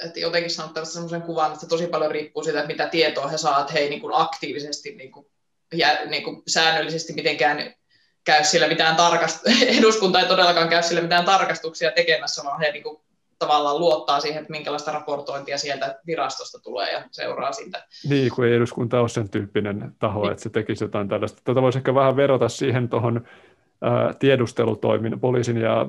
että 0.06 0.20
jotenkin 0.20 0.52
sanottavasti 0.52 0.94
sellaisen 0.94 1.22
kuvan, 1.22 1.48
että 1.48 1.60
se 1.60 1.68
tosi 1.68 1.88
paljon 1.88 2.12
riippuu 2.12 2.44
siitä, 2.44 2.60
että 2.60 2.72
mitä 2.72 2.88
tietoa 2.88 3.28
he 3.28 3.38
saavat, 3.38 3.62
että 3.62 3.74
he 3.74 3.80
ei 3.80 3.90
niin 3.90 4.02
kuin 4.02 4.16
aktiivisesti, 4.16 4.96
niin 4.96 5.12
kuin, 5.12 5.28
jä, 5.74 6.06
niin 6.06 6.24
kuin 6.24 6.44
säännöllisesti 6.48 7.14
mitenkään 7.14 7.74
käy 8.24 8.44
sillä 8.44 8.68
mitään 8.68 8.96
tarkast- 8.96 9.66
eduskunta 9.80 10.20
ei 10.20 10.28
todellakaan 10.28 10.70
käy 10.70 10.84
sillä 10.84 11.02
mitään 11.02 11.26
tarkastuksia 11.26 11.92
tekemässä, 11.92 12.44
vaan 12.44 12.60
he 12.60 12.72
niin 12.72 12.84
kuin 12.84 13.02
tavallaan 13.46 13.80
luottaa 13.80 14.20
siihen, 14.20 14.42
että 14.42 14.52
minkälaista 14.52 14.92
raportointia 14.92 15.58
sieltä 15.58 16.00
virastosta 16.08 16.60
tulee 16.60 16.92
ja 16.92 17.04
seuraa 17.12 17.52
sitä. 17.52 17.84
Niin, 18.10 18.32
kun 18.36 18.46
ei 18.46 18.54
eduskunta 18.54 19.00
ole 19.00 19.10
sen 19.10 19.30
tyyppinen 19.30 19.96
taho, 20.00 20.22
niin. 20.22 20.32
että 20.32 20.44
se 20.44 20.50
tekisi 20.50 20.84
jotain 20.84 21.08
tällaista. 21.08 21.42
Tätä 21.44 21.62
voisi 21.62 21.80
ehkä 21.80 21.96
vähän 21.96 22.16
verota 22.16 22.50
siihen 22.50 22.90
tuohon 22.90 23.22
tiedustelutoiminnan, 24.20 25.20
poliisin 25.20 25.58
ja 25.58 25.86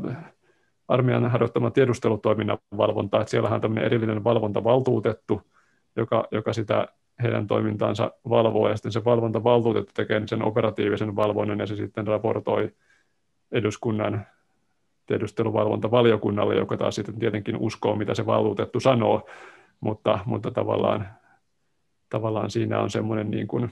armeijan 0.88 1.30
harjoittaman 1.30 1.72
tiedustelutoiminnan 1.72 2.58
valvontaa, 2.76 3.20
että 3.20 3.30
siellähän 3.30 3.54
on 3.54 3.60
tämmöinen 3.60 3.84
erillinen 3.84 4.24
valvontavaltuutettu, 4.24 5.42
joka, 5.96 6.28
joka 6.30 6.52
sitä 6.52 6.88
heidän 7.22 7.46
toimintaansa 7.46 8.10
valvoo, 8.28 8.68
ja 8.68 8.76
sitten 8.76 8.92
se 8.92 9.04
valvontavaltuutettu 9.04 9.92
tekee 9.94 10.22
sen 10.26 10.44
operatiivisen 10.44 11.16
valvonnan, 11.16 11.58
ja 11.58 11.66
se 11.66 11.76
sitten 11.76 12.06
raportoi 12.06 12.72
eduskunnan 13.52 14.26
tiedusteluvalvontavaliokunnalle, 15.06 16.54
joka 16.54 16.76
taas 16.76 16.94
sitten 16.94 17.18
tietenkin 17.18 17.56
uskoo, 17.56 17.96
mitä 17.96 18.14
se 18.14 18.26
valtuutettu 18.26 18.80
sanoo, 18.80 19.28
mutta, 19.80 20.18
mutta 20.26 20.50
tavallaan, 20.50 21.08
tavallaan 22.08 22.50
siinä 22.50 22.80
on 22.80 22.90
semmoinen 22.90 23.30
niin 23.30 23.48
kuin 23.48 23.70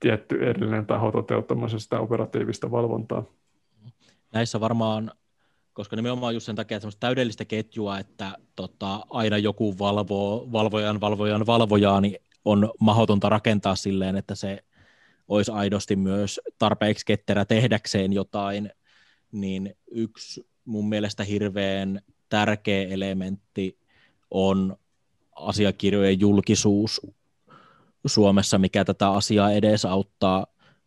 tietty 0.00 0.48
erillinen 0.48 0.86
taho 0.86 1.12
toteuttamassa 1.12 1.78
sitä 1.78 2.00
operatiivista 2.00 2.70
valvontaa. 2.70 3.24
Näissä 4.32 4.60
varmaan 4.60 5.10
koska 5.74 5.96
nimenomaan 5.96 6.34
just 6.34 6.46
sen 6.46 6.56
takia, 6.56 6.76
että 6.76 6.88
täydellistä 7.00 7.44
ketjua, 7.44 7.98
että 7.98 8.38
tota, 8.56 9.00
aina 9.10 9.38
joku 9.38 9.78
valvoo 9.78 10.48
valvojan, 10.52 11.00
valvojan, 11.00 11.46
valvojaa, 11.46 12.00
niin 12.00 12.16
on 12.44 12.70
mahdotonta 12.80 13.28
rakentaa 13.28 13.76
silleen, 13.76 14.16
että 14.16 14.34
se 14.34 14.64
olisi 15.28 15.52
aidosti 15.52 15.96
myös 15.96 16.40
tarpeeksi 16.58 17.06
ketterä 17.06 17.44
tehdäkseen 17.44 18.12
jotain, 18.12 18.70
niin 19.34 19.76
yksi 19.90 20.46
mun 20.64 20.88
mielestä 20.88 21.24
hirveän 21.24 22.00
tärkeä 22.28 22.88
elementti 22.88 23.78
on 24.30 24.76
asiakirjojen 25.36 26.20
julkisuus 26.20 27.00
Suomessa, 28.06 28.58
mikä 28.58 28.84
tätä 28.84 29.10
asiaa 29.10 29.52
edesauttaa. 29.52 30.46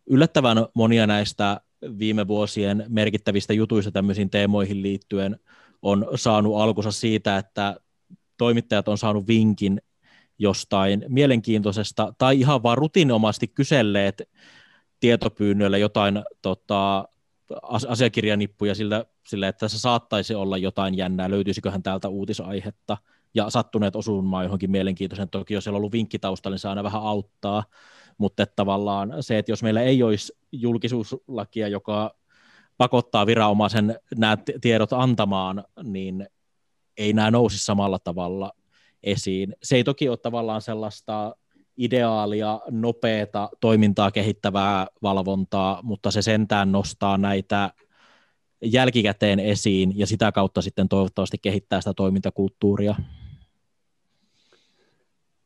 Yllättävän 0.10 0.58
monia 0.74 1.08
näistä 1.08 1.62
viime 2.00 2.28
vuosien 2.28 2.86
merkittävistä 2.88 3.54
jutuista 3.54 3.91
tämmöisiin 3.91 4.30
teemoihin 4.30 4.82
liittyen 4.82 5.39
on 5.82 6.08
saanut 6.16 6.62
alkunsa 6.62 6.91
siitä, 6.91 7.38
että 7.38 7.76
toimittajat 8.38 8.88
on 8.88 8.98
saanut 8.98 9.28
vinkin 9.28 9.82
jostain 10.39 11.06
mielenkiintoisesta 11.08 12.14
tai 12.18 12.39
ihan 12.39 12.64
vaan 12.64 12.78
rutiinomaisesti 12.78 13.48
kyselleet 13.48 14.30
tietopyynnöillä 15.00 15.78
jotain 15.78 16.24
tota, 16.41 17.08
asiakirjanippuja 17.88 18.76
sillä, 18.76 19.06
sillä, 19.28 19.48
että 19.48 19.60
tässä 19.60 19.80
saattaisi 19.80 20.36
olla 20.36 20.58
jotain 20.58 20.98
jännää, 20.98 21.30
löytyisiköhän 21.30 21.84
täältä 21.84 22.10
uutisaihetta, 22.10 22.98
ja 23.34 23.50
sattuneet 23.50 23.95
osumaan 23.95 24.45
johonkin 24.45 24.72
mielenkiintoisen. 24.72 25.30
Toki 25.30 25.54
jos 25.54 25.64
siellä 25.64 25.76
on 25.76 25.80
ollut 25.80 25.91
vinkki 25.91 26.20
taustalla, 26.20 26.54
niin 26.54 26.60
se 26.60 26.70
aina 26.70 26.84
vähän 26.84 27.02
auttaa, 27.02 27.64
mutta 28.18 28.43
että 28.43 28.56
tavallaan 28.56 29.14
se, 29.20 29.38
että 29.38 29.52
jos 29.52 29.64
meillä 29.64 29.82
ei 29.82 30.04
olisi 30.04 30.34
julkisuuslakia, 30.52 31.68
joka 31.68 32.16
pakottaa 32.78 33.26
viranomaisen 33.26 34.00
nämä 34.18 34.38
tiedot 34.62 34.93
antamaan, 34.93 35.64
niin 35.84 36.28
ei 36.98 37.14
nämä 37.14 37.32
nousisi 37.32 37.66
samalla 37.66 38.00
tavalla 38.00 38.52
esiin. 39.04 39.56
Se 39.64 39.76
ei 39.76 39.84
toki 39.84 40.10
ole 40.10 40.18
tavallaan 40.18 40.62
sellaista 40.62 41.36
ideaalia, 41.78 42.59
nopeata 42.71 43.49
toimintaa 43.59 44.11
kehittävää 44.11 44.88
valvontaa, 45.01 45.80
mutta 45.84 46.11
se 46.11 46.21
sentään 46.21 46.71
nostaa 46.71 47.17
näitä 47.17 47.71
jälkikäteen 48.61 49.39
esiin 49.39 49.99
ja 49.99 50.07
sitä 50.07 50.32
kautta 50.32 50.61
sitten 50.61 50.89
toivottavasti 50.89 51.38
kehittää 51.41 51.82
sitä 51.82 51.93
toimintakulttuuria. 51.93 52.95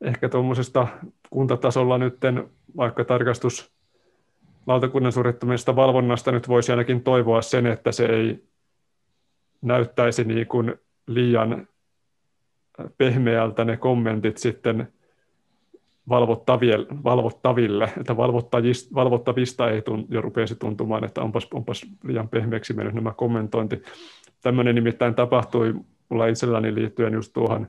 Ehkä 0.01 0.29
tuommoisesta 0.29 0.88
kuntatasolla 1.29 1.97
nyt 1.97 2.17
vaikka 2.77 3.05
tarkastus 3.05 3.71
lautakunnan 4.67 5.11
suorittamista 5.11 5.75
valvonnasta 5.75 6.32
nyt 6.32 6.47
voisi 6.47 6.71
ainakin 6.71 7.03
toivoa 7.03 7.41
sen, 7.41 7.65
että 7.65 7.91
se 7.91 8.05
ei 8.05 8.43
näyttäisi 9.61 10.23
niin 10.23 10.47
kuin 10.47 10.75
liian 11.07 11.67
pehmeältä 12.97 13.65
ne 13.65 13.77
kommentit 13.77 14.38
sitten 14.38 14.93
valvottaville, 16.10 16.88
valvottaville 17.04 17.89
että 17.99 18.18
valvottavista 18.95 19.70
ei 19.70 19.82
tun, 19.82 20.06
jo 20.10 20.22
rupeisi 20.22 20.56
tuntumaan, 20.56 21.04
että 21.04 21.22
onpas, 21.22 21.47
onpas 21.54 21.86
liian 22.04 22.30
pehmeäksi 22.30 22.74
mennyt 22.74 22.95
nämä 22.95 23.14
kommentointi. 23.14 23.82
Tämmöinen 24.41 24.76
nimittäin 24.76 25.16
tapahtui 25.16 25.74
mulla 26.10 26.28
itselläni 26.28 26.76
liittyen 26.76 27.14
just 27.14 27.34
tuohon 27.34 27.68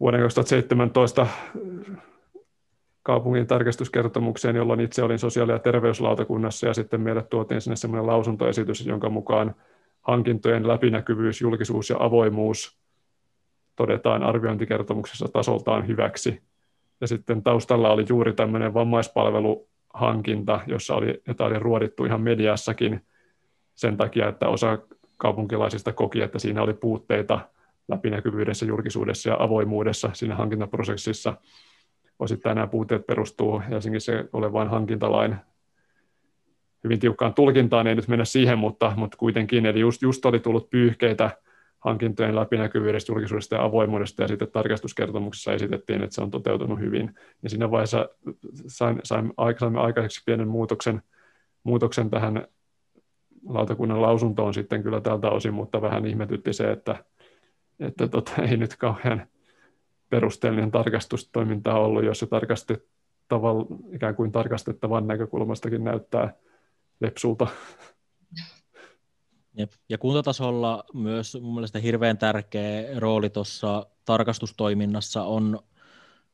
vuoden 0.00 0.20
2017 0.20 1.26
kaupungin 3.02 3.46
tarkastuskertomukseen, 3.46 4.56
jolloin 4.56 4.80
itse 4.80 5.02
olin 5.02 5.18
sosiaali- 5.18 5.52
ja 5.52 5.58
terveyslautakunnassa, 5.58 6.66
ja 6.66 6.74
sitten 6.74 7.00
meille 7.00 7.22
tuotiin 7.22 7.60
sinne 7.60 7.76
semmoinen 7.76 8.06
lausuntoesitys, 8.06 8.86
jonka 8.86 9.08
mukaan 9.08 9.54
hankintojen 10.00 10.68
läpinäkyvyys, 10.68 11.40
julkisuus 11.40 11.90
ja 11.90 11.96
avoimuus 12.00 12.78
todetaan 13.76 14.22
arviointikertomuksessa 14.22 15.28
tasoltaan 15.32 15.86
hyväksi. 15.86 16.42
Ja 17.02 17.08
sitten 17.08 17.42
taustalla 17.42 17.90
oli 17.90 18.04
juuri 18.08 18.32
tämmöinen 18.32 18.74
vammaispalveluhankinta, 18.74 20.60
jossa 20.66 20.94
oli, 20.94 21.22
jota 21.26 21.44
oli 21.44 21.58
ruodittu 21.58 22.04
ihan 22.04 22.20
mediassakin 22.20 23.06
sen 23.74 23.96
takia, 23.96 24.28
että 24.28 24.48
osa 24.48 24.78
kaupunkilaisista 25.16 25.92
koki, 25.92 26.20
että 26.20 26.38
siinä 26.38 26.62
oli 26.62 26.74
puutteita 26.74 27.40
läpinäkyvyydessä, 27.88 28.66
julkisuudessa 28.66 29.28
ja 29.28 29.36
avoimuudessa 29.38 30.10
siinä 30.12 30.34
hankintaprosessissa. 30.34 31.34
Osittain 32.18 32.54
nämä 32.54 32.66
puutteet 32.66 33.06
perustuu 33.06 33.62
Helsingissä 33.70 34.24
olevaan 34.32 34.70
hankintalain 34.70 35.36
hyvin 36.84 37.00
tiukkaan 37.00 37.34
tulkintaan, 37.34 37.86
ei 37.86 37.94
nyt 37.94 38.08
mennä 38.08 38.24
siihen, 38.24 38.58
mutta, 38.58 38.92
mutta 38.96 39.16
kuitenkin, 39.16 39.66
eli 39.66 39.80
just, 39.80 40.02
just 40.02 40.24
oli 40.24 40.40
tullut 40.40 40.70
pyyhkeitä 40.70 41.30
hankintojen 41.84 42.36
läpinäkyvyydestä, 42.36 43.12
julkisuudesta 43.12 43.54
ja 43.54 43.64
avoimuudesta, 43.64 44.22
ja 44.22 44.28
sitten 44.28 44.50
tarkastuskertomuksessa 44.50 45.52
esitettiin, 45.52 46.02
että 46.02 46.14
se 46.14 46.22
on 46.22 46.30
toteutunut 46.30 46.80
hyvin. 46.80 47.14
Ja 47.42 47.50
siinä 47.50 47.70
vaiheessa 47.70 48.08
sain, 48.66 49.00
sain, 49.04 49.32
saimme 49.58 49.80
aikaiseksi 49.80 50.22
pienen 50.26 50.48
muutoksen, 50.48 51.02
muutoksen 51.64 52.10
tähän 52.10 52.46
lautakunnan 53.48 54.02
lausuntoon 54.02 54.54
sitten 54.54 54.82
kyllä 54.82 55.00
tältä 55.00 55.30
osin, 55.30 55.54
mutta 55.54 55.82
vähän 55.82 56.06
ihmetytti 56.06 56.52
se, 56.52 56.70
että, 56.70 57.04
että 57.80 58.08
tota, 58.08 58.32
ei 58.42 58.56
nyt 58.56 58.76
kauhean 58.76 59.26
perusteellinen 60.10 60.70
tarkastustoiminta 60.70 61.74
ollut, 61.74 62.04
jos 62.04 62.18
se 62.18 62.26
tarkastettava, 62.26 63.66
ikään 63.92 64.14
kuin 64.14 64.32
tarkastettavan 64.32 65.06
näkökulmastakin 65.06 65.84
näyttää 65.84 66.34
lepsulta. 67.00 67.46
Jep. 69.56 69.72
Ja 69.88 69.98
kuntatasolla 69.98 70.84
myös 70.94 71.38
mun 71.40 71.54
mielestä 71.54 71.78
hirveän 71.78 72.18
tärkeä 72.18 73.00
rooli 73.00 73.30
tuossa 73.30 73.86
tarkastustoiminnassa 74.04 75.22
on 75.24 75.58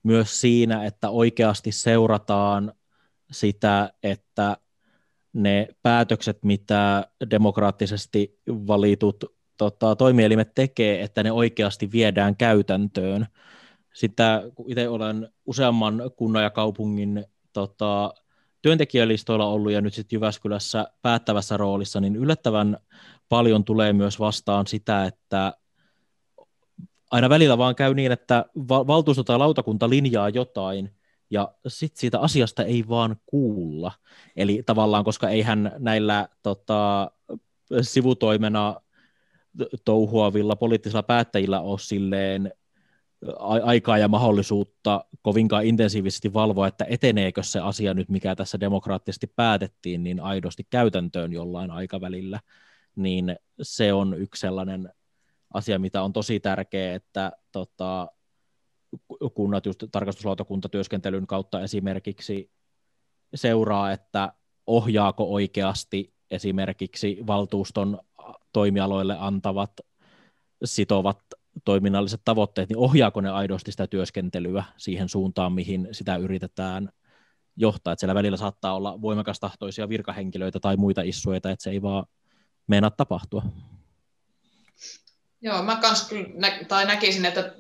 myös 0.02 0.40
siinä, 0.40 0.84
että 0.84 1.10
oikeasti 1.10 1.72
seurataan 1.72 2.72
sitä, 3.30 3.92
että 4.02 4.56
ne 5.32 5.68
päätökset, 5.82 6.38
mitä 6.44 7.06
demokraattisesti 7.30 8.40
valitut 8.48 9.24
tota, 9.56 9.96
toimielimet 9.96 10.54
tekee, 10.54 11.02
että 11.02 11.22
ne 11.22 11.32
oikeasti 11.32 11.92
viedään 11.92 12.36
käytäntöön. 12.36 13.26
Sitä, 13.94 14.42
kun 14.54 14.70
itse 14.70 14.88
olen 14.88 15.28
useamman 15.46 16.02
kunnan 16.16 16.42
ja 16.42 16.50
kaupungin 16.50 17.24
tota, 17.52 18.14
työntekijälistoilla 18.62 19.46
ollut 19.46 19.72
ja 19.72 19.80
nyt 19.80 19.94
sitten 19.94 20.16
Jyväskylässä 20.16 20.86
päättävässä 21.02 21.56
roolissa, 21.56 22.00
niin 22.00 22.16
yllättävän 22.16 22.78
paljon 23.28 23.64
tulee 23.64 23.92
myös 23.92 24.20
vastaan 24.20 24.66
sitä, 24.66 25.04
että 25.04 25.52
aina 27.10 27.28
välillä 27.28 27.58
vaan 27.58 27.74
käy 27.74 27.94
niin, 27.94 28.12
että 28.12 28.44
valtuusto 28.68 29.24
tai 29.24 29.38
lautakunta 29.38 29.90
linjaa 29.90 30.28
jotain, 30.28 30.90
ja 31.30 31.52
sitten 31.68 32.00
siitä 32.00 32.20
asiasta 32.20 32.64
ei 32.64 32.84
vaan 32.88 33.16
kuulla. 33.26 33.92
Eli 34.36 34.62
tavallaan, 34.66 35.04
koska 35.04 35.28
eihän 35.28 35.72
näillä 35.78 36.28
tota, 36.42 37.10
sivutoimena 37.82 38.80
touhuavilla 39.84 40.56
poliittisilla 40.56 41.02
päättäjillä 41.02 41.60
ole 41.60 41.78
silleen 41.78 42.52
aikaa 43.62 43.98
ja 43.98 44.08
mahdollisuutta 44.08 45.04
kovinkaan 45.22 45.64
intensiivisesti 45.64 46.32
valvoa, 46.32 46.66
että 46.66 46.86
eteneekö 46.88 47.42
se 47.42 47.60
asia 47.60 47.94
nyt, 47.94 48.08
mikä 48.08 48.36
tässä 48.36 48.60
demokraattisesti 48.60 49.26
päätettiin, 49.26 50.02
niin 50.02 50.20
aidosti 50.20 50.66
käytäntöön 50.70 51.32
jollain 51.32 51.70
aikavälillä, 51.70 52.40
niin 52.96 53.36
se 53.62 53.92
on 53.92 54.14
yksi 54.14 54.40
sellainen 54.40 54.92
asia, 55.54 55.78
mitä 55.78 56.02
on 56.02 56.12
tosi 56.12 56.40
tärkeä, 56.40 56.94
että 56.94 57.32
tota, 57.52 58.08
kunnat 59.34 59.66
just 59.66 59.84
tarkastuslautakuntatyöskentelyn 59.92 61.26
kautta 61.26 61.62
esimerkiksi 61.62 62.50
seuraa, 63.34 63.92
että 63.92 64.32
ohjaako 64.66 65.32
oikeasti 65.32 66.14
esimerkiksi 66.30 67.18
valtuuston 67.26 67.98
toimialoille 68.52 69.16
antavat 69.18 69.72
sitovat 70.64 71.18
toiminnalliset 71.64 72.20
tavoitteet, 72.24 72.68
niin 72.68 72.78
ohjaako 72.78 73.20
ne 73.20 73.30
aidosti 73.30 73.70
sitä 73.70 73.86
työskentelyä 73.86 74.64
siihen 74.76 75.08
suuntaan, 75.08 75.52
mihin 75.52 75.88
sitä 75.92 76.16
yritetään 76.16 76.88
johtaa. 77.56 77.92
Että 77.92 78.00
siellä 78.00 78.14
välillä 78.14 78.36
saattaa 78.36 78.74
olla 78.74 79.00
voimakastahtoisia 79.02 79.88
virkahenkilöitä 79.88 80.60
tai 80.60 80.76
muita 80.76 81.02
issueita, 81.02 81.50
että 81.50 81.62
se 81.62 81.70
ei 81.70 81.82
vaan 81.82 82.06
meinaa 82.66 82.90
tapahtua. 82.90 83.42
Joo, 85.40 85.62
mä 85.62 85.76
kans 85.76 86.08
kyllä 86.08 86.28
nä- 86.34 86.64
tai 86.68 86.86
näkisin, 86.86 87.24
että 87.24 87.54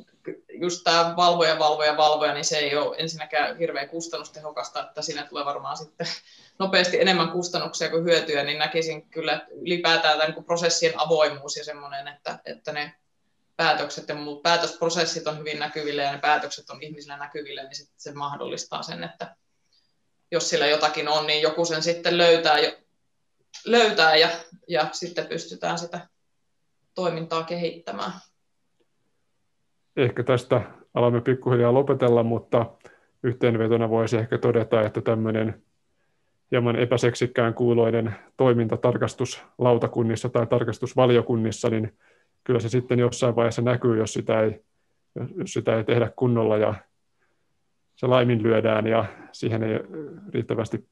just 0.60 0.84
tämä 0.84 1.14
valvoja, 1.16 1.58
valvoja, 1.58 1.96
valvoja, 1.96 2.34
niin 2.34 2.44
se 2.44 2.58
ei 2.58 2.76
ole 2.76 2.96
ensinnäkään 2.98 3.58
hirveän 3.58 3.88
kustannustehokasta, 3.88 4.82
että 4.82 5.02
siinä 5.02 5.26
tulee 5.26 5.44
varmaan 5.44 5.76
sitten 5.76 6.06
nopeasti 6.58 7.00
enemmän 7.00 7.30
kustannuksia 7.30 7.90
kuin 7.90 8.04
hyötyä, 8.04 8.42
niin 8.42 8.58
näkisin 8.58 9.10
kyllä 9.10 9.32
että 9.32 9.48
ylipäätään 9.60 10.18
tämän 10.18 10.44
prosessien 10.44 11.00
avoimuus 11.00 11.56
ja 11.56 11.64
semmoinen, 11.64 12.08
että, 12.08 12.38
että 12.44 12.72
ne 12.72 12.94
päätökset 13.58 14.08
ja 14.08 14.14
muut 14.14 14.42
päätösprosessit 14.42 15.26
on 15.26 15.38
hyvin 15.38 15.58
näkyville 15.58 16.02
ja 16.02 16.12
ne 16.12 16.18
päätökset 16.18 16.70
on 16.70 16.82
ihmisillä 16.82 17.16
näkyville, 17.16 17.62
niin 17.62 17.74
sitten 17.74 18.00
se 18.00 18.12
mahdollistaa 18.12 18.82
sen, 18.82 19.04
että 19.04 19.36
jos 20.30 20.50
sillä 20.50 20.66
jotakin 20.66 21.08
on, 21.08 21.26
niin 21.26 21.42
joku 21.42 21.64
sen 21.64 21.82
sitten 21.82 22.18
löytää 22.18 22.56
löytää 23.64 24.16
ja, 24.16 24.28
ja 24.68 24.88
sitten 24.92 25.26
pystytään 25.26 25.78
sitä 25.78 26.08
toimintaa 26.94 27.42
kehittämään. 27.42 28.12
Ehkä 29.96 30.22
tästä 30.22 30.60
alamme 30.94 31.20
pikkuhiljaa 31.20 31.74
lopetella, 31.74 32.22
mutta 32.22 32.66
yhteenvetona 33.22 33.90
voisi 33.90 34.16
ehkä 34.16 34.38
todeta, 34.38 34.82
että 34.82 35.00
tämmöinen 35.00 35.62
hieman 36.50 36.76
epäseksikkään 36.76 37.54
kuuloinen 37.54 38.14
toiminta 38.36 38.76
tarkastuslautakunnissa 38.76 40.28
tai 40.28 40.46
tarkastusvaliokunnissa, 40.46 41.70
niin 41.70 41.98
kyllä 42.48 42.60
se 42.60 42.68
sitten 42.68 42.98
jossain 42.98 43.36
vaiheessa 43.36 43.62
näkyy, 43.62 43.98
jos 43.98 44.12
sitä 44.12 44.40
ei, 44.40 44.60
jos 45.36 45.52
sitä 45.52 45.76
ei 45.76 45.84
tehdä 45.84 46.10
kunnolla 46.16 46.56
ja 46.56 46.74
se 47.96 48.06
laiminlyödään 48.06 48.86
ja 48.86 49.04
siihen 49.32 49.62
ei 49.62 49.78
riittävästi 50.34 50.88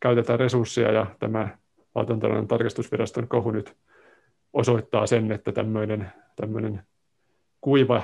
käytetä 0.00 0.36
resursseja 0.36 0.92
ja 0.92 1.06
tämä 1.18 1.58
valtiontalouden 1.94 2.48
tarkastusviraston 2.48 3.28
kohu 3.28 3.50
nyt 3.50 3.76
osoittaa 4.52 5.06
sen, 5.06 5.32
että 5.32 5.52
tämmöinen, 5.52 6.12
tämmöinen 6.36 6.82
kuiva 7.60 8.02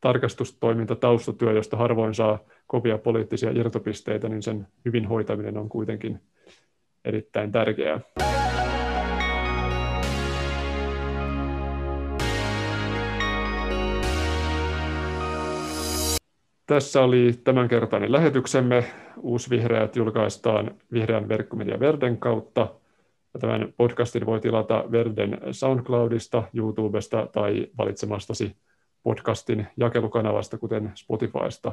tarkastustoiminta, 0.00 0.96
taustatyö, 0.96 1.52
josta 1.52 1.76
harvoin 1.76 2.14
saa 2.14 2.38
kovia 2.66 2.98
poliittisia 2.98 3.50
irtopisteitä, 3.50 4.28
niin 4.28 4.42
sen 4.42 4.66
hyvin 4.84 5.06
hoitaminen 5.06 5.56
on 5.58 5.68
kuitenkin 5.68 6.20
erittäin 7.04 7.52
tärkeää. 7.52 8.00
Tässä 16.66 17.02
oli 17.02 17.40
tämänkertainen 17.44 18.12
lähetyksemme. 18.12 18.84
Uusvihreät 19.16 19.96
julkaistaan 19.96 20.74
Vihreän 20.92 21.28
verkkomedia 21.28 21.80
Verden 21.80 22.18
kautta. 22.18 22.74
Tämän 23.40 23.74
podcastin 23.76 24.26
voi 24.26 24.40
tilata 24.40 24.84
Verden 24.92 25.38
SoundCloudista, 25.50 26.42
YouTubesta 26.54 27.28
tai 27.32 27.66
valitsemastasi 27.78 28.56
podcastin 29.02 29.66
jakelukanavasta, 29.76 30.58
kuten 30.58 30.92
Spotifysta. 30.94 31.72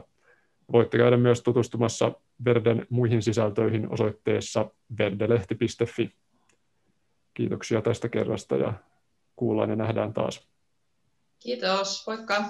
Voitte 0.72 0.98
käydä 0.98 1.18
myös 1.18 1.41
tutustumassa 1.41 2.12
Verden 2.46 2.88
muihin 2.89 3.22
sisältöihin 3.22 3.94
osoitteessa 3.94 4.66
verdelehti.fi. 4.98 6.10
Kiitoksia 7.34 7.82
tästä 7.82 8.10
kerrasta 8.10 8.56
ja 8.56 8.74
kuullaan 9.36 9.70
ja 9.70 9.76
nähdään 9.76 10.14
taas. 10.14 10.48
Kiitos, 11.39 12.08
moikka. 12.08 12.44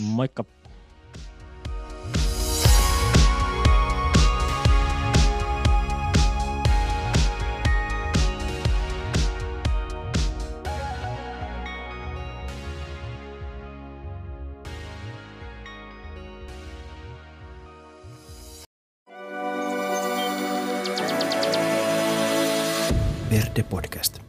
Moikka. 0.00 0.44
Podcast. 23.70 24.25